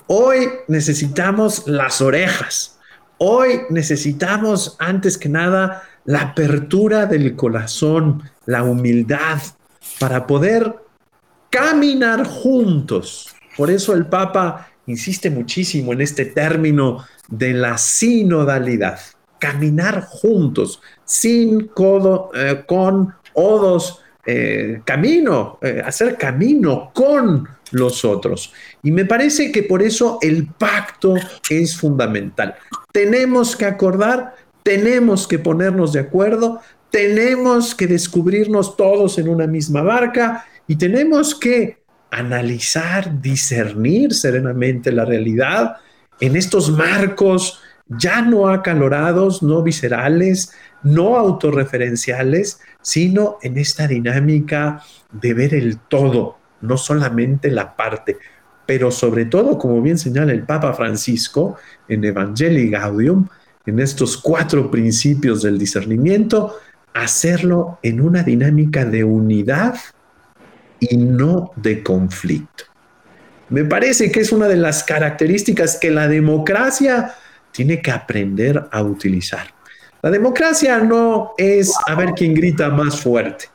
Hoy 0.05 0.47
necesitamos 0.67 1.65
las 1.65 2.01
orejas. 2.01 2.78
Hoy 3.17 3.61
necesitamos, 3.72 4.76
antes 4.78 5.17
que 5.17 5.28
nada, 5.28 5.82
la 6.05 6.22
apertura 6.22 7.07
del 7.07 7.36
corazón, 7.36 8.22
la 8.45 8.61
humildad, 8.61 9.39
para 9.99 10.28
poder 10.28 10.72
caminar 11.49 12.24
juntos. 12.24 13.34
Por 13.57 13.72
eso 13.72 13.95
el 13.95 14.05
Papa 14.05 14.69
insiste 14.86 15.32
muchísimo 15.32 15.93
en 15.93 16.01
este 16.01 16.26
término 16.26 17.07
de 17.28 17.53
la 17.53 17.76
sinodalidad. 17.80 18.99
Caminar 19.39 20.05
juntos, 20.07 20.80
sin 21.05 21.69
codo, 21.69 22.30
eh, 22.36 22.63
con 22.67 23.15
odos 23.34 24.01
eh, 24.26 24.82
camino, 24.86 25.57
eh, 25.61 25.82
hacer 25.84 26.17
camino 26.17 26.91
con 26.93 27.47
los 27.72 28.05
otros. 28.05 28.53
Y 28.84 28.91
me 28.91 29.05
parece 29.05 29.51
que 29.51 29.63
por 29.63 29.82
eso 29.82 30.19
el 30.22 30.47
pacto 30.47 31.15
es 31.49 31.76
fundamental. 31.78 32.55
Tenemos 32.91 33.55
que 33.55 33.65
acordar, 33.65 34.36
tenemos 34.63 35.28
que 35.28 35.39
ponernos 35.39 35.93
de 35.93 36.01
acuerdo, 36.01 36.61
tenemos 36.91 37.74
que 37.74 37.88
descubrirnos 37.88 38.76
todos 38.76 39.17
en 39.17 39.30
una 39.30 39.47
misma 39.47 39.82
barca 39.82 40.45
y 40.67 40.76
tenemos 40.76 41.34
que 41.34 41.80
analizar, 42.11 43.22
discernir 43.22 44.13
serenamente 44.13 44.91
la 44.91 45.05
realidad 45.05 45.78
en 46.19 46.36
estos 46.36 46.69
marcos 46.69 47.59
ya 47.98 48.22
no 48.22 48.50
acalorados, 48.50 49.44
no 49.44 49.62
viscerales, 49.62 50.54
no 50.84 51.18
autorreferenciales, 51.18 52.60
sino 52.82 53.38
en 53.42 53.58
esta 53.58 53.88
dinámica 53.88 54.82
de 55.12 55.34
ver 55.34 55.54
el 55.54 55.78
todo, 55.78 56.38
no 56.62 56.78
solamente 56.78 57.52
la 57.52 57.76
parte, 57.76 58.18
pero 58.66 58.92
sobre 58.92 59.26
todo, 59.26 59.58
como 59.58 59.82
bien 59.82 59.98
señala 59.98 60.32
el 60.32 60.44
Papa 60.44 60.74
Francisco 60.74 61.58
en 61.88 62.04
Evangelii 62.04 62.70
Gaudium, 62.70 63.28
en 63.66 63.80
estos 63.80 64.18
cuatro 64.18 64.72
principios 64.72 65.42
del 65.42 65.60
discernimiento, 65.60 66.56
hacerlo 66.94 67.80
en 67.84 68.02
una 68.02 68.24
dinámica 68.24 68.86
de 68.86 69.04
unidad 69.04 69.76
y 70.80 70.98
no 70.98 71.52
de 71.56 71.84
conflicto. 71.84 72.66
Me 73.50 73.66
parece 73.66 74.12
que 74.12 74.22
es 74.22 74.32
una 74.32 74.48
de 74.48 74.56
las 74.56 74.84
características 74.84 75.78
que 75.78 75.92
la 75.92 76.08
democracia 76.08 77.14
tiene 77.52 77.82
que 77.82 77.91
aprender 77.91 78.68
a 78.72 78.82
utilizar. 78.82 79.47
La 80.02 80.10
democracia 80.10 80.80
no 80.80 81.34
es 81.38 81.74
a 81.88 81.95
ver 81.95 82.14
quién 82.16 82.34
grita 82.34 82.70
más 82.70 82.99
fuerte. 82.99 83.45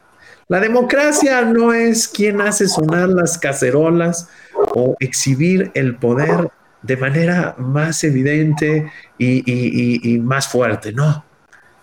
La 0.49 0.61
democracia 0.61 1.43
no 1.43 1.73
es 1.73 2.07
quien 2.07 2.41
hace 2.41 2.69
sonar 2.69 3.09
las 3.09 3.37
cacerolas 3.37 4.29
o 4.75 4.95
exhibir 5.01 5.73
el 5.75 5.97
poder 5.97 6.49
de 6.83 6.97
manera 6.97 7.57
más 7.59 8.05
evidente 8.05 8.93
y, 9.19 10.19
más 10.23 10.47
fuerte. 10.47 10.93
No, 10.93 11.25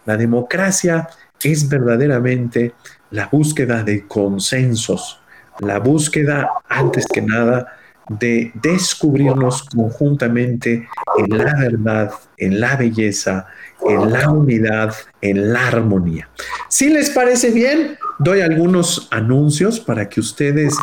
la 0.05 0.15
democracia 0.15 1.09
es 1.43 1.67
verdaderamente 1.67 2.73
la 3.11 3.27
búsqueda 3.27 3.83
de 3.83 4.07
consensos, 4.07 5.19
la 5.59 5.79
búsqueda, 5.79 6.49
antes 6.69 7.05
que 7.05 7.21
nada, 7.21 7.77
de 8.09 8.51
descubrirnos 8.61 9.63
conjuntamente 9.63 10.87
en 11.17 11.37
la 11.37 11.55
verdad, 11.55 12.11
en 12.37 12.59
la 12.59 12.75
belleza, 12.75 13.47
en 13.87 14.11
la 14.11 14.29
unidad, 14.29 14.93
en 15.21 15.53
la 15.53 15.67
armonía. 15.67 16.29
Si 16.67 16.89
les 16.89 17.09
parece 17.09 17.51
bien, 17.51 17.97
doy 18.19 18.41
algunos 18.41 19.07
anuncios 19.11 19.79
para 19.79 20.09
que 20.09 20.19
ustedes 20.19 20.75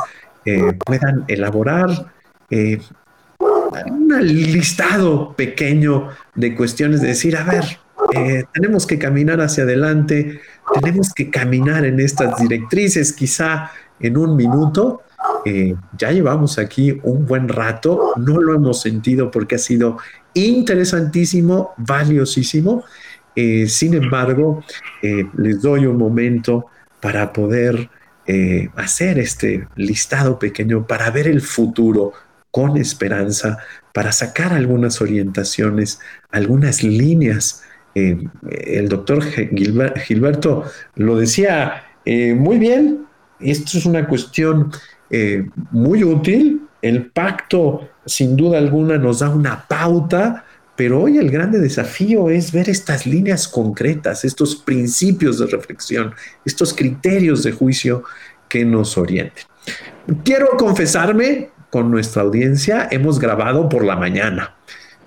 eh, 0.45 0.73
puedan 0.85 1.25
elaborar 1.29 2.12
eh, 2.51 2.81
un 3.87 4.09
listado 4.27 5.35
pequeño 5.35 6.09
de 6.35 6.55
cuestiones, 6.57 7.01
de 7.01 7.09
decir, 7.09 7.37
a 7.37 7.45
ver, 7.45 7.64
eh, 8.14 8.45
tenemos 8.53 8.87
que 8.87 8.99
caminar 8.99 9.41
hacia 9.41 9.64
adelante, 9.64 10.41
tenemos 10.83 11.12
que 11.12 11.31
caminar 11.31 11.85
en 11.85 12.01
estas 12.01 12.37
directrices, 12.39 13.12
quizá 13.12 13.71
en 14.01 14.16
un 14.16 14.37
minuto, 14.37 15.03
eh, 15.45 15.74
ya 15.97 16.11
llevamos 16.11 16.59
aquí 16.59 16.99
un 17.03 17.26
buen 17.26 17.49
rato, 17.49 18.12
no 18.16 18.41
lo 18.41 18.55
hemos 18.55 18.80
sentido 18.80 19.30
porque 19.30 19.55
ha 19.55 19.59
sido 19.59 19.99
interesantísimo, 20.34 21.72
valiosísimo. 21.76 22.84
Eh, 23.34 23.66
sin 23.68 23.95
embargo, 23.95 24.62
eh, 25.03 25.24
les 25.36 25.62
doy 25.62 25.86
un 25.86 25.97
momento 25.97 26.66
para 27.01 27.32
poder 27.32 27.88
hacer 28.76 29.18
este 29.18 29.66
listado 29.74 30.38
pequeño, 30.38 30.86
para 30.86 31.11
ver 31.11 31.26
el 31.26 31.41
futuro 31.41 32.12
con 32.53 32.76
esperanza, 32.76 33.59
para 33.93 34.12
sacar 34.12 34.53
algunas 34.53 35.01
orientaciones, 35.01 35.99
algunas 36.30 36.84
líneas. 36.84 37.64
el 37.93 38.88
doctor 38.88 39.24
Gilberto 39.24 40.62
lo 40.95 41.16
decía 41.16 41.82
muy 42.07 42.59
bien, 42.61 43.07
esto 43.41 43.78
es 43.78 43.86
una 43.86 44.07
cuestión 44.07 44.70
eh, 45.11 45.49
muy 45.71 46.05
útil. 46.05 46.63
El 46.83 47.11
pacto, 47.11 47.89
sin 48.07 48.37
duda 48.37 48.59
alguna, 48.59 48.97
nos 48.97 49.19
da 49.19 49.29
una 49.29 49.67
pauta, 49.69 50.45
pero 50.77 51.03
hoy 51.03 51.19
el 51.19 51.31
grande 51.31 51.59
desafío 51.59 52.31
es 52.31 52.53
ver 52.53 52.71
estas 52.71 53.07
líneas 53.07 53.47
concretas, 53.49 54.25
estos 54.25 54.57
principios 54.57 55.39
de 55.39 55.47
reflexión, 55.47 56.15
estos 56.45 56.73
criterios 56.73 57.43
de 57.43 57.53
juicio 57.53 58.03
que 58.49 58.65
nos 58.65 58.97
orienten. 58.97 59.45
Quiero 60.25 60.49
confesarme 60.57 61.51
con 61.71 61.91
nuestra 61.91 62.23
audiencia, 62.23 62.89
hemos 62.91 63.19
grabado 63.19 63.69
por 63.69 63.85
la 63.85 63.97
mañana 63.97 64.57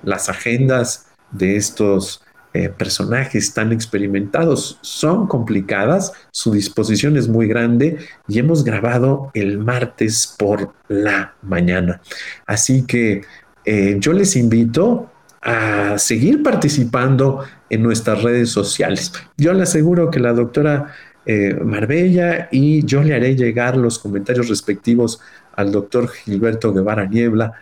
las 0.03 0.29
agendas 0.29 1.07
de 1.31 1.55
estos 1.55 2.22
eh, 2.55 2.69
personajes 2.69 3.51
tan 3.55 3.71
experimentados 3.71 4.77
son 4.81 5.25
complicadas, 5.25 6.13
su 6.29 6.51
disposición 6.51 7.17
es 7.17 7.27
muy 7.27 7.47
grande 7.47 7.97
y 8.27 8.37
hemos 8.37 8.63
grabado 8.63 9.31
el 9.33 9.57
martes 9.57 10.35
por 10.37 10.71
la 10.87 11.33
mañana. 11.41 11.99
Así 12.45 12.85
que 12.85 13.23
eh, 13.65 13.97
yo 13.99 14.13
les 14.13 14.35
invito 14.35 15.09
a 15.41 15.97
seguir 15.97 16.43
participando 16.43 17.43
en 17.71 17.81
nuestras 17.81 18.21
redes 18.21 18.51
sociales. 18.51 19.11
Yo 19.35 19.51
le 19.53 19.63
aseguro 19.63 20.11
que 20.11 20.19
la 20.19 20.33
doctora 20.33 20.93
eh, 21.25 21.55
Marbella 21.55 22.49
y 22.51 22.85
yo 22.85 23.01
le 23.01 23.15
haré 23.15 23.35
llegar 23.35 23.77
los 23.77 23.97
comentarios 23.97 24.47
respectivos 24.47 25.19
al 25.55 25.71
doctor 25.71 26.07
Gilberto 26.07 26.71
Guevara 26.71 27.07
Niebla 27.07 27.53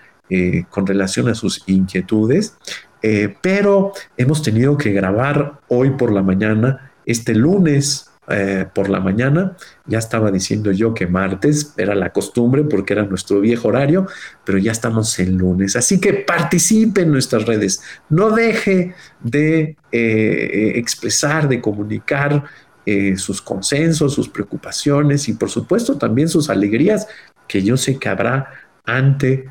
con 0.69 0.87
relación 0.87 1.27
a 1.27 1.35
sus 1.35 1.61
inquietudes. 1.67 2.55
Eh, 3.01 3.35
pero 3.41 3.93
hemos 4.17 4.41
tenido 4.43 4.77
que 4.77 4.91
grabar 4.91 5.59
hoy 5.67 5.91
por 5.91 6.11
la 6.11 6.21
mañana, 6.21 6.91
este 7.05 7.33
lunes 7.33 8.09
eh, 8.29 8.65
por 8.73 8.89
la 8.89 8.99
mañana. 8.99 9.57
Ya 9.85 9.99
estaba 9.99 10.31
diciendo 10.31 10.71
yo 10.71 10.93
que 10.93 11.07
martes 11.07 11.73
era 11.77 11.95
la 11.95 12.11
costumbre 12.11 12.63
porque 12.63 12.93
era 12.93 13.03
nuestro 13.03 13.41
viejo 13.41 13.69
horario, 13.69 14.07
pero 14.45 14.57
ya 14.57 14.71
estamos 14.71 15.17
en 15.19 15.37
lunes. 15.37 15.75
Así 15.75 15.99
que 15.99 16.13
participe 16.13 17.01
en 17.01 17.11
nuestras 17.11 17.45
redes. 17.45 17.81
No 18.09 18.31
deje 18.31 18.93
de 19.21 19.75
eh, 19.91 20.73
expresar, 20.75 21.47
de 21.47 21.61
comunicar 21.61 22.43
sus 23.15 23.41
consensos, 23.41 24.15
sus 24.15 24.27
preocupaciones 24.27 25.29
y 25.29 25.33
por 25.33 25.49
supuesto 25.49 25.97
también 25.97 26.27
sus 26.27 26.49
alegrías 26.49 27.07
que 27.47 27.61
yo 27.61 27.77
sé 27.77 27.99
que 27.99 28.09
habrá 28.09 28.49
ante 28.85 29.45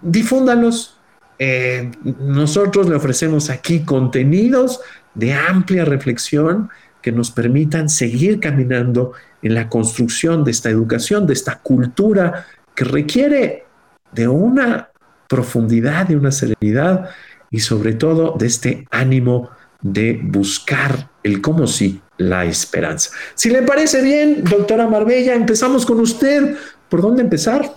Difúndalos, 0.00 0.98
eh, 1.38 1.92
nosotros 2.18 2.88
le 2.88 2.96
ofrecemos 2.96 3.50
aquí 3.50 3.80
contenidos 3.80 4.80
de 5.14 5.34
amplia 5.34 5.84
reflexión 5.84 6.70
que 7.02 7.12
nos 7.12 7.30
permitan 7.30 7.90
seguir 7.90 8.40
caminando 8.40 9.12
en 9.42 9.52
la 9.52 9.68
construcción 9.68 10.42
de 10.42 10.52
esta 10.52 10.70
educación, 10.70 11.26
de 11.26 11.34
esta 11.34 11.58
cultura 11.58 12.46
que 12.74 12.84
requiere 12.84 13.66
de 14.12 14.28
una 14.28 14.88
profundidad, 15.28 16.06
de 16.06 16.16
una 16.16 16.32
serenidad 16.32 17.10
y 17.50 17.60
sobre 17.60 17.92
todo 17.92 18.34
de 18.38 18.46
este 18.46 18.86
ánimo 18.90 19.50
de 19.92 20.20
buscar 20.22 21.10
el 21.22 21.40
cómo 21.40 21.66
sí, 21.66 22.00
la 22.18 22.44
esperanza. 22.44 23.10
Si 23.34 23.50
le 23.50 23.62
parece 23.62 24.02
bien, 24.02 24.44
doctora 24.44 24.88
Marbella, 24.88 25.34
empezamos 25.34 25.86
con 25.86 26.00
usted. 26.00 26.56
¿Por 26.88 27.02
dónde 27.02 27.22
empezar? 27.22 27.72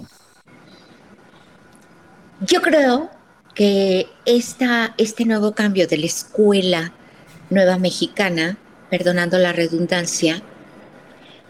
Yo 2.41 2.61
creo 2.61 3.09
que 3.53 4.07
esta, 4.25 4.93
este 4.97 5.25
nuevo 5.25 5.53
cambio 5.53 5.87
de 5.87 5.97
la 5.97 6.05
escuela 6.05 6.93
nueva 7.49 7.77
mexicana, 7.77 8.57
perdonando 8.89 9.37
la 9.37 9.51
redundancia, 9.53 10.41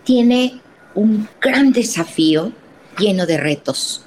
tiene 0.03 0.61
un 0.95 1.27
gran 1.39 1.71
desafío 1.71 2.51
lleno 2.97 3.25
de 3.25 3.37
retos, 3.37 4.03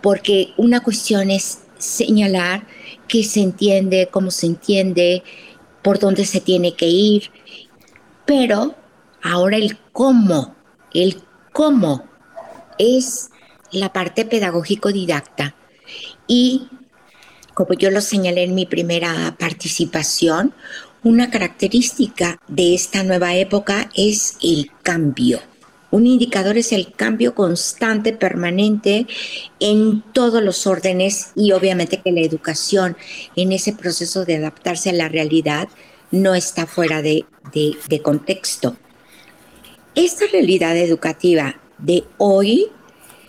porque 0.00 0.52
una 0.56 0.80
cuestión 0.80 1.30
es 1.30 1.60
señalar 1.78 2.66
qué 3.08 3.22
se 3.22 3.40
entiende, 3.40 4.08
cómo 4.10 4.30
se 4.30 4.46
entiende, 4.46 5.22
por 5.86 6.00
dónde 6.00 6.24
se 6.24 6.40
tiene 6.40 6.74
que 6.74 6.88
ir, 6.88 7.30
pero 8.24 8.74
ahora 9.22 9.56
el 9.56 9.78
cómo, 9.92 10.56
el 10.92 11.22
cómo 11.52 12.02
es 12.76 13.30
la 13.70 13.92
parte 13.92 14.24
pedagógico 14.24 14.90
didacta 14.90 15.54
y 16.26 16.66
como 17.54 17.74
yo 17.74 17.92
lo 17.92 18.00
señalé 18.00 18.42
en 18.42 18.56
mi 18.56 18.66
primera 18.66 19.36
participación, 19.38 20.52
una 21.04 21.30
característica 21.30 22.40
de 22.48 22.74
esta 22.74 23.04
nueva 23.04 23.36
época 23.36 23.88
es 23.94 24.38
el 24.42 24.72
cambio. 24.82 25.38
Un 25.90 26.06
indicador 26.06 26.58
es 26.58 26.72
el 26.72 26.92
cambio 26.92 27.34
constante, 27.34 28.12
permanente 28.12 29.06
en 29.60 30.02
todos 30.12 30.42
los 30.42 30.66
órdenes 30.66 31.32
y 31.36 31.52
obviamente 31.52 32.02
que 32.02 32.12
la 32.12 32.20
educación 32.20 32.96
en 33.36 33.52
ese 33.52 33.72
proceso 33.72 34.24
de 34.24 34.36
adaptarse 34.36 34.90
a 34.90 34.94
la 34.94 35.08
realidad 35.08 35.68
no 36.10 36.34
está 36.34 36.66
fuera 36.66 37.02
de, 37.02 37.24
de 37.52 38.02
contexto. 38.02 38.76
Esta 39.94 40.26
realidad 40.30 40.76
educativa 40.76 41.60
de 41.78 42.04
hoy 42.18 42.68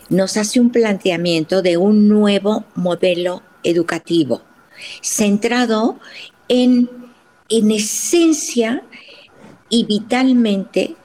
nos 0.08 0.36
hace 0.36 0.60
un 0.60 0.70
planteamiento 0.70 1.62
de 1.62 1.76
un 1.76 2.08
nuevo 2.08 2.64
modelo 2.74 3.42
educativo, 3.62 4.42
centrado 5.02 5.98
en, 6.48 6.90
en 7.48 7.70
esencia 7.70 8.82
y 9.68 9.84
vitalmente 9.84 10.96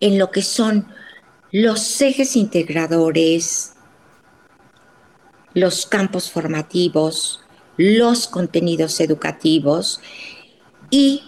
en 0.00 0.18
lo 0.18 0.30
que 0.30 0.42
son 0.42 0.86
los 1.52 2.00
ejes 2.00 2.34
integradores, 2.34 3.74
los 5.52 5.84
campos 5.84 6.30
formativos, 6.30 7.42
los 7.76 8.26
contenidos 8.26 8.98
educativos 9.00 10.00
y 10.90 11.22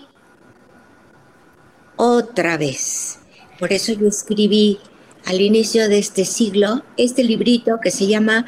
otra 1.96 2.56
vez. 2.56 3.18
Por 3.58 3.70
eso 3.72 3.92
yo 3.92 4.08
escribí 4.08 4.80
al 5.26 5.42
inicio 5.42 5.88
de 5.90 5.98
este 5.98 6.24
siglo 6.24 6.82
este 6.96 7.22
librito 7.22 7.78
que 7.82 7.90
se 7.90 8.06
llama 8.06 8.46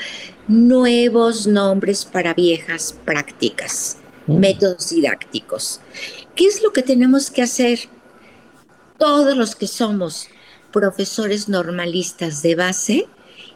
Nuevos 0.49 1.47
nombres 1.47 2.07
para 2.07 2.33
viejas 2.33 2.99
prácticas, 3.05 3.99
mm. 4.27 4.39
métodos 4.39 4.89
didácticos. 4.89 5.81
¿Qué 6.35 6.47
es 6.47 6.63
lo 6.63 6.73
que 6.73 6.83
tenemos 6.83 7.31
que 7.31 7.43
hacer 7.43 7.81
todos 8.99 9.37
los 9.37 9.55
que 9.55 9.67
somos 9.67 10.29
profesores 10.77 11.49
normalistas 11.49 12.43
de 12.43 12.55
base? 12.55 13.09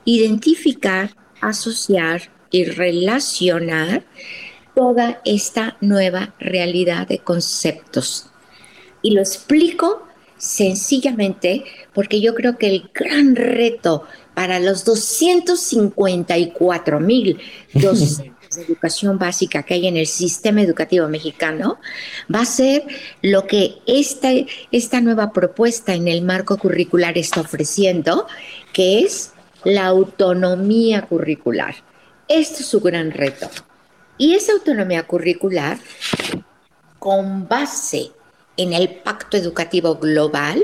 Identificar, 0.07 1.15
asociar 1.43 2.31
y 2.51 2.65
relacionar 2.65 4.07
toda 4.75 5.21
esta 5.27 5.77
nueva 5.83 6.35
realidad 6.39 7.07
de 7.07 7.19
conceptos. 7.19 8.31
Y 9.03 9.11
lo 9.11 9.21
explico 9.21 10.09
sencillamente 10.39 11.65
porque 11.93 12.23
yo 12.23 12.35
creo 12.35 12.57
que 12.57 12.69
el 12.69 12.91
gran 12.95 13.37
reto 13.37 14.05
para 14.33 14.59
los 14.59 14.87
254 14.87 17.01
mil 17.01 17.39
de 18.55 18.63
educación 18.63 19.19
básica 19.19 19.63
que 19.63 19.75
hay 19.75 19.87
en 19.87 19.97
el 19.97 20.07
sistema 20.07 20.63
educativo 20.63 21.07
mexicano 21.09 21.79
va 22.33 22.41
a 22.41 22.45
ser 22.45 22.85
lo 23.23 23.47
que 23.47 23.77
esta, 23.87 24.31
esta 24.73 25.01
nueva 25.01 25.33
propuesta 25.33 25.95
en 25.95 26.09
el 26.09 26.23
marco 26.23 26.59
curricular 26.59 27.17
está 27.17 27.41
ofreciendo, 27.43 28.27
que 28.73 29.01
es 29.01 29.33
la 29.65 29.87
autonomía 29.87 31.03
curricular. 31.03 31.77
Este 32.27 32.63
es 32.63 32.67
su 32.67 32.81
gran 32.81 33.13
reto. 33.13 33.49
Y 34.19 34.35
esa 34.35 34.53
autonomía 34.53 35.07
curricular, 35.07 35.79
con 36.99 37.49
base 37.49 38.11
en 38.57 38.73
el 38.73 38.89
Pacto 38.89 39.37
Educativo 39.37 39.95
Global, 39.97 40.63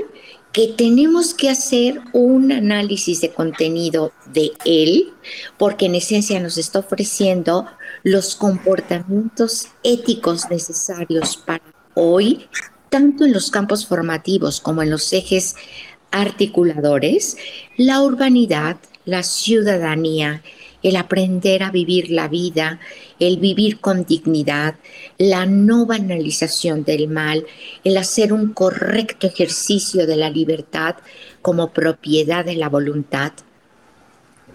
que 0.51 0.69
tenemos 0.69 1.33
que 1.33 1.49
hacer 1.49 2.01
un 2.13 2.51
análisis 2.51 3.21
de 3.21 3.31
contenido 3.31 4.11
de 4.33 4.51
él, 4.65 5.13
porque 5.57 5.85
en 5.85 5.95
esencia 5.95 6.39
nos 6.39 6.57
está 6.57 6.79
ofreciendo 6.79 7.67
los 8.07 8.37
comportamientos 8.37 9.67
éticos 9.83 10.49
necesarios 10.49 11.35
para 11.35 11.63
hoy, 11.93 12.47
tanto 12.89 13.25
en 13.25 13.33
los 13.33 13.51
campos 13.51 13.85
formativos 13.85 14.61
como 14.61 14.81
en 14.81 14.89
los 14.89 15.11
ejes 15.11 15.57
articuladores, 16.11 17.35
la 17.75 18.01
urbanidad, 18.01 18.77
la 19.03 19.23
ciudadanía, 19.23 20.41
el 20.83 20.95
aprender 20.95 21.63
a 21.63 21.71
vivir 21.71 22.09
la 22.09 22.29
vida, 22.29 22.79
el 23.19 23.39
vivir 23.39 23.81
con 23.81 24.05
dignidad, 24.05 24.75
la 25.17 25.45
no 25.45 25.85
banalización 25.85 26.85
del 26.85 27.09
mal, 27.09 27.45
el 27.83 27.97
hacer 27.97 28.31
un 28.31 28.53
correcto 28.53 29.27
ejercicio 29.27 30.07
de 30.07 30.15
la 30.15 30.29
libertad 30.29 30.95
como 31.41 31.73
propiedad 31.73 32.45
de 32.45 32.55
la 32.55 32.69
voluntad. 32.69 33.33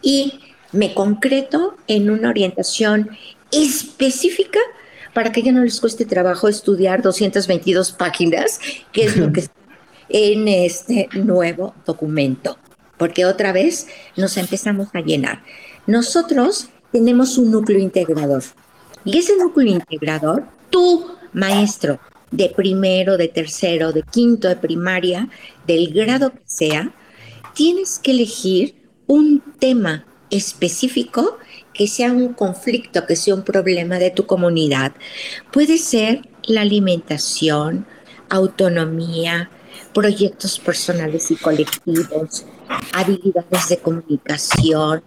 Y 0.01 0.41
me 0.73 0.95
concreto 0.95 1.77
en 1.87 2.11
una 2.11 2.31
orientación 2.31 3.11
específica 3.53 4.59
para 5.15 5.31
que 5.31 5.43
ya 5.43 5.53
no 5.53 5.63
les 5.63 5.81
cueste 5.81 6.05
trabajo 6.05 6.49
estudiar 6.49 7.03
222 7.03 7.93
páginas, 7.93 8.59
que 8.93 9.05
es 9.05 9.17
lo 9.17 9.33
que 9.33 9.41
está 9.41 9.55
en 10.09 10.49
este 10.49 11.09
nuevo 11.15 11.75
documento, 11.87 12.59
porque 12.99 13.25
otra 13.25 13.53
vez 13.53 13.87
nos 14.17 14.37
empezamos 14.37 14.89
a 14.95 15.01
llenar. 15.01 15.43
Nosotros 15.87 16.69
tenemos 16.93 17.39
un 17.39 17.51
núcleo 17.51 17.79
integrador. 17.79 18.43
Y 19.05 19.19
ese 19.19 19.37
núcleo 19.37 19.73
integrador, 19.73 20.45
tú, 20.71 21.13
maestro 21.33 21.99
de 22.31 22.49
primero, 22.49 23.17
de 23.17 23.29
tercero, 23.29 23.93
de 23.93 24.03
quinto, 24.03 24.49
de 24.49 24.57
primaria, 24.57 25.29
del 25.67 25.93
grado 25.93 26.33
que 26.33 26.43
sea, 26.47 26.93
tienes 27.55 27.99
que 27.99 28.13
elegir 28.13 28.75
un 29.07 29.43
tema 29.59 30.07
específico 30.33 31.39
que 31.73 31.87
sea 31.87 32.13
un 32.13 32.33
conflicto, 32.33 33.07
que 33.07 33.17
sea 33.17 33.35
un 33.35 33.45
problema 33.45 33.99
de 33.99 34.11
tu 34.11 34.27
comunidad. 34.27 34.93
Puede 35.53 35.79
ser 35.79 36.23
la 36.45 36.63
alimentación, 36.63 37.87
autonomía, 38.29 39.51
proyectos 39.95 40.59
personales 40.59 41.31
y 41.31 41.37
colectivos, 41.37 42.47
habilidades 42.93 43.69
de 43.69 43.79
comunicación, 43.79 45.03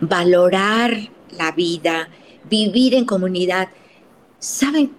valorar 0.00 0.96
la 1.36 1.52
vida, 1.52 2.08
vivir 2.48 2.94
en 2.94 3.04
comunidad. 3.04 3.68
¿Saben 4.38 4.92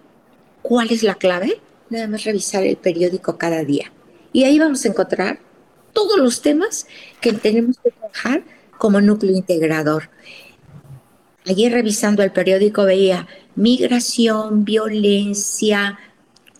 cuál 0.61 0.91
es 0.91 1.03
la 1.03 1.15
clave? 1.15 1.59
Nada 1.89 2.07
más 2.07 2.23
revisar 2.23 2.63
el 2.63 2.77
periódico 2.77 3.38
cada 3.38 3.63
día. 3.63 3.91
Y 4.32 4.43
ahí 4.43 4.59
vamos 4.59 4.86
a 4.86 4.88
encontrar 4.88 5.39
todos 5.93 6.17
los 6.17 6.41
temas 6.41 6.88
que 7.19 7.34
tenemos 7.34 7.77
que 7.84 7.91
trabajar 7.91 8.43
como 8.82 8.99
núcleo 8.99 9.34
integrador. 9.36 10.09
Ayer 11.45 11.71
revisando 11.71 12.23
el 12.23 12.32
periódico 12.32 12.84
veía 12.84 13.27
migración, 13.53 14.65
violencia, 14.65 15.99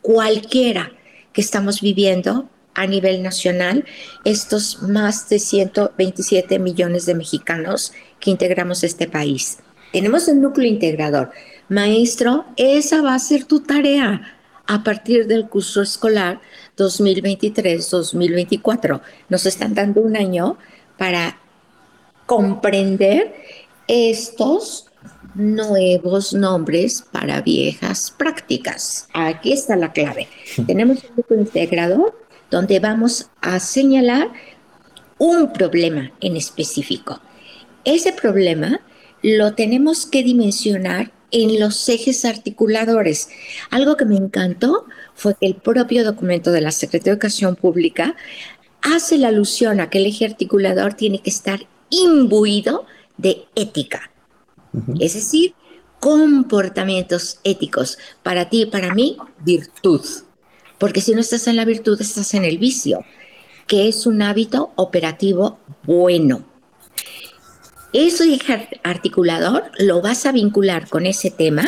cualquiera 0.04 0.92
que 1.34 1.42
estamos 1.42 1.82
viviendo 1.82 2.48
a 2.76 2.86
nivel 2.86 3.24
nacional, 3.24 3.86
estos 4.24 4.84
más 4.84 5.30
de 5.30 5.40
127 5.40 6.60
millones 6.60 7.08
de 7.08 7.16
mexicanos 7.16 7.92
que 8.20 8.30
integramos 8.30 8.84
este 8.84 9.08
país. 9.08 9.58
Tenemos 9.92 10.28
el 10.28 10.42
núcleo 10.42 10.70
integrador. 10.70 11.32
Maestro, 11.70 12.46
esa 12.56 13.02
va 13.02 13.16
a 13.16 13.20
ser 13.20 13.46
tu 13.46 13.62
tarea 13.62 14.38
a 14.68 14.84
partir 14.84 15.26
del 15.26 15.50
curso 15.50 15.82
escolar 15.82 16.40
2023-2024. 16.78 19.02
Nos 19.28 19.48
están 19.48 19.74
dando 19.74 20.02
un 20.02 20.16
año 20.16 20.60
para 21.00 21.42
comprender 22.32 23.34
estos 23.90 24.86
nuevos 25.36 26.34
nombres 26.34 27.04
para 27.12 27.42
viejas 27.42 28.10
prácticas. 28.18 29.10
Aquí 29.14 29.52
está 29.52 29.76
la 29.76 29.92
clave. 29.92 30.30
Tenemos 30.66 31.04
un 31.04 31.10
grupo 31.14 31.36
integrador 31.36 32.18
donde 32.50 32.80
vamos 32.80 33.30
a 33.42 33.60
señalar 33.60 34.30
un 35.18 35.52
problema 35.52 36.14
en 36.22 36.38
específico. 36.38 37.20
Ese 37.84 38.14
problema 38.14 38.80
lo 39.22 39.54
tenemos 39.54 40.06
que 40.06 40.24
dimensionar 40.24 41.12
en 41.32 41.60
los 41.60 41.90
ejes 41.90 42.24
articuladores. 42.24 43.28
Algo 43.72 43.98
que 43.98 44.06
me 44.06 44.16
encantó 44.16 44.86
fue 45.16 45.36
que 45.38 45.48
el 45.48 45.56
propio 45.56 46.06
documento 46.06 46.54
de 46.54 46.62
la 46.62 46.72
Secretaría 46.72 47.12
de 47.12 47.16
Educación 47.18 47.58
Pública 47.58 48.16
hace 48.82 49.18
la 49.18 49.28
alusión 49.28 49.82
a 49.82 49.90
que 49.90 49.98
el 49.98 50.06
eje 50.06 50.24
articulador 50.24 50.94
tiene 50.94 51.20
que 51.20 51.30
estar 51.30 51.68
imbuido 51.92 52.86
de 53.18 53.46
ética 53.56 54.12
es 55.00 55.14
decir, 55.14 55.54
comportamientos 56.00 57.40
éticos. 57.44 57.98
Para 58.24 58.50
ti 58.50 58.64
y 58.64 58.66
para 58.66 58.94
mí, 58.94 59.18
virtud. 59.44 60.02
Porque 60.78 61.02
si 61.02 61.14
no 61.14 61.22
estás 61.22 61.48
en 61.48 61.56
la 61.56 61.66
virtud, 61.66 62.00
estás 62.02 62.34
en 62.34 62.46
el 62.46 62.58
vicio, 62.58 63.04
que 63.68 63.88
es 63.88 64.06
un 64.06 64.22
hábito 64.22 64.72
operativo 64.76 65.60
bueno. 65.84 66.44
Ese 67.94 68.40
articulador 68.84 69.72
lo 69.78 70.02
vas 70.02 70.26
a 70.26 70.32
vincular 70.32 70.88
con 70.88 71.06
ese 71.06 71.30
tema 71.30 71.66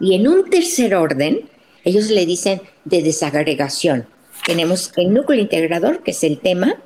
y 0.00 0.14
en 0.14 0.26
un 0.26 0.48
tercer 0.48 0.94
orden, 0.94 1.48
ellos 1.84 2.10
le 2.10 2.26
dicen 2.26 2.62
de 2.84 3.02
desagregación. 3.02 4.06
Tenemos 4.46 4.90
el 4.96 5.12
núcleo 5.12 5.40
integrador, 5.40 6.02
que 6.02 6.12
es 6.12 6.24
el 6.24 6.38
tema 6.38 6.76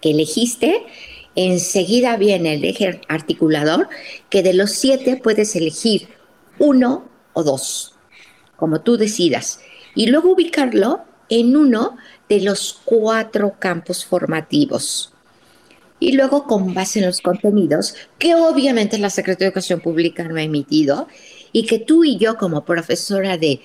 que 0.00 0.10
elegiste, 0.10 0.82
Enseguida 1.42 2.18
viene 2.18 2.52
el 2.52 2.64
eje 2.66 3.00
articulador, 3.08 3.88
que 4.28 4.42
de 4.42 4.52
los 4.52 4.72
siete 4.72 5.16
puedes 5.16 5.56
elegir 5.56 6.08
uno 6.58 7.08
o 7.32 7.42
dos, 7.42 7.94
como 8.56 8.82
tú 8.82 8.98
decidas, 8.98 9.60
y 9.94 10.08
luego 10.08 10.32
ubicarlo 10.32 11.00
en 11.30 11.56
uno 11.56 11.96
de 12.28 12.42
los 12.42 12.82
cuatro 12.84 13.54
campos 13.58 14.04
formativos. 14.04 15.14
Y 15.98 16.12
luego, 16.12 16.44
con 16.44 16.74
base 16.74 16.98
en 16.98 17.06
los 17.06 17.22
contenidos, 17.22 17.94
que 18.18 18.34
obviamente 18.34 18.98
la 18.98 19.08
Secretaría 19.08 19.46
de 19.46 19.52
Educación 19.52 19.80
Pública 19.80 20.24
no 20.24 20.36
ha 20.36 20.42
emitido, 20.42 21.08
y 21.52 21.66
que 21.66 21.78
tú 21.78 22.04
y 22.04 22.16
yo 22.16 22.36
como 22.36 22.64
profesora 22.64 23.36
de, 23.36 23.60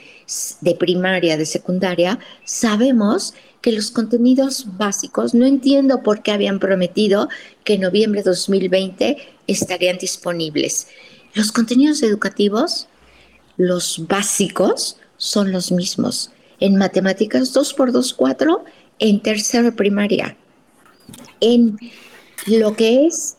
de 0.62 0.76
primaria, 0.76 1.38
de 1.38 1.46
secundaria, 1.46 2.20
sabemos 2.44 3.34
que 3.62 3.72
los 3.72 3.90
contenidos 3.90 4.78
básicos, 4.78 5.34
no 5.34 5.46
entiendo 5.46 6.04
por 6.04 6.22
qué 6.22 6.32
habían 6.32 6.60
prometido 6.60 7.30
que 7.64 7.74
en 7.74 7.82
noviembre 7.82 8.22
de 8.22 8.30
2020 8.30 9.18
estarían 9.48 9.98
disponibles. 9.98 10.88
Los 11.34 11.52
contenidos 11.52 12.04
educativos, 12.04 12.88
los 13.58 14.08
básicos, 14.08 14.98
son 15.18 15.52
los 15.52 15.72
mismos. 15.72 16.32
En 16.60 16.76
matemáticas 16.78 17.54
2 17.54 17.74
por 17.74 17.92
2, 17.92 18.14
4, 18.14 18.64
en 19.00 19.22
tercera 19.22 19.72
primaria. 19.72 20.38
En 21.42 21.78
lo 22.46 22.76
que 22.76 23.08
es 23.08 23.38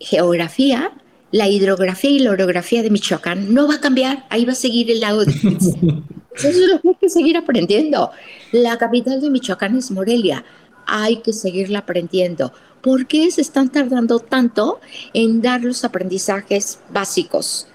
geografía, 0.00 0.92
la 1.32 1.48
hidrografía 1.48 2.10
y 2.10 2.18
la 2.20 2.30
orografía 2.30 2.82
de 2.82 2.90
Michoacán 2.90 3.52
no 3.52 3.66
va 3.66 3.76
a 3.76 3.80
cambiar, 3.80 4.26
ahí 4.28 4.44
va 4.44 4.52
a 4.52 4.56
seguir 4.56 4.90
el 4.90 5.00
lago 5.00 5.24
de 5.24 5.32
Eso 6.34 6.48
es 6.48 6.56
lo 6.56 6.80
que 6.80 6.88
hay 6.88 6.94
que 6.94 7.10
seguir 7.10 7.36
aprendiendo. 7.36 8.10
La 8.52 8.78
capital 8.78 9.20
de 9.20 9.28
Michoacán 9.28 9.76
es 9.76 9.90
Morelia. 9.90 10.44
Hay 10.86 11.16
que 11.16 11.32
seguirla 11.32 11.80
aprendiendo. 11.80 12.52
¿Por 12.80 13.06
qué 13.06 13.30
se 13.30 13.42
están 13.42 13.70
tardando 13.70 14.18
tanto 14.18 14.80
en 15.12 15.42
dar 15.42 15.62
los 15.62 15.84
aprendizajes 15.84 16.80
básicos? 16.90 17.68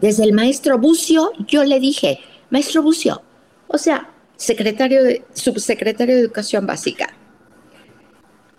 Desde 0.00 0.24
el 0.24 0.32
maestro 0.32 0.78
Bucio, 0.78 1.32
yo 1.46 1.62
le 1.64 1.78
dije, 1.78 2.20
maestro 2.48 2.82
Bucio, 2.82 3.22
o 3.68 3.76
sea, 3.76 4.10
secretario 4.36 5.04
de, 5.04 5.22
subsecretario 5.34 6.16
de 6.16 6.22
Educación 6.22 6.66
Básica, 6.66 7.14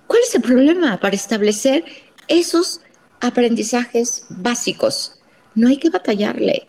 ¿cuál 0.06 0.20
es 0.22 0.36
el 0.36 0.42
problema 0.42 1.00
para 1.00 1.16
establecer 1.16 1.84
esos 2.28 2.82
aprendizajes 3.22 4.26
básicos? 4.30 5.20
No 5.56 5.68
hay 5.68 5.78
que 5.78 5.90
batallarle. 5.90 6.68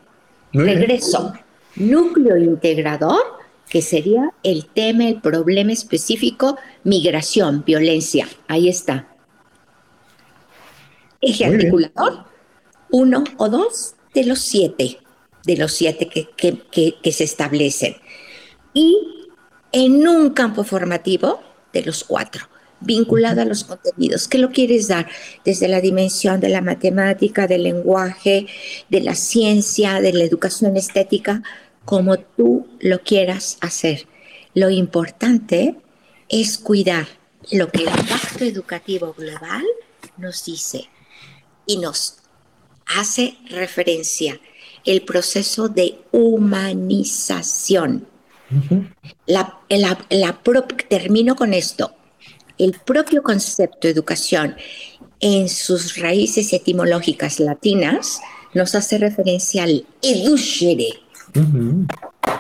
Regreso 0.52 1.32
núcleo 1.76 2.36
integrador, 2.36 3.22
que 3.68 3.82
sería 3.82 4.32
el 4.42 4.66
tema, 4.66 5.08
el 5.08 5.20
problema 5.20 5.72
específico, 5.72 6.58
migración, 6.84 7.64
violencia. 7.64 8.28
Ahí 8.48 8.68
está. 8.68 9.08
Eje 11.20 11.46
articulador, 11.46 12.24
uno 12.90 13.24
o 13.38 13.48
dos 13.48 13.94
de 14.12 14.24
los 14.24 14.40
siete, 14.40 14.98
de 15.44 15.56
los 15.56 15.72
siete 15.72 16.08
que, 16.08 17.12
se 17.12 17.24
establecen. 17.24 17.96
Y 18.74 18.96
en 19.70 20.06
un 20.06 20.30
campo 20.30 20.64
formativo 20.64 21.40
de 21.72 21.82
los 21.82 22.04
cuatro 22.04 22.51
vinculado 22.84 23.42
a 23.42 23.44
los 23.44 23.64
contenidos. 23.64 24.28
¿Qué 24.28 24.38
lo 24.38 24.50
quieres 24.50 24.88
dar? 24.88 25.08
Desde 25.44 25.68
la 25.68 25.80
dimensión 25.80 26.40
de 26.40 26.48
la 26.48 26.60
matemática, 26.60 27.46
del 27.46 27.64
lenguaje, 27.64 28.46
de 28.88 29.00
la 29.00 29.14
ciencia, 29.14 30.00
de 30.00 30.12
la 30.12 30.24
educación 30.24 30.76
estética, 30.76 31.42
como 31.84 32.18
tú 32.18 32.66
lo 32.80 33.02
quieras 33.02 33.58
hacer. 33.60 34.06
Lo 34.54 34.70
importante 34.70 35.76
es 36.28 36.58
cuidar 36.58 37.06
lo 37.50 37.68
que 37.68 37.82
el 37.82 37.90
Pacto 37.90 38.44
Educativo 38.44 39.14
Global 39.16 39.64
nos 40.16 40.44
dice 40.44 40.88
y 41.66 41.78
nos 41.78 42.18
hace 42.86 43.36
referencia, 43.48 44.40
el 44.84 45.02
proceso 45.02 45.68
de 45.68 45.98
humanización. 46.10 48.06
la, 49.26 49.58
termino 50.88 51.36
con 51.36 51.54
esto. 51.54 51.94
El 52.58 52.72
propio 52.72 53.22
concepto 53.22 53.86
de 53.86 53.92
educación 53.92 54.56
en 55.20 55.48
sus 55.48 55.96
raíces 55.96 56.52
etimológicas 56.52 57.40
latinas 57.40 58.20
nos 58.54 58.74
hace 58.74 58.98
referencia 58.98 59.64
al 59.64 59.86
educere, 60.02 61.00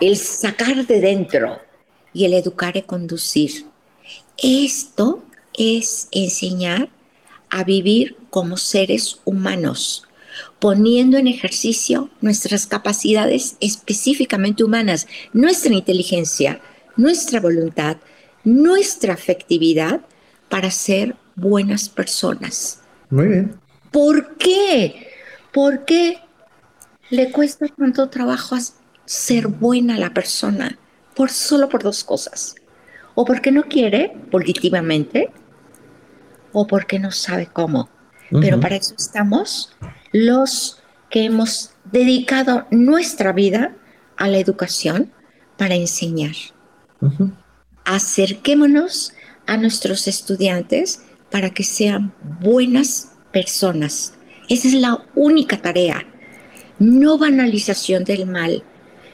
el 0.00 0.16
sacar 0.16 0.86
de 0.86 1.00
dentro 1.00 1.60
y 2.12 2.24
el 2.24 2.34
educar 2.34 2.76
y 2.76 2.82
conducir. 2.82 3.66
Esto 4.36 5.22
es 5.54 6.08
enseñar 6.10 6.90
a 7.48 7.64
vivir 7.64 8.16
como 8.30 8.56
seres 8.56 9.20
humanos, 9.24 10.04
poniendo 10.58 11.18
en 11.18 11.28
ejercicio 11.28 12.10
nuestras 12.20 12.66
capacidades 12.66 13.56
específicamente 13.60 14.64
humanas, 14.64 15.06
nuestra 15.32 15.72
inteligencia, 15.74 16.60
nuestra 16.96 17.40
voluntad, 17.40 17.98
nuestra 18.44 19.14
afectividad 19.14 20.00
para 20.48 20.70
ser 20.70 21.16
buenas 21.36 21.88
personas. 21.88 22.80
Muy 23.10 23.28
bien. 23.28 23.60
¿Por 23.90 24.36
qué? 24.36 25.10
¿Por 25.52 25.84
qué 25.84 26.18
le 27.10 27.30
cuesta 27.30 27.66
tanto 27.68 28.08
trabajo 28.08 28.56
ser 29.04 29.48
buena 29.48 29.98
la 29.98 30.14
persona 30.14 30.78
por 31.14 31.30
solo 31.30 31.68
por 31.68 31.82
dos 31.82 32.04
cosas. 32.04 32.54
O 33.14 33.24
porque 33.26 33.52
no 33.52 33.64
quiere, 33.64 34.16
positivamente, 34.30 35.30
o 36.52 36.66
porque 36.66 36.98
no 36.98 37.10
sabe 37.10 37.46
cómo. 37.52 37.90
Pero 38.30 38.58
para 38.60 38.76
eso 38.76 38.94
estamos 38.96 39.76
los 40.12 40.82
que 41.10 41.24
hemos 41.24 41.74
dedicado 41.84 42.66
nuestra 42.70 43.32
vida 43.32 43.74
a 44.16 44.28
la 44.28 44.38
educación 44.38 45.12
para 45.58 45.74
enseñar. 45.74 46.34
Acerquémonos 47.84 49.12
a 49.46 49.56
nuestros 49.56 50.06
estudiantes 50.08 51.02
para 51.30 51.50
que 51.50 51.64
sean 51.64 52.14
buenas 52.40 53.12
personas. 53.32 54.14
Esa 54.48 54.68
es 54.68 54.74
la 54.74 55.04
única 55.14 55.60
tarea. 55.60 56.06
No 56.78 57.18
banalización 57.18 58.04
del 58.04 58.26
mal, 58.26 58.62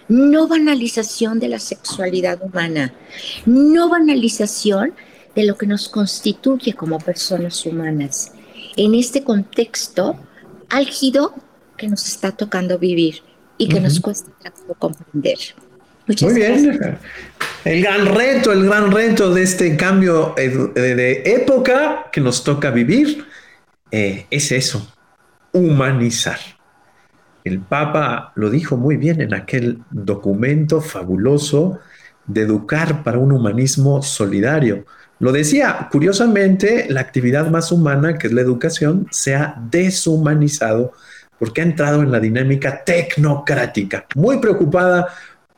no 0.09 0.49
banalización 0.49 1.39
de 1.39 1.49
la 1.49 1.59
sexualidad 1.59 2.43
humana, 2.43 2.95
no 3.47 3.89
banalización 3.89 4.95
de 5.35 5.45
lo 5.45 5.57
que 5.57 5.67
nos 5.67 5.89
constituye 5.89 6.73
como 6.73 6.99
personas 6.99 7.65
humanas. 7.65 8.33
En 8.77 8.95
este 8.95 9.23
contexto 9.23 10.19
álgido 10.69 11.35
que 11.77 11.89
nos 11.89 12.07
está 12.07 12.33
tocando 12.33 12.79
vivir 12.79 13.23
y 13.57 13.69
que 13.69 13.81
nos 13.81 14.01
cuesta 14.01 14.31
comprender. 14.79 15.39
Muy 16.23 16.35
bien. 16.35 16.99
El 17.65 17.83
gran 17.83 18.07
reto, 18.07 18.53
el 18.53 18.67
gran 18.67 18.91
reto 18.91 19.35
de 19.35 19.43
este 19.43 19.77
cambio 19.77 20.35
de 20.37 21.23
época 21.25 22.07
que 22.11 22.21
nos 22.21 22.45
toca 22.45 22.71
vivir 22.71 23.27
eh, 23.91 24.27
es 24.31 24.53
eso, 24.53 24.91
humanizar. 25.53 26.39
El 27.45 27.61
Papa 27.61 28.33
lo 28.37 28.51
dijo 28.51 28.77
muy 28.77 28.97
bien 28.97 29.21
en 29.21 29.35
aquel 29.35 29.83
documento 29.91 30.81
fabuloso 30.81 31.79
de 32.27 32.43
educar 32.43 33.03
para 33.03 33.19
un 33.19 33.33
humanismo 33.33 34.03
solidario. 34.03 34.85
Lo 35.19 35.33
decía, 35.33 35.89
curiosamente, 35.91 36.87
la 36.89 37.01
actividad 37.01 37.51
más 37.51 37.73
humana, 37.73 38.19
que 38.19 38.29
es 38.29 38.33
la 38.33 38.43
educación, 38.43 39.09
se 39.11 39.35
ha 39.35 39.57
deshumanizado 39.71 40.93
porque 41.39 41.61
ha 41.61 41.65
entrado 41.65 42.03
en 42.03 42.11
la 42.11 42.21
dinámica 42.21 42.85
tecnocrática, 42.85 44.05
muy 44.15 44.39
preocupada 44.39 45.09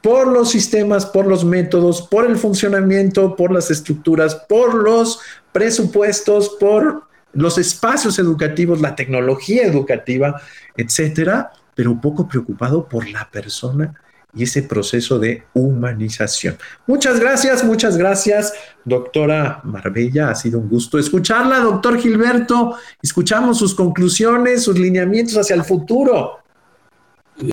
por 0.02 0.28
los 0.28 0.50
sistemas, 0.50 1.06
por 1.06 1.26
los 1.26 1.44
métodos, 1.44 2.02
por 2.02 2.24
el 2.24 2.36
funcionamiento, 2.36 3.36
por 3.36 3.52
las 3.52 3.70
estructuras, 3.70 4.34
por 4.34 4.74
los 4.74 5.20
presupuestos, 5.52 6.56
por 6.60 7.04
los 7.32 7.58
espacios 7.58 8.18
educativos, 8.18 8.80
la 8.80 8.96
tecnología 8.96 9.64
educativa, 9.64 10.40
etcétera, 10.76 11.52
pero 11.74 12.00
poco 12.00 12.26
preocupado 12.26 12.88
por 12.88 13.08
la 13.08 13.28
persona 13.30 13.94
y 14.34 14.44
ese 14.44 14.62
proceso 14.62 15.18
de 15.18 15.44
humanización. 15.54 16.56
Muchas 16.86 17.18
gracias, 17.18 17.64
muchas 17.64 17.96
gracias, 17.96 18.52
doctora 18.84 19.60
Marbella. 19.64 20.30
Ha 20.30 20.34
sido 20.34 20.58
un 20.58 20.68
gusto 20.68 20.98
escucharla, 20.98 21.60
doctor 21.60 21.98
Gilberto. 21.98 22.76
Escuchamos 23.02 23.58
sus 23.58 23.74
conclusiones, 23.74 24.62
sus 24.62 24.78
lineamientos 24.78 25.36
hacia 25.36 25.56
el 25.56 25.64
futuro. 25.64 26.38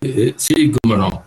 Eh, 0.01 0.33
sí, 0.37 0.71
cómo 0.81 0.97
no. 0.97 1.26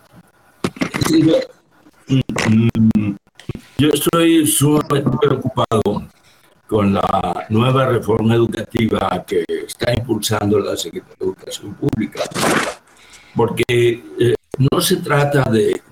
Yo 3.78 3.88
estoy 3.88 4.46
sumamente 4.46 5.10
preocupado 5.20 6.08
con 6.66 6.94
la 6.94 7.46
nueva 7.48 7.86
reforma 7.86 8.34
educativa 8.34 9.24
que 9.26 9.44
está 9.66 9.92
impulsando 9.92 10.60
la 10.60 10.76
Secretaría 10.76 11.16
de 11.18 11.26
Educación 11.26 11.74
Pública, 11.74 12.22
porque 13.34 14.04
eh, 14.18 14.34
no 14.58 14.80
se 14.80 14.96
trata 14.98 15.50
de, 15.50 15.82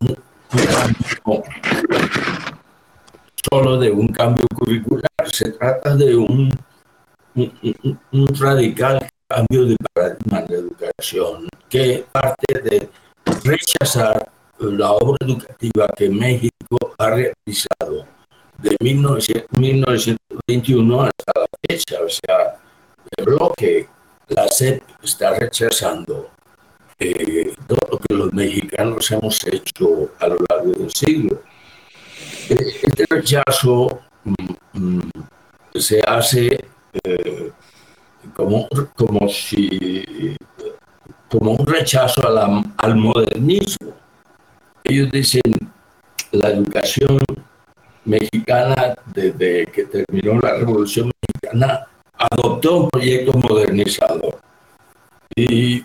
un, 0.00 0.16
cambio 0.50 1.44
solo 3.50 3.78
de 3.78 3.90
un 3.90 4.08
cambio 4.08 4.46
curricular, 4.54 5.30
se 5.30 5.50
trata 5.52 5.94
de 5.94 6.16
un, 6.16 6.50
un, 7.34 8.26
radical 8.38 9.06
cambio 9.28 9.66
de 9.66 9.76
paradigma 9.92 10.42
de 10.42 10.54
educación 10.56 11.48
que 11.68 12.04
parte 12.10 12.60
de 12.62 12.88
rechazar 13.44 14.39
la 14.60 14.92
obra 14.92 15.16
educativa 15.20 15.88
que 15.96 16.08
México 16.08 16.76
ha 16.98 17.10
realizado 17.10 18.06
de 18.58 18.76
1921 18.80 21.02
hasta 21.02 21.32
la 21.34 21.46
fecha, 21.68 21.96
o 22.04 22.08
sea, 22.08 22.60
el 23.16 23.24
bloque, 23.24 23.88
la 24.28 24.46
SEP 24.48 24.82
está 25.02 25.34
rechazando 25.34 26.30
eh, 26.98 27.54
todo 27.66 27.78
lo 27.92 27.98
que 27.98 28.14
los 28.14 28.32
mexicanos 28.32 29.10
hemos 29.10 29.44
hecho 29.46 30.10
a 30.18 30.28
lo 30.28 30.36
largo 30.48 30.72
del 30.72 30.90
siglo. 30.92 31.42
Este 32.48 33.06
rechazo 33.08 34.00
mm, 34.24 34.34
mm, 34.74 35.10
se 35.74 36.00
hace 36.06 36.64
eh, 37.02 37.52
como, 38.34 38.68
como, 38.94 39.28
si, 39.28 40.36
como 41.30 41.52
un 41.52 41.66
rechazo 41.66 42.22
al 42.76 42.96
modernismo. 42.96 43.94
Ellos 44.90 45.10
dicen, 45.12 45.42
la 46.32 46.50
educación 46.50 47.18
mexicana, 48.04 48.94
desde 49.14 49.66
que 49.66 49.84
terminó 49.84 50.40
la 50.40 50.54
Revolución 50.54 51.12
Mexicana, 51.22 51.86
adoptó 52.14 52.84
un 52.84 52.90
proyecto 52.90 53.32
modernizador. 53.34 54.40
Y 55.36 55.84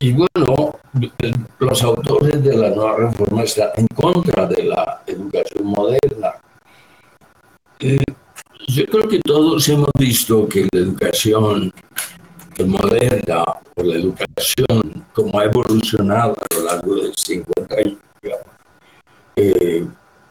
y, 0.00 0.12
bueno, 0.12 0.78
los 1.58 1.82
autores 1.82 2.42
de 2.42 2.56
la 2.56 2.70
nueva 2.70 2.96
reforma 2.96 3.42
están 3.42 3.70
en 3.76 3.86
contra 3.88 4.46
de 4.46 4.64
la 4.64 5.02
educación 5.06 5.66
moderna. 5.66 6.34
Eh, 7.78 7.98
yo 8.66 8.86
creo 8.86 9.08
que 9.08 9.20
todos 9.20 9.68
hemos 9.68 9.90
visto 9.98 10.48
que 10.48 10.68
la 10.72 10.80
educación 10.80 11.72
moderna 12.62 13.44
o 13.74 13.82
la 13.82 13.94
educación 13.94 15.04
como 15.12 15.38
ha 15.38 15.44
evolucionado 15.44 16.36
a 16.38 16.54
lo 16.54 16.64
largo 16.64 16.94
de 16.96 17.12
50 17.14 17.74
años, 17.74 17.98
eh, 19.36 19.86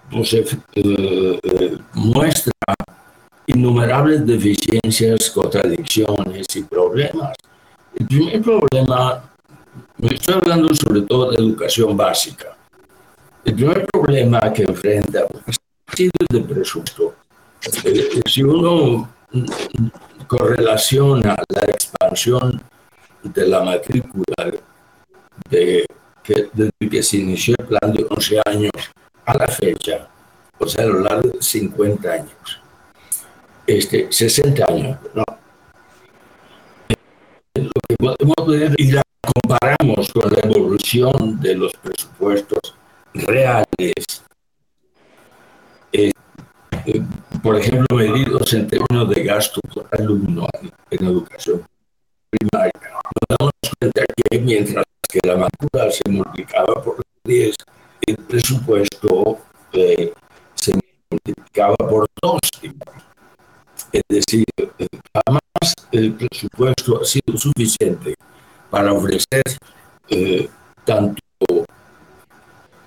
pues, 0.09 0.33
eh, 0.33 1.77
muestra 1.93 2.53
innumerables 3.47 4.25
deficiencias, 4.25 5.29
contradicciones 5.31 6.45
y 6.55 6.63
problemas. 6.63 7.35
El 7.95 8.07
primer 8.07 8.41
problema, 8.41 9.29
me 9.97 10.07
estoy 10.07 10.35
hablando 10.35 10.73
sobre 10.73 11.01
todo 11.01 11.31
de 11.31 11.37
educación 11.37 11.97
básica. 11.97 12.55
El 13.43 13.55
primer 13.55 13.85
problema 13.87 14.39
que 14.53 14.63
enfrenta 14.63 15.25
es 15.47 16.09
de 16.29 16.39
presupuesto. 16.39 17.15
Eh, 17.83 18.21
si 18.25 18.43
uno 18.43 19.09
correlaciona 20.37 21.35
la 21.49 21.61
expansión 21.61 22.61
de 23.21 23.47
la 23.47 23.61
matrícula 23.61 24.51
de 25.49 25.85
que, 26.23 26.49
desde 26.53 26.89
que 26.89 27.03
se 27.03 27.17
inició 27.17 27.55
el 27.59 27.67
plan 27.67 27.93
de 27.93 28.05
11 28.09 28.41
años 28.45 28.71
a 29.25 29.37
la 29.37 29.47
fecha, 29.47 30.07
o 30.57 30.67
sea, 30.67 30.85
a 30.85 30.87
lo 30.87 30.99
largo 31.01 31.29
de 31.29 31.41
50 31.41 32.11
años, 32.11 32.61
este, 33.67 34.11
60 34.11 34.65
años, 34.67 34.97
¿no? 35.13 35.23
lo 37.55 37.69
que 37.87 37.95
podemos 37.97 38.47
ver 38.47 38.73
y 38.77 38.91
la 38.91 39.03
comparamos 39.21 40.11
con 40.11 40.31
la 40.31 40.39
evolución 40.39 41.39
de 41.39 41.55
los 41.55 41.71
presupuestos 41.73 42.75
reales, 43.13 44.23
eh, 45.91 46.11
por 47.43 47.57
ejemplo, 47.57 47.97
medidos 47.97 48.53
en 48.53 48.67
términos 48.67 49.09
de 49.09 49.21
gasto 49.21 49.59
por 49.73 49.85
alumno 49.91 50.47
en 50.89 51.05
educación 51.05 51.61
primaria, 52.29 52.71
nos 52.81 53.37
damos 53.37 53.51
cuenta 53.77 54.05
que 54.15 54.39
mientras 54.39 54.85
que 55.09 55.19
la 55.27 55.35
matrícula 55.35 55.91
se 55.91 56.09
multiplicaba 56.09 56.81
por 56.81 57.01
10, 57.25 57.55
el 58.07 58.15
presupuesto 58.15 59.39
eh, 59.73 60.13
se 60.55 60.71
multiplicaba 61.11 61.75
por 61.75 62.07
2. 62.21 62.39
Es 63.91 64.01
decir, 64.07 64.45
jamás 65.13 65.73
el 65.91 66.13
presupuesto 66.13 67.01
ha 67.01 67.05
sido 67.05 67.37
suficiente 67.37 68.15
para 68.69 68.93
ofrecer 68.93 69.43
eh, 70.09 70.49
tanto 70.85 71.19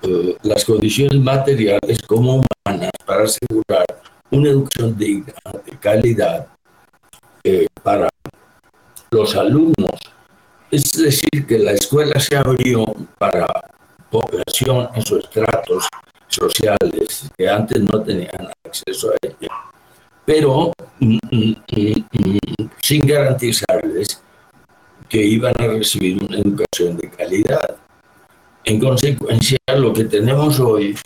eh, 0.03 0.37
las 0.43 0.65
condiciones 0.65 1.21
materiales 1.21 2.01
como 2.09 2.43
humanas 2.67 2.91
para 3.05 3.25
asegurar 3.25 3.85
una 4.31 4.51
educación 4.51 4.97
digna, 4.97 5.35
de 5.65 5.77
calidad 5.79 6.47
eh, 7.45 7.67
para 7.83 8.09
los 9.11 9.37
alumnos. 9.37 10.01
Es 10.71 10.93
decir, 10.93 11.47
que 11.47 11.59
la 11.59 11.73
escuela 11.73 12.19
se 12.19 12.37
abrió 12.37 12.85
para 13.19 13.47
población 14.11 14.89
en 14.95 15.05
sus 15.05 15.25
estratos 15.25 15.89
sociales 16.29 17.31
que 17.37 17.49
antes 17.49 17.81
no 17.83 18.03
tenían 18.03 18.51
acceso 18.65 19.11
a 19.11 19.17
ella 19.23 19.67
pero 20.27 20.73
mm, 20.99 21.19
mm, 21.31 21.57
mm, 21.71 22.69
sin 22.83 23.07
garantizarles 23.07 24.23
que 25.09 25.23
iban 25.23 25.55
a 25.59 25.69
recibir 25.69 26.23
una 26.23 26.39
educación 26.39 26.97
de 26.97 27.09
calidad. 27.11 27.77
En 28.65 28.81
consecuencia, 28.81 29.59
lo 29.77 29.93
que 29.93 30.05
tenemos 30.05 30.59
hoy 30.59 30.97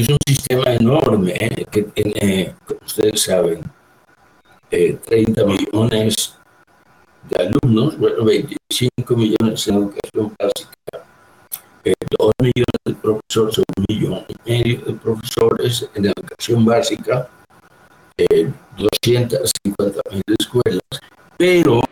es 0.00 0.08
un 0.08 0.18
sistema 0.26 0.72
enorme 0.72 1.34
¿eh? 1.38 1.66
que 1.70 1.82
tiene, 1.82 2.54
como 2.66 2.80
ustedes 2.84 3.22
saben, 3.22 3.60
30 4.70 5.08
eh, 5.10 5.44
millones 5.44 6.36
de 7.30 7.42
alumnos, 7.42 7.98
bueno, 7.98 8.24
25 8.24 9.16
millones 9.16 9.68
en 9.68 9.74
educación 9.74 10.34
básica 10.38 10.74
dos 12.18 12.32
millones 12.40 12.80
de 12.84 12.94
profesores, 12.94 13.58
un 13.58 13.64
millón 13.88 14.24
y 14.28 14.50
medio 14.50 14.80
de 14.86 14.92
profesores 14.94 15.88
en 15.94 16.06
educación 16.06 16.64
básica, 16.64 17.28
250 18.76 20.00
mil 20.10 20.22
escuelas, 20.38 20.80
pero 21.36 21.82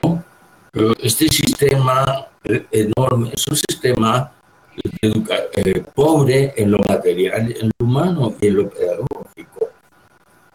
este 1.02 1.28
sistema 1.28 2.26
enorme 2.70 3.30
es 3.34 3.46
un 3.48 3.56
sistema 3.56 4.32
eh, 4.74 5.84
pobre 5.94 6.54
en 6.56 6.70
lo 6.70 6.78
material, 6.78 7.54
en 7.60 7.70
lo 7.78 7.86
humano 7.86 8.34
y 8.40 8.46
en 8.46 8.56
lo 8.56 8.70
pedagógico. 8.70 9.70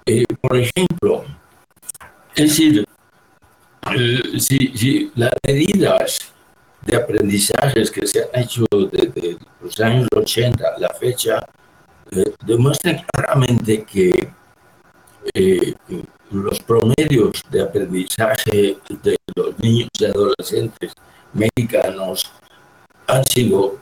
Eh, 0.06 0.26
por 0.42 0.58
ejemplo, 0.58 1.24
es 2.36 2.50
decir, 2.50 2.86
eh, 3.96 4.40
si, 4.40 5.12
las 5.16 5.34
medidas 5.46 6.34
de 6.86 6.96
aprendizajes 6.96 7.92
que 7.92 8.08
se 8.08 8.24
han 8.24 8.44
hecho 8.44 8.66
desde 8.92 9.38
los 9.62 9.80
años 9.80 10.08
80 10.16 10.64
a 10.68 10.80
la 10.80 10.90
fecha 10.90 11.46
demuestran 12.46 13.04
claramente 13.12 13.84
que 13.84 14.30
los 16.32 16.60
promedios 16.62 17.42
de 17.50 17.62
aprendizaje 17.62 18.78
de 19.04 19.18
los 19.36 19.60
niños 19.60 19.90
y 20.00 20.06
adolescentes 20.06 20.94
mexicanos 21.34 22.32
han 23.08 23.26
sido 23.26 23.78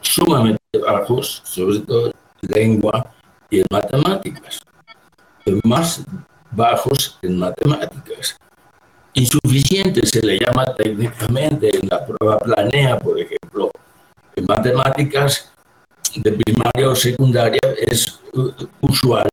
sumamente 0.00 0.78
bajos, 0.78 1.42
sobre 1.44 1.80
todo 1.80 2.06
en 2.42 2.48
lengua 2.54 3.12
y 3.48 3.60
en 3.60 3.66
matemáticas, 3.70 4.60
más 5.64 6.04
bajos 6.50 7.18
en 7.22 7.38
matemáticas. 7.38 8.36
Insuficiente 9.14 10.06
se 10.06 10.24
le 10.24 10.38
llama 10.38 10.64
técnicamente 10.76 11.76
en 11.76 11.88
la 11.88 12.06
prueba 12.06 12.38
planea, 12.38 12.98
por 12.98 13.18
ejemplo, 13.18 13.70
en 14.36 14.46
matemáticas 14.46 15.50
de 16.14 16.32
primaria 16.32 16.88
o 16.88 16.94
secundaria 16.94 17.60
es 17.76 18.20
usual 18.80 19.28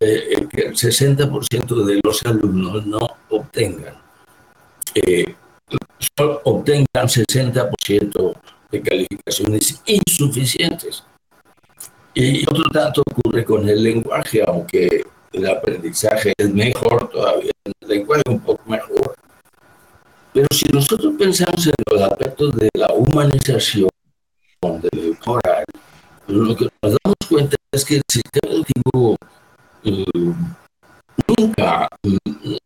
eh, 0.00 0.46
que 0.50 0.62
el 0.62 0.74
60% 0.74 1.84
de 1.84 2.00
los 2.04 2.24
alumnos 2.26 2.84
no 2.86 3.08
obtengan, 3.30 3.94
eh, 4.94 5.34
obtengan 6.44 7.08
60% 7.08 8.34
de 8.76 8.90
calificaciones 8.90 9.82
insuficientes. 9.86 11.04
Y 12.14 12.42
otro 12.48 12.64
tanto 12.72 13.02
ocurre 13.02 13.44
con 13.44 13.68
el 13.68 13.82
lenguaje, 13.82 14.42
aunque 14.46 15.04
el 15.32 15.46
aprendizaje 15.46 16.32
es 16.36 16.52
mejor 16.52 17.10
todavía, 17.10 17.50
el 17.64 17.88
lenguaje 17.88 18.22
un 18.28 18.40
poco 18.40 18.62
mejor. 18.66 19.14
Pero 20.32 20.46
si 20.50 20.66
nosotros 20.72 21.14
pensamos 21.18 21.66
en 21.66 21.74
los 21.90 22.02
aspectos 22.02 22.56
de 22.56 22.68
la 22.74 22.92
humanización 22.92 23.88
del 24.62 25.16
oral, 25.26 25.64
lo 26.26 26.56
que 26.56 26.68
nos 26.82 26.96
damos 27.02 27.16
cuenta 27.28 27.56
es 27.72 27.84
que 27.84 27.96
el 27.96 28.02
sistema 28.08 28.52
educativo 28.52 29.16
eh, 29.84 30.04
nunca 31.38 31.88
eh, 32.02 32.58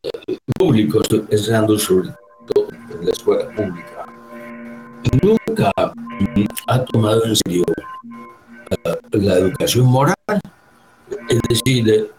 público, 0.59 1.01
estoy 1.01 1.20
pensando 1.20 1.78
sobre 1.78 2.11
todo 2.53 2.69
en 2.70 3.07
la 3.07 3.12
escuela 3.12 3.49
pública, 3.55 3.99
nunca 5.22 5.70
ha 5.77 6.85
tomado 6.85 7.24
en 7.24 7.36
serio 7.36 7.64
eh, 8.70 8.98
la, 9.12 9.35
educación 9.35 9.86
moral. 9.86 10.14
Es 11.28 11.40
decir, 11.48 12.10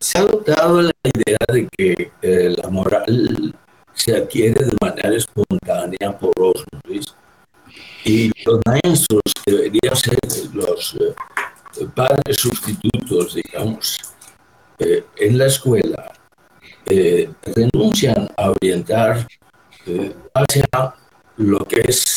se 0.00 0.18
ha 0.18 0.22
adoptado 0.22 0.82
la 0.82 0.92
idea 1.02 1.38
de 1.52 1.68
que 1.76 2.12
la 2.56 2.68
moral 2.68 3.54
se 3.94 4.16
adquiere 4.16 4.64
de 4.64 4.76
manera 4.80 5.14
espontánea 5.14 6.18
por 6.18 6.32
osmosis 6.38 7.14
y 8.04 8.30
los 8.44 8.60
maestros 8.66 9.22
deberían 9.46 9.96
ser 9.96 10.18
los 10.52 10.96
padres 11.94 12.36
sustitutos, 12.36 13.34
digamos, 13.34 13.98
eh, 14.78 15.04
en 15.16 15.38
la 15.38 15.46
escuela 15.46 16.12
eh, 16.86 17.30
renuncian 17.54 18.28
a 18.36 18.50
orientar 18.50 19.26
eh, 19.86 20.14
hacia 20.34 20.66
lo 21.36 21.58
que 21.64 21.80
es 21.88 22.16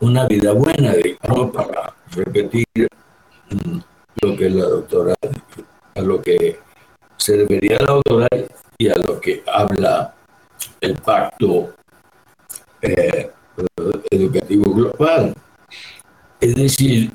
una 0.00 0.26
vida 0.26 0.52
buena, 0.52 0.92
digamos, 0.92 1.50
para 1.50 1.94
repetir 2.10 2.66
mm, 3.50 3.78
lo 4.22 4.36
que 4.36 4.50
la 4.50 4.64
doctora, 4.64 5.14
a 5.94 6.00
lo 6.00 6.20
que 6.20 6.58
se 7.16 7.38
debería 7.38 7.78
la 7.80 7.94
doctora 7.94 8.28
y 8.76 8.88
a 8.88 8.96
lo 8.96 9.20
que 9.20 9.42
habla 9.46 10.14
el 10.80 10.94
pacto 10.94 11.74
educativo 14.10 14.72
global. 14.72 15.34
Es 16.40 16.54
decir, 16.54 17.12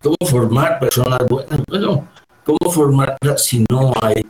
¿Cómo 0.00 0.16
formar 0.24 0.78
personas 0.78 1.18
buenas? 1.28 1.60
Bueno, 1.66 2.06
¿cómo 2.44 2.70
formarlas 2.70 3.44
si 3.44 3.64
no 3.68 3.92
hay 4.00 4.24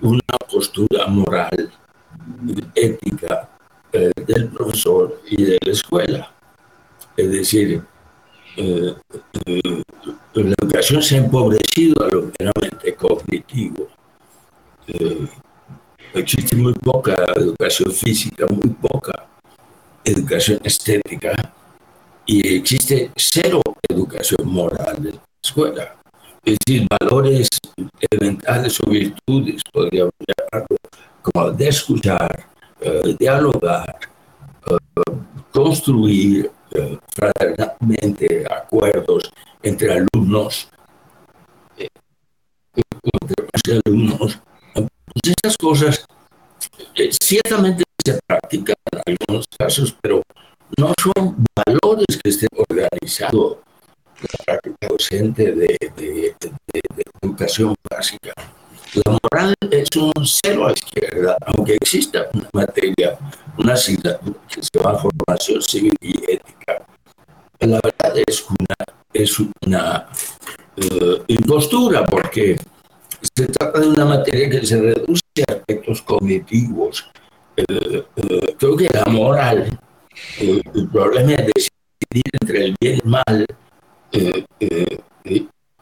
una 0.00 0.38
postura 0.50 1.06
moral, 1.08 1.70
ética 2.74 3.48
eh, 3.92 4.10
del 4.26 4.48
profesor 4.48 5.20
y 5.28 5.42
de 5.44 5.58
la 5.64 5.72
escuela? 5.72 6.32
Es 7.16 7.30
decir, 7.30 7.82
eh, 8.56 8.94
eh, 9.46 9.82
la 10.34 10.54
educación 10.62 11.02
se 11.02 11.16
ha 11.16 11.18
empobrecido 11.18 12.04
a 12.04 12.08
lo 12.08 12.30
meramente 12.38 12.94
cognitivo. 12.94 13.88
existe 16.14 16.56
muy 16.56 16.74
poca 16.74 17.14
educación 17.36 17.90
física, 17.92 18.46
muy 18.46 18.68
poca 18.70 19.26
educación 20.04 20.58
estética 20.64 21.32
y 22.26 22.56
existe 22.56 23.10
cero 23.16 23.62
educación 23.88 24.46
moral 24.46 25.02
de 25.02 25.12
la 25.12 25.22
escuela. 25.42 25.96
Es 26.44 26.56
decir, 26.64 26.86
valores 27.00 27.48
elementales 28.10 28.80
o 28.80 28.90
virtudes, 28.90 29.62
podríamos 29.72 30.12
llamarlo, 30.26 30.76
de 31.56 31.68
escuchar, 31.68 32.46
eh, 32.80 33.16
dialogar, 33.18 33.98
eh, 34.66 34.76
construir 35.52 36.50
eh, 36.72 36.98
fraternalmente 37.14 38.44
acuerdos 38.50 39.32
entre 39.62 39.92
alumnos, 39.92 40.68
entre 41.76 41.90
alumnos. 43.84 44.40
Pues 44.74 45.34
esas 45.44 45.56
cosas 45.56 46.04
ciertamente 47.20 47.84
se 48.04 48.18
practican 48.26 48.74
en 48.92 49.02
algunos 49.06 49.46
casos, 49.58 49.96
pero 50.00 50.22
no 50.78 50.92
son 51.00 51.44
valores 51.54 52.18
que 52.22 52.30
estén 52.30 52.48
organizados 52.68 53.58
la 54.22 54.44
práctica 54.44 54.88
docente 54.88 55.52
de, 55.52 55.78
educación 57.22 57.74
básica. 57.90 58.32
La 58.94 59.18
moral 59.22 59.54
es 59.70 59.88
un 59.96 60.12
cero 60.26 60.66
a 60.66 60.68
la 60.68 60.74
izquierda, 60.74 61.36
aunque 61.46 61.74
exista 61.76 62.28
una 62.34 62.48
materia, 62.52 63.18
una 63.56 63.72
asignatura 63.72 64.38
que 64.48 64.62
se 64.62 64.68
llama 64.74 64.98
formación 64.98 65.62
civil 65.62 65.94
y 66.00 66.12
ética. 66.30 66.84
La 67.60 67.80
verdad 67.82 68.22
es 68.26 68.44
una, 68.50 68.76
es 69.14 69.40
una 69.40 70.08
uh, 70.76 71.22
impostura 71.26 72.04
porque 72.04 72.58
se 73.34 73.46
trata 73.46 73.80
de 73.80 73.88
una 73.88 74.04
materia 74.04 74.50
que 74.50 74.66
se 74.66 74.80
reduce 74.80 75.22
a 75.48 75.52
aspectos 75.52 76.02
cognitivos. 76.02 77.10
Uh, 77.56 77.98
uh, 77.98 78.56
creo 78.58 78.76
que 78.76 78.88
la 78.92 79.06
moral, 79.06 79.78
el 80.38 80.88
problema 80.92 81.32
es 81.32 81.46
decidir 81.54 82.30
entre 82.40 82.64
el 82.64 82.76
bien 82.78 82.96
y 82.96 83.00
el 83.00 83.04
mal, 83.04 83.46
eh, 84.12 84.44
eh, 84.60 84.98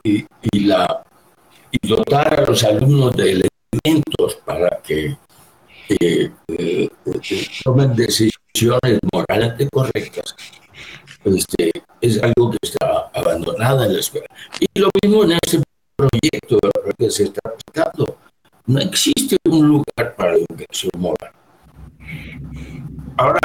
y, 0.05 0.61
la, 0.61 1.03
y 1.71 1.89
dotar 1.89 2.41
a 2.41 2.45
los 2.45 2.63
alumnos 2.65 3.17
de 3.17 3.43
elementos 3.83 4.37
para 4.45 4.81
que 4.83 5.17
eh, 5.89 6.31
tomen 7.65 7.95
decisiones 7.95 8.99
moralmente 9.13 9.69
correctas, 9.71 10.37
este, 11.25 11.71
es 12.01 12.23
algo 12.23 12.51
que 12.51 12.59
está 12.63 13.11
abandonada 13.15 13.87
en 13.87 13.95
la 13.95 14.01
escuela. 14.01 14.27
Y 14.59 14.79
lo 14.79 14.89
mismo 15.03 15.25
en 15.25 15.33
este 15.33 15.63
proyecto 15.97 16.59
que 16.99 17.11
se 17.11 17.25
está 17.25 17.41
aplicando. 17.45 18.19
No 18.67 18.79
existe 18.81 19.37
un 19.49 19.67
lugar 19.69 20.15
para 20.17 20.33
la 20.33 20.39
educación 20.39 20.93
moral. 20.99 21.33
Ahora, 23.17 23.41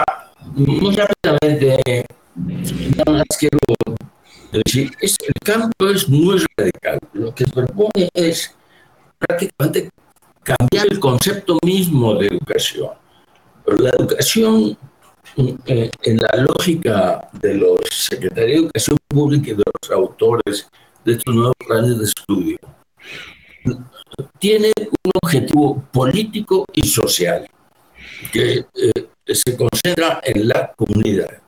muy 0.54 0.96
rápidamente, 0.96 2.06
nada 2.36 3.12
más 3.12 3.26
quiero 3.40 3.58
es 4.56 4.64
decir, 4.64 4.92
el 5.02 5.34
cambio 5.44 5.90
es 5.94 6.08
muy 6.08 6.42
radical. 6.56 7.00
Lo 7.14 7.34
que 7.36 7.44
se 7.44 7.52
propone 7.52 8.10
es 8.14 8.56
prácticamente 9.20 9.90
cambiar 10.44 10.88
el 10.90 11.00
concepto 11.00 11.58
mismo 11.64 12.16
de 12.16 12.28
educación. 12.28 12.92
la 13.66 13.90
educación, 13.90 14.78
eh, 15.66 15.90
en 16.04 16.18
la 16.18 16.44
lógica 16.44 17.28
de 17.34 17.56
los 17.56 17.80
secretarios 17.90 18.48
de 18.48 18.56
Educación 18.66 18.98
Pública 19.08 19.52
y 19.52 19.56
de 19.56 19.64
los 19.82 19.92
autores 19.92 20.70
de 21.04 21.14
estos 21.14 21.36
nuevos 21.36 21.56
planes 21.68 21.98
de 21.98 22.06
estudio, 22.06 22.58
tiene 24.40 24.72
un 24.78 25.12
objetivo 25.22 25.84
político 25.92 26.66
y 26.72 26.88
social 26.88 27.48
que 28.32 28.66
eh, 28.76 29.08
se 29.34 29.58
concentra 29.58 30.22
en 30.24 30.48
la 30.48 30.72
comunidad. 30.74 31.42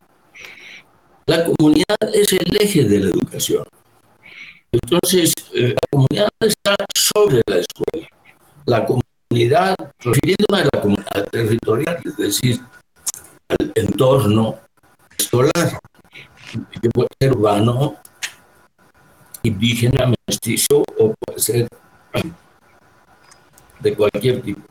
La 1.28 1.44
comunidad 1.44 1.98
es 2.14 2.32
el 2.32 2.56
eje 2.56 2.86
de 2.86 3.00
la 3.02 3.10
educación. 3.10 3.66
Entonces, 4.72 5.34
eh, 5.54 5.74
la 5.74 5.88
comunidad 5.92 6.30
está 6.40 6.76
sobre 6.96 7.42
la 7.46 7.58
escuela. 7.58 8.08
La 8.66 8.86
comunidad, 8.86 9.76
refiriéndome 10.00 10.62
a 10.62 10.70
la 10.74 10.82
comunidad 10.82 11.30
territorial, 11.30 12.00
es 12.06 12.16
decir, 12.16 12.62
al 13.50 13.74
entorno 13.76 14.58
escolar, 15.18 15.78
que 16.82 16.90
puede 16.92 17.10
ser 17.20 17.34
urbano, 17.34 17.98
indígena, 19.44 20.14
mestizo 20.26 20.86
o 20.98 21.14
puede 21.14 21.40
ser 21.40 21.68
de 23.82 23.96
cualquier 23.98 24.42
tipo. 24.42 24.62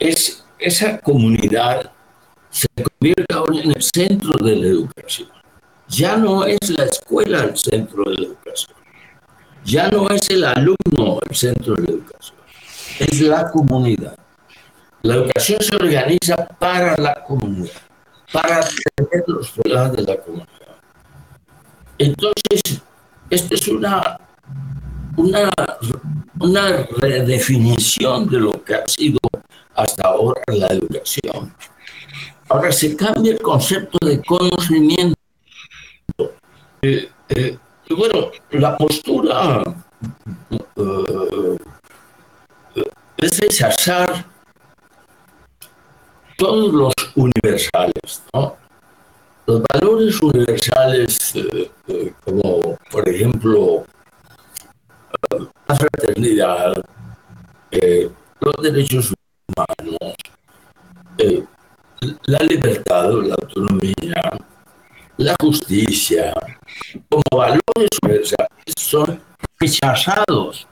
Es, 0.00 0.44
esa 0.58 0.98
comunidad 0.98 1.92
se 2.50 2.66
convierte 2.82 3.32
ahora 3.32 3.60
en 3.60 3.70
el 3.70 3.82
centro 3.82 4.32
de 4.44 4.56
la 4.56 4.66
educación. 4.66 5.35
Ya 5.88 6.16
no 6.16 6.44
es 6.44 6.70
la 6.70 6.84
escuela 6.84 7.44
el 7.44 7.56
centro 7.56 8.04
de 8.04 8.14
la 8.14 8.26
educación. 8.26 8.76
Ya 9.64 9.88
no 9.88 10.08
es 10.10 10.28
el 10.30 10.44
alumno 10.44 11.20
el 11.28 11.36
centro 11.36 11.74
de 11.74 11.82
la 11.82 11.90
educación. 11.90 12.36
Es 12.98 13.20
la 13.20 13.50
comunidad. 13.50 14.16
La 15.02 15.14
educación 15.14 15.58
se 15.60 15.76
organiza 15.76 16.36
para 16.58 16.96
la 16.96 17.22
comunidad, 17.24 17.70
para 18.32 18.58
atender 18.58 19.24
los 19.28 19.50
problemas 19.50 19.92
de 19.92 20.02
la 20.02 20.16
comunidad. 20.16 20.76
Entonces, 21.98 22.82
esto 23.30 23.54
es 23.54 23.68
una, 23.68 24.18
una, 25.16 25.50
una 26.40 26.86
redefinición 26.98 28.28
de 28.28 28.40
lo 28.40 28.64
que 28.64 28.74
ha 28.74 28.86
sido 28.86 29.18
hasta 29.74 30.08
ahora 30.08 30.40
la 30.48 30.66
educación. 30.68 31.54
Ahora 32.48 32.72
se 32.72 32.96
cambia 32.96 33.32
el 33.32 33.40
concepto 33.40 33.98
de 34.04 34.22
conocimiento. 34.22 35.16
Eh, 36.82 37.10
eh, 37.30 37.58
bueno, 37.90 38.30
la 38.50 38.76
postura 38.76 39.62
eh, 40.50 41.58
es 43.16 43.40
rechazar 43.40 44.24
todos 46.36 46.72
los 46.72 46.94
universales. 47.14 48.22
Los 49.46 49.62
valores 49.72 50.20
universales, 50.22 51.32
como 52.24 52.76
por 52.90 53.08
ejemplo 53.08 53.84
la 55.68 55.74
fraternidad, 55.74 56.74
los 58.40 58.54
derechos 58.62 59.14
humanos, 59.48 60.14
la 62.26 62.38
libertad 62.38 63.10
la 63.22 63.34
autonomía, 63.34 64.22
la 65.16 65.34
justicia, 65.40 66.32
como 67.08 67.22
valores 67.32 67.88
universales, 68.04 68.48
son 68.76 69.20
rechazados 69.58 70.66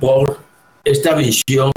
por 0.00 0.38
esta 0.84 1.14
visión 1.14 1.72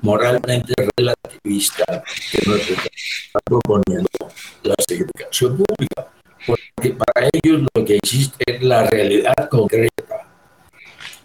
moralmente 0.00 0.74
relativista 0.96 2.02
que 2.30 2.50
nos 2.50 2.60
está 2.68 3.38
proponiendo 3.44 4.08
la 4.64 4.74
segregación 4.86 5.56
pública, 5.56 6.08
porque 6.44 6.94
para 6.94 7.28
ellos 7.32 7.62
lo 7.74 7.84
que 7.84 7.96
existe 7.96 8.44
es 8.46 8.62
la 8.62 8.84
realidad 8.84 9.48
concreta. 9.48 10.28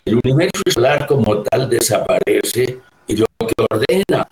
El 0.06 0.20
universo 0.24 0.62
escolar 0.66 1.08
como 1.08 1.42
tal 1.42 1.70
desaparece 1.70 2.80
y 3.08 3.16
lo 3.18 3.26
que 3.40 3.66
ordena 3.70 4.28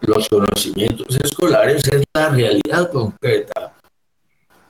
los 0.00 0.28
conocimientos 0.28 1.16
escolares 1.22 1.86
es 1.88 2.02
la 2.12 2.28
realidad 2.30 2.90
concreta, 2.90 3.72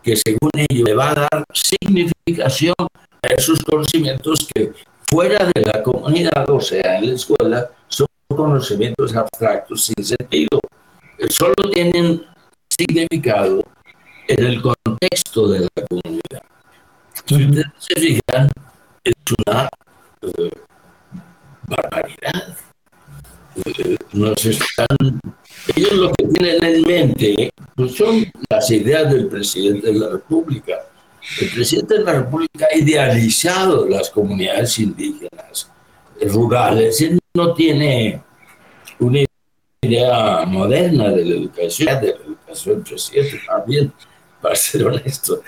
que 0.06 0.14
según 0.14 0.50
ello 0.54 0.84
le 0.84 0.94
va 0.94 1.10
a 1.10 1.14
dar 1.14 1.44
significación 1.52 2.76
a 2.78 3.26
esos 3.36 3.58
conocimientos 3.58 4.46
que 4.54 4.72
fuera 5.10 5.50
de 5.52 5.62
la 5.62 5.82
comunidad, 5.82 6.48
o 6.48 6.60
sea, 6.60 6.98
en 6.98 7.08
la 7.08 7.14
escuela, 7.14 7.70
son 7.88 8.06
conocimientos 8.28 9.16
abstractos 9.16 9.86
sin 9.86 10.04
sentido. 10.04 10.60
Solo 11.28 11.56
tienen 11.72 12.22
significado 12.70 13.64
en 14.28 14.44
el 14.44 14.62
contexto 14.62 15.48
de 15.48 15.60
la 15.60 15.86
comunidad. 15.88 16.42
Si 17.24 17.34
ustedes 17.34 17.66
se 17.78 18.00
fijan, 18.00 18.48
es 19.02 19.14
una 19.44 19.68
eh, 20.22 20.50
barbaridad 21.66 22.56
nos 24.12 24.44
están, 24.44 25.20
ellos 25.74 25.92
lo 25.92 26.12
que 26.12 26.26
tienen 26.26 26.64
en 26.64 26.82
mente 26.82 27.52
pues 27.74 27.94
son 27.94 28.24
las 28.48 28.70
ideas 28.70 29.12
del 29.12 29.28
presidente 29.28 29.88
de 29.88 29.98
la 29.98 30.08
República. 30.10 30.78
El 31.40 31.50
presidente 31.50 31.98
de 31.98 32.04
la 32.04 32.12
República 32.12 32.66
ha 32.72 32.76
idealizado 32.76 33.86
las 33.86 34.10
comunidades 34.10 34.78
indígenas 34.78 35.70
rurales. 36.22 37.00
Él 37.02 37.18
no 37.34 37.52
tiene 37.52 38.22
una 38.98 39.20
idea 39.82 40.46
moderna 40.46 41.10
de 41.10 41.24
la 41.24 41.34
educación, 41.34 42.00
de 42.00 42.08
la 42.08 42.24
educación, 42.24 42.82
presidente 42.82 43.40
también, 43.46 43.92
para 44.40 44.54
ser 44.54 44.86
honesto. 44.86 45.42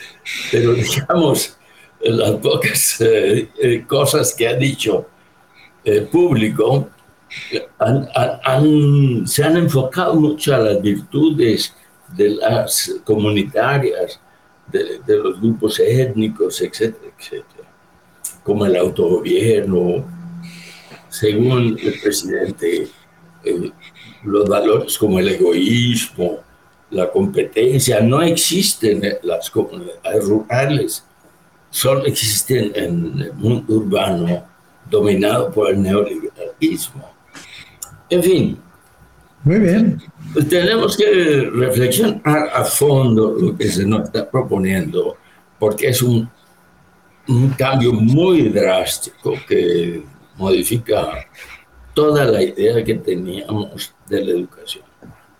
Pero 0.50 0.74
digamos, 0.74 1.56
las 2.00 2.32
pocas 2.32 3.00
eh, 3.00 3.48
eh, 3.60 3.84
cosas 3.86 4.34
que 4.34 4.48
ha 4.48 4.54
dicho 4.54 5.06
el 5.84 6.08
público, 6.08 6.90
se 9.26 9.44
han 9.44 9.56
enfocado 9.56 10.14
mucho 10.14 10.54
a 10.54 10.58
las 10.58 10.82
virtudes 10.82 11.74
de 12.16 12.30
las 12.30 12.94
comunitarias, 13.04 14.20
de, 14.66 15.00
los 15.06 15.40
grupos 15.40 15.80
étnicos, 15.80 16.60
etcétera, 16.60 17.12
etcétera, 17.18 17.68
como 18.42 18.66
el 18.66 18.76
autogobierno, 18.76 20.04
según 21.08 21.78
el 21.82 22.00
presidente, 22.00 22.88
eh, 23.44 23.72
los 24.24 24.48
valores 24.48 24.98
como 24.98 25.18
el 25.18 25.28
egoísmo, 25.28 26.40
la 26.90 27.10
competencia, 27.10 28.00
no 28.00 28.22
existen 28.22 29.04
en 29.04 29.18
las 29.22 29.50
comunidades 29.50 30.24
rurales, 30.24 31.04
solo 31.70 32.04
existen 32.04 32.72
en 32.74 33.20
el 33.20 33.32
mundo 33.34 33.74
urbano 33.74 34.44
dominado 34.90 35.50
por 35.50 35.70
el 35.70 35.82
neoliberalismo. 35.82 37.17
En 38.10 38.22
fin. 38.22 38.58
Muy 39.44 39.58
bien. 39.58 40.02
Tenemos 40.48 40.96
que 40.96 41.50
reflexionar 41.54 42.50
a 42.54 42.64
fondo 42.64 43.36
lo 43.40 43.56
que 43.56 43.68
se 43.68 43.86
nos 43.86 44.04
está 44.04 44.28
proponiendo, 44.28 45.16
porque 45.58 45.88
es 45.88 46.02
un, 46.02 46.28
un 47.28 47.50
cambio 47.50 47.92
muy 47.92 48.48
drástico 48.48 49.34
que 49.46 50.02
modifica 50.36 51.26
toda 51.94 52.24
la 52.24 52.42
idea 52.42 52.82
que 52.84 52.94
teníamos 52.94 53.94
de 54.08 54.24
la 54.24 54.30
educación. 54.32 54.84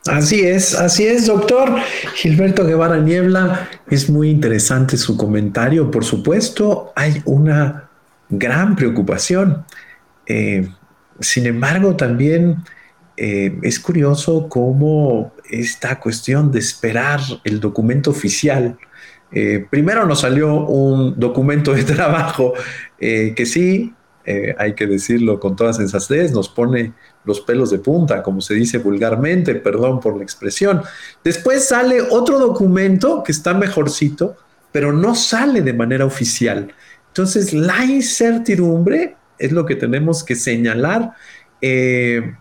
Así 0.07 0.41
es, 0.41 0.75
así 0.75 1.07
es, 1.07 1.27
doctor 1.27 1.71
Gilberto 2.15 2.65
Guevara 2.65 2.99
Niebla. 2.99 3.69
Es 3.91 4.09
muy 4.09 4.31
interesante 4.31 4.97
su 4.97 5.17
comentario. 5.17 5.91
Por 5.91 6.05
supuesto, 6.05 6.93
hay 6.97 7.21
una 7.27 7.91
gran 8.31 8.75
preocupación. 8.75 9.65
Eh, 10.27 10.69
sin 11.21 11.47
embargo, 11.47 11.97
también 11.97 12.59
eh, 13.17 13.59
es 13.63 13.81
curioso 13.81 14.49
cómo 14.49 15.33
esta 15.51 15.99
cuestión 15.99 16.53
de 16.53 16.61
esperar 16.61 17.21
el 17.45 17.59
documento 17.59 18.11
oficial, 18.11 18.79
eh, 19.33 19.67
primero 19.69 20.07
nos 20.07 20.21
salió 20.21 20.55
un 20.67 21.19
documento 21.19 21.75
de 21.75 21.83
trabajo 21.95 22.55
eh, 22.99 23.35
que 23.37 23.47
sí, 23.47 23.95
hay 24.59 24.75
que 24.75 24.87
decirlo 24.87 25.41
con 25.41 25.57
toda 25.57 25.73
sensatez, 25.73 26.33
nos 26.33 26.51
pone 26.51 26.93
los 27.25 27.41
pelos 27.41 27.71
de 27.71 27.79
punta, 27.79 28.23
como 28.23 28.43
se 28.43 28.53
dice 28.53 28.77
vulgarmente, 28.77 29.55
perdón 29.55 30.01
por 30.01 30.19
la 30.19 30.23
expresión. 30.23 30.83
Después 31.25 31.67
sale 31.67 32.03
otro 32.03 32.39
documento 32.39 33.23
que 33.23 33.33
está 33.33 33.55
mejorcito, 33.55 34.37
pero 34.71 34.93
no 34.93 35.15
sale 35.15 35.63
de 35.63 35.73
manera 35.73 36.05
oficial. 36.05 36.75
Entonces, 37.07 37.55
la 37.55 37.83
incertidumbre 37.87 39.17
es 39.39 39.53
lo 39.53 39.67
que 39.67 39.77
tenemos 39.77 40.25
que 40.25 40.35
señalar. 40.35 41.13
Eh, 41.61 42.35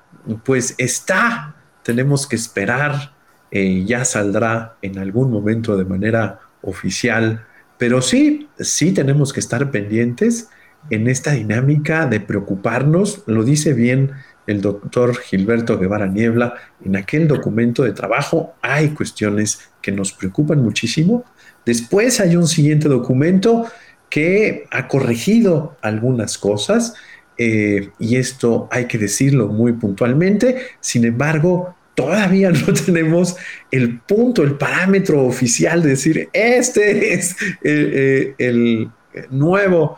pues 0.44 0.76
está, 0.78 1.56
tenemos 1.84 2.28
que 2.28 2.36
esperar, 2.36 3.14
eh, 3.52 3.84
ya 3.86 4.04
saldrá 4.04 4.76
en 4.82 5.00
algún 5.00 5.32
momento 5.32 5.78
de 5.78 5.86
manera 5.86 6.40
oficial, 6.62 7.46
pero 7.78 8.02
sí, 8.02 8.50
sí 8.60 8.92
tenemos 8.92 9.32
que 9.32 9.40
estar 9.40 9.72
pendientes 9.72 10.50
en 10.90 11.08
esta 11.08 11.32
dinámica 11.32 12.06
de 12.06 12.20
preocuparnos, 12.20 13.24
lo 13.26 13.44
dice 13.44 13.74
bien 13.74 14.12
el 14.48 14.62
doctor 14.62 15.16
Gilberto 15.18 15.78
Guevara 15.78 16.08
Niebla, 16.08 16.56
en 16.84 16.96
aquel 16.96 17.28
documento 17.28 17.84
de 17.84 17.92
trabajo 17.92 18.56
hay 18.62 18.90
cuestiones 18.90 19.70
que 19.82 19.92
nos 19.92 20.14
preocupan 20.14 20.64
muchísimo. 20.64 21.26
Después 21.66 22.22
hay 22.22 22.38
un 22.38 22.48
siguiente 22.48 22.88
documento 22.88 23.66
que 24.10 24.68
ha 24.72 24.88
corregido 24.88 25.78
algunas 25.82 26.38
cosas 26.38 26.94
eh, 27.38 27.92
y 28.00 28.16
esto 28.16 28.68
hay 28.72 28.86
que 28.86 28.98
decirlo 28.98 29.48
muy 29.48 29.74
puntualmente. 29.74 30.58
Sin 30.80 31.06
embargo, 31.06 31.76
todavía 31.94 32.52
no 32.52 32.74
tenemos 32.86 33.36
el 33.72 34.00
punto, 34.00 34.44
el 34.44 34.56
parámetro 34.56 35.24
oficial 35.24 35.84
de 35.84 35.90
decir, 35.90 36.30
este 36.34 37.14
es 37.14 37.34
eh, 37.64 38.34
eh, 38.34 38.36
el 38.38 38.90
nuevo 39.30 39.98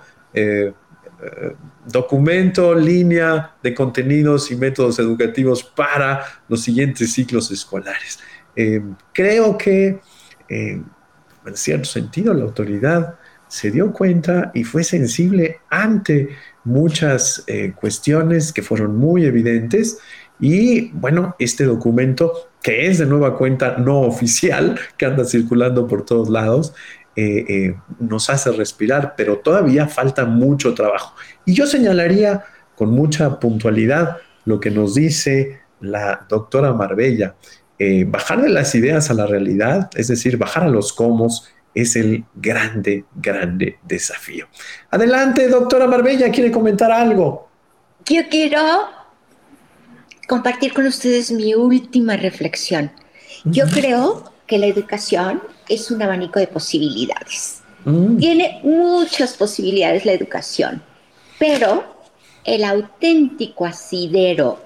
documento, 1.85 2.73
línea 2.73 3.55
de 3.61 3.73
contenidos 3.73 4.51
y 4.51 4.55
métodos 4.55 4.99
educativos 4.99 5.63
para 5.63 6.23
los 6.47 6.61
siguientes 6.61 7.11
ciclos 7.11 7.51
escolares. 7.51 8.19
creo 9.11 9.57
que, 9.57 9.99
en 10.47 10.85
cierto 11.55 11.85
sentido, 11.85 12.33
la 12.33 12.45
autoridad 12.45 13.18
se 13.49 13.71
dio 13.71 13.91
cuenta 13.91 14.51
y 14.53 14.63
fue 14.63 14.85
sensible 14.85 15.57
ante 15.69 16.29
muchas 16.63 17.43
cuestiones 17.75 18.53
que 18.53 18.61
fueron 18.61 18.95
muy 18.95 19.25
evidentes 19.25 19.97
y 20.39 20.89
bueno, 20.91 21.35
este 21.37 21.65
documento, 21.65 22.49
que 22.61 22.87
es 22.87 22.97
de 22.97 23.05
nueva 23.05 23.37
cuenta 23.37 23.77
no 23.77 24.01
oficial, 24.01 24.79
que 24.97 25.05
anda 25.05 25.25
circulando 25.25 25.87
por 25.87 26.05
todos 26.05 26.29
lados, 26.29 26.73
eh, 27.15 27.45
eh, 27.49 27.75
nos 27.99 28.29
hace 28.29 28.51
respirar, 28.51 29.15
pero 29.17 29.39
todavía 29.39 29.87
falta 29.87 30.25
mucho 30.25 30.73
trabajo. 30.73 31.15
Y 31.45 31.53
yo 31.53 31.67
señalaría 31.67 32.45
con 32.75 32.91
mucha 32.91 33.39
puntualidad 33.39 34.17
lo 34.45 34.59
que 34.59 34.71
nos 34.71 34.95
dice 34.95 35.59
la 35.81 36.25
doctora 36.29 36.73
Marbella. 36.73 37.35
Eh, 37.77 38.05
bajar 38.05 38.41
de 38.41 38.49
las 38.49 38.73
ideas 38.75 39.09
a 39.09 39.13
la 39.13 39.25
realidad, 39.25 39.89
es 39.95 40.07
decir, 40.07 40.37
bajar 40.37 40.63
a 40.63 40.69
los 40.69 40.93
comos, 40.93 41.49
es 41.73 41.95
el 41.95 42.25
grande, 42.35 43.05
grande 43.15 43.77
desafío. 43.83 44.47
Adelante, 44.89 45.47
doctora 45.47 45.87
Marbella, 45.87 46.31
¿quiere 46.31 46.51
comentar 46.51 46.91
algo? 46.91 47.49
Yo 48.05 48.21
quiero 48.29 48.59
compartir 50.27 50.73
con 50.73 50.85
ustedes 50.85 51.31
mi 51.31 51.53
última 51.53 52.17
reflexión. 52.17 52.91
Yo 53.45 53.65
creo 53.67 54.31
que 54.47 54.57
la 54.57 54.67
educación 54.67 55.41
es 55.67 55.91
un 55.91 56.01
abanico 56.01 56.39
de 56.39 56.47
posibilidades. 56.47 57.61
Mm. 57.85 58.17
Tiene 58.17 58.59
muchas 58.63 59.33
posibilidades 59.33 60.05
la 60.05 60.11
educación, 60.13 60.83
pero 61.37 61.83
el 62.43 62.63
auténtico 62.63 63.65
asidero 63.65 64.59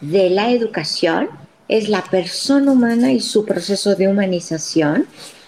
de 0.00 0.30
la 0.30 0.50
educación 0.50 1.28
es 1.68 1.88
la 1.88 2.02
persona 2.02 2.70
humana 2.70 3.12
y 3.12 3.20
su 3.20 3.44
proceso 3.44 3.94
de 3.94 4.08
humanización 4.08 5.06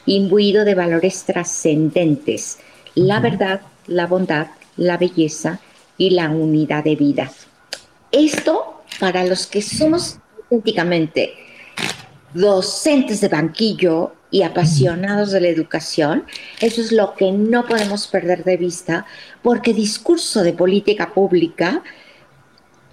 imbuido 0.09 0.64
de 0.64 0.74
valores 0.74 1.24
trascendentes, 1.24 2.59
la 2.94 3.20
verdad, 3.20 3.60
la 3.86 4.06
bondad, 4.06 4.48
la 4.76 4.97
belleza 4.97 5.60
y 5.97 6.10
la 6.10 6.30
unidad 6.30 6.85
de 6.85 6.97
vida. 6.97 7.30
Esto 8.10 8.82
para 9.01 9.24
los 9.24 9.47
que 9.47 9.62
somos 9.62 10.18
auténticamente 10.51 11.35
docentes 12.35 13.20
de 13.20 13.28
banquillo 13.28 14.12
y 14.30 14.43
apasionados 14.43 15.32
de 15.32 15.40
la 15.40 15.48
educación, 15.48 16.24
eso 16.60 16.80
es 16.80 16.93
lo 16.93 17.14
que 17.14 17.32
no 17.32 17.66
podemos 17.66 18.06
perder 18.06 18.44
de 18.44 18.56
vista, 18.56 19.06
porque 19.43 19.72
discurso 19.72 20.43
de 20.43 20.52
política 20.52 21.12
pública 21.12 21.82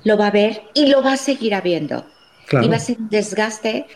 lo 0.04 0.18
va 0.18 0.28
a 0.28 0.32
ver 0.32 0.64
y 0.74 0.88
lo 0.88 1.04
va 1.04 1.14
a 1.14 1.18
seguir 1.18 1.54
habiendo. 1.54 2.06
Y 2.52 2.68
va 2.68 2.76
a 2.76 2.80
ser 2.80 2.98
un 3.00 3.10
desgaste 3.10 3.88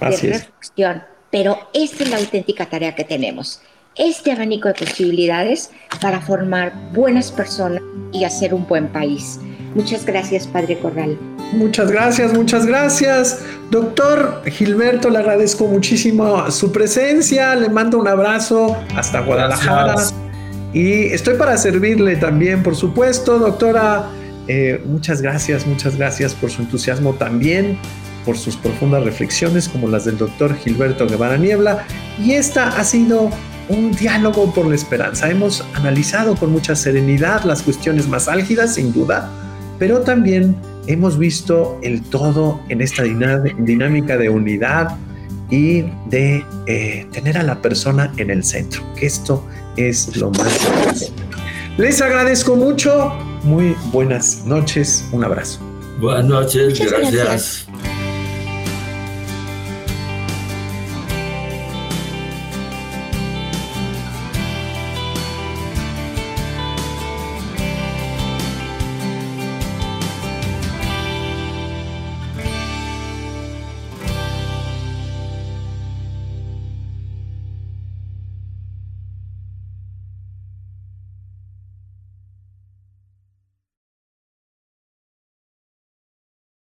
de 0.00 0.16
reflexión. 0.16 1.02
Pero 1.30 1.58
esta 1.74 2.04
es 2.04 2.10
la 2.10 2.16
auténtica 2.16 2.66
tarea 2.66 2.94
que 2.94 3.04
tenemos. 3.04 3.60
Este 3.96 4.32
abanico 4.32 4.68
de 4.68 4.74
posibilidades 4.74 5.70
para 6.00 6.20
formar 6.20 6.72
buenas 6.92 7.32
personas 7.32 7.82
y 8.12 8.24
hacer 8.24 8.54
un 8.54 8.66
buen 8.66 8.88
país. 8.88 9.40
Muchas 9.74 10.06
gracias, 10.06 10.46
Padre 10.46 10.78
Corral. 10.78 11.18
Muchas 11.52 11.90
gracias, 11.90 12.32
muchas 12.32 12.66
gracias. 12.66 13.40
Doctor 13.70 14.42
Gilberto, 14.46 15.10
le 15.10 15.18
agradezco 15.18 15.66
muchísimo 15.66 16.50
su 16.50 16.72
presencia. 16.72 17.54
Le 17.54 17.68
mando 17.68 17.98
un 17.98 18.08
abrazo 18.08 18.76
hasta 18.94 19.20
Guadalajara. 19.20 19.96
Y 20.72 21.06
estoy 21.06 21.36
para 21.36 21.56
servirle 21.56 22.16
también, 22.16 22.62
por 22.62 22.76
supuesto, 22.76 23.38
doctora. 23.38 24.10
Eh, 24.46 24.82
muchas 24.86 25.20
gracias, 25.20 25.66
muchas 25.66 25.96
gracias 25.96 26.34
por 26.34 26.50
su 26.50 26.62
entusiasmo 26.62 27.12
también, 27.14 27.78
por 28.24 28.36
sus 28.36 28.56
profundas 28.56 29.04
reflexiones 29.04 29.68
como 29.68 29.88
las 29.88 30.04
del 30.04 30.18
doctor 30.18 30.54
Gilberto 30.56 31.06
Guevara 31.06 31.36
Niebla. 31.36 31.86
Y 32.18 32.32
esta 32.32 32.68
ha 32.78 32.84
sido 32.84 33.30
un 33.68 33.92
diálogo 33.92 34.52
por 34.52 34.66
la 34.66 34.74
esperanza. 34.74 35.30
Hemos 35.30 35.64
analizado 35.74 36.34
con 36.36 36.50
mucha 36.50 36.74
serenidad 36.74 37.44
las 37.44 37.62
cuestiones 37.62 38.08
más 38.08 38.28
álgidas, 38.28 38.74
sin 38.74 38.92
duda, 38.92 39.30
pero 39.78 40.00
también 40.00 40.56
hemos 40.86 41.18
visto 41.18 41.78
el 41.82 42.02
todo 42.02 42.60
en 42.68 42.80
esta 42.80 43.02
dinámica 43.02 44.16
de 44.16 44.28
unidad 44.28 44.96
y 45.50 45.82
de 46.08 46.44
eh, 46.66 47.06
tener 47.12 47.38
a 47.38 47.42
la 47.42 47.60
persona 47.60 48.12
en 48.16 48.30
el 48.30 48.44
centro, 48.44 48.82
que 48.94 49.06
esto 49.06 49.44
es 49.76 50.16
lo 50.16 50.30
más 50.30 50.64
importante. 50.64 51.06
Les 51.76 52.02
agradezco 52.02 52.56
mucho, 52.56 53.12
muy 53.44 53.76
buenas 53.92 54.44
noches, 54.44 55.04
un 55.12 55.24
abrazo. 55.24 55.60
Buenas 56.00 56.24
noches, 56.24 56.80
gracias. 56.80 57.67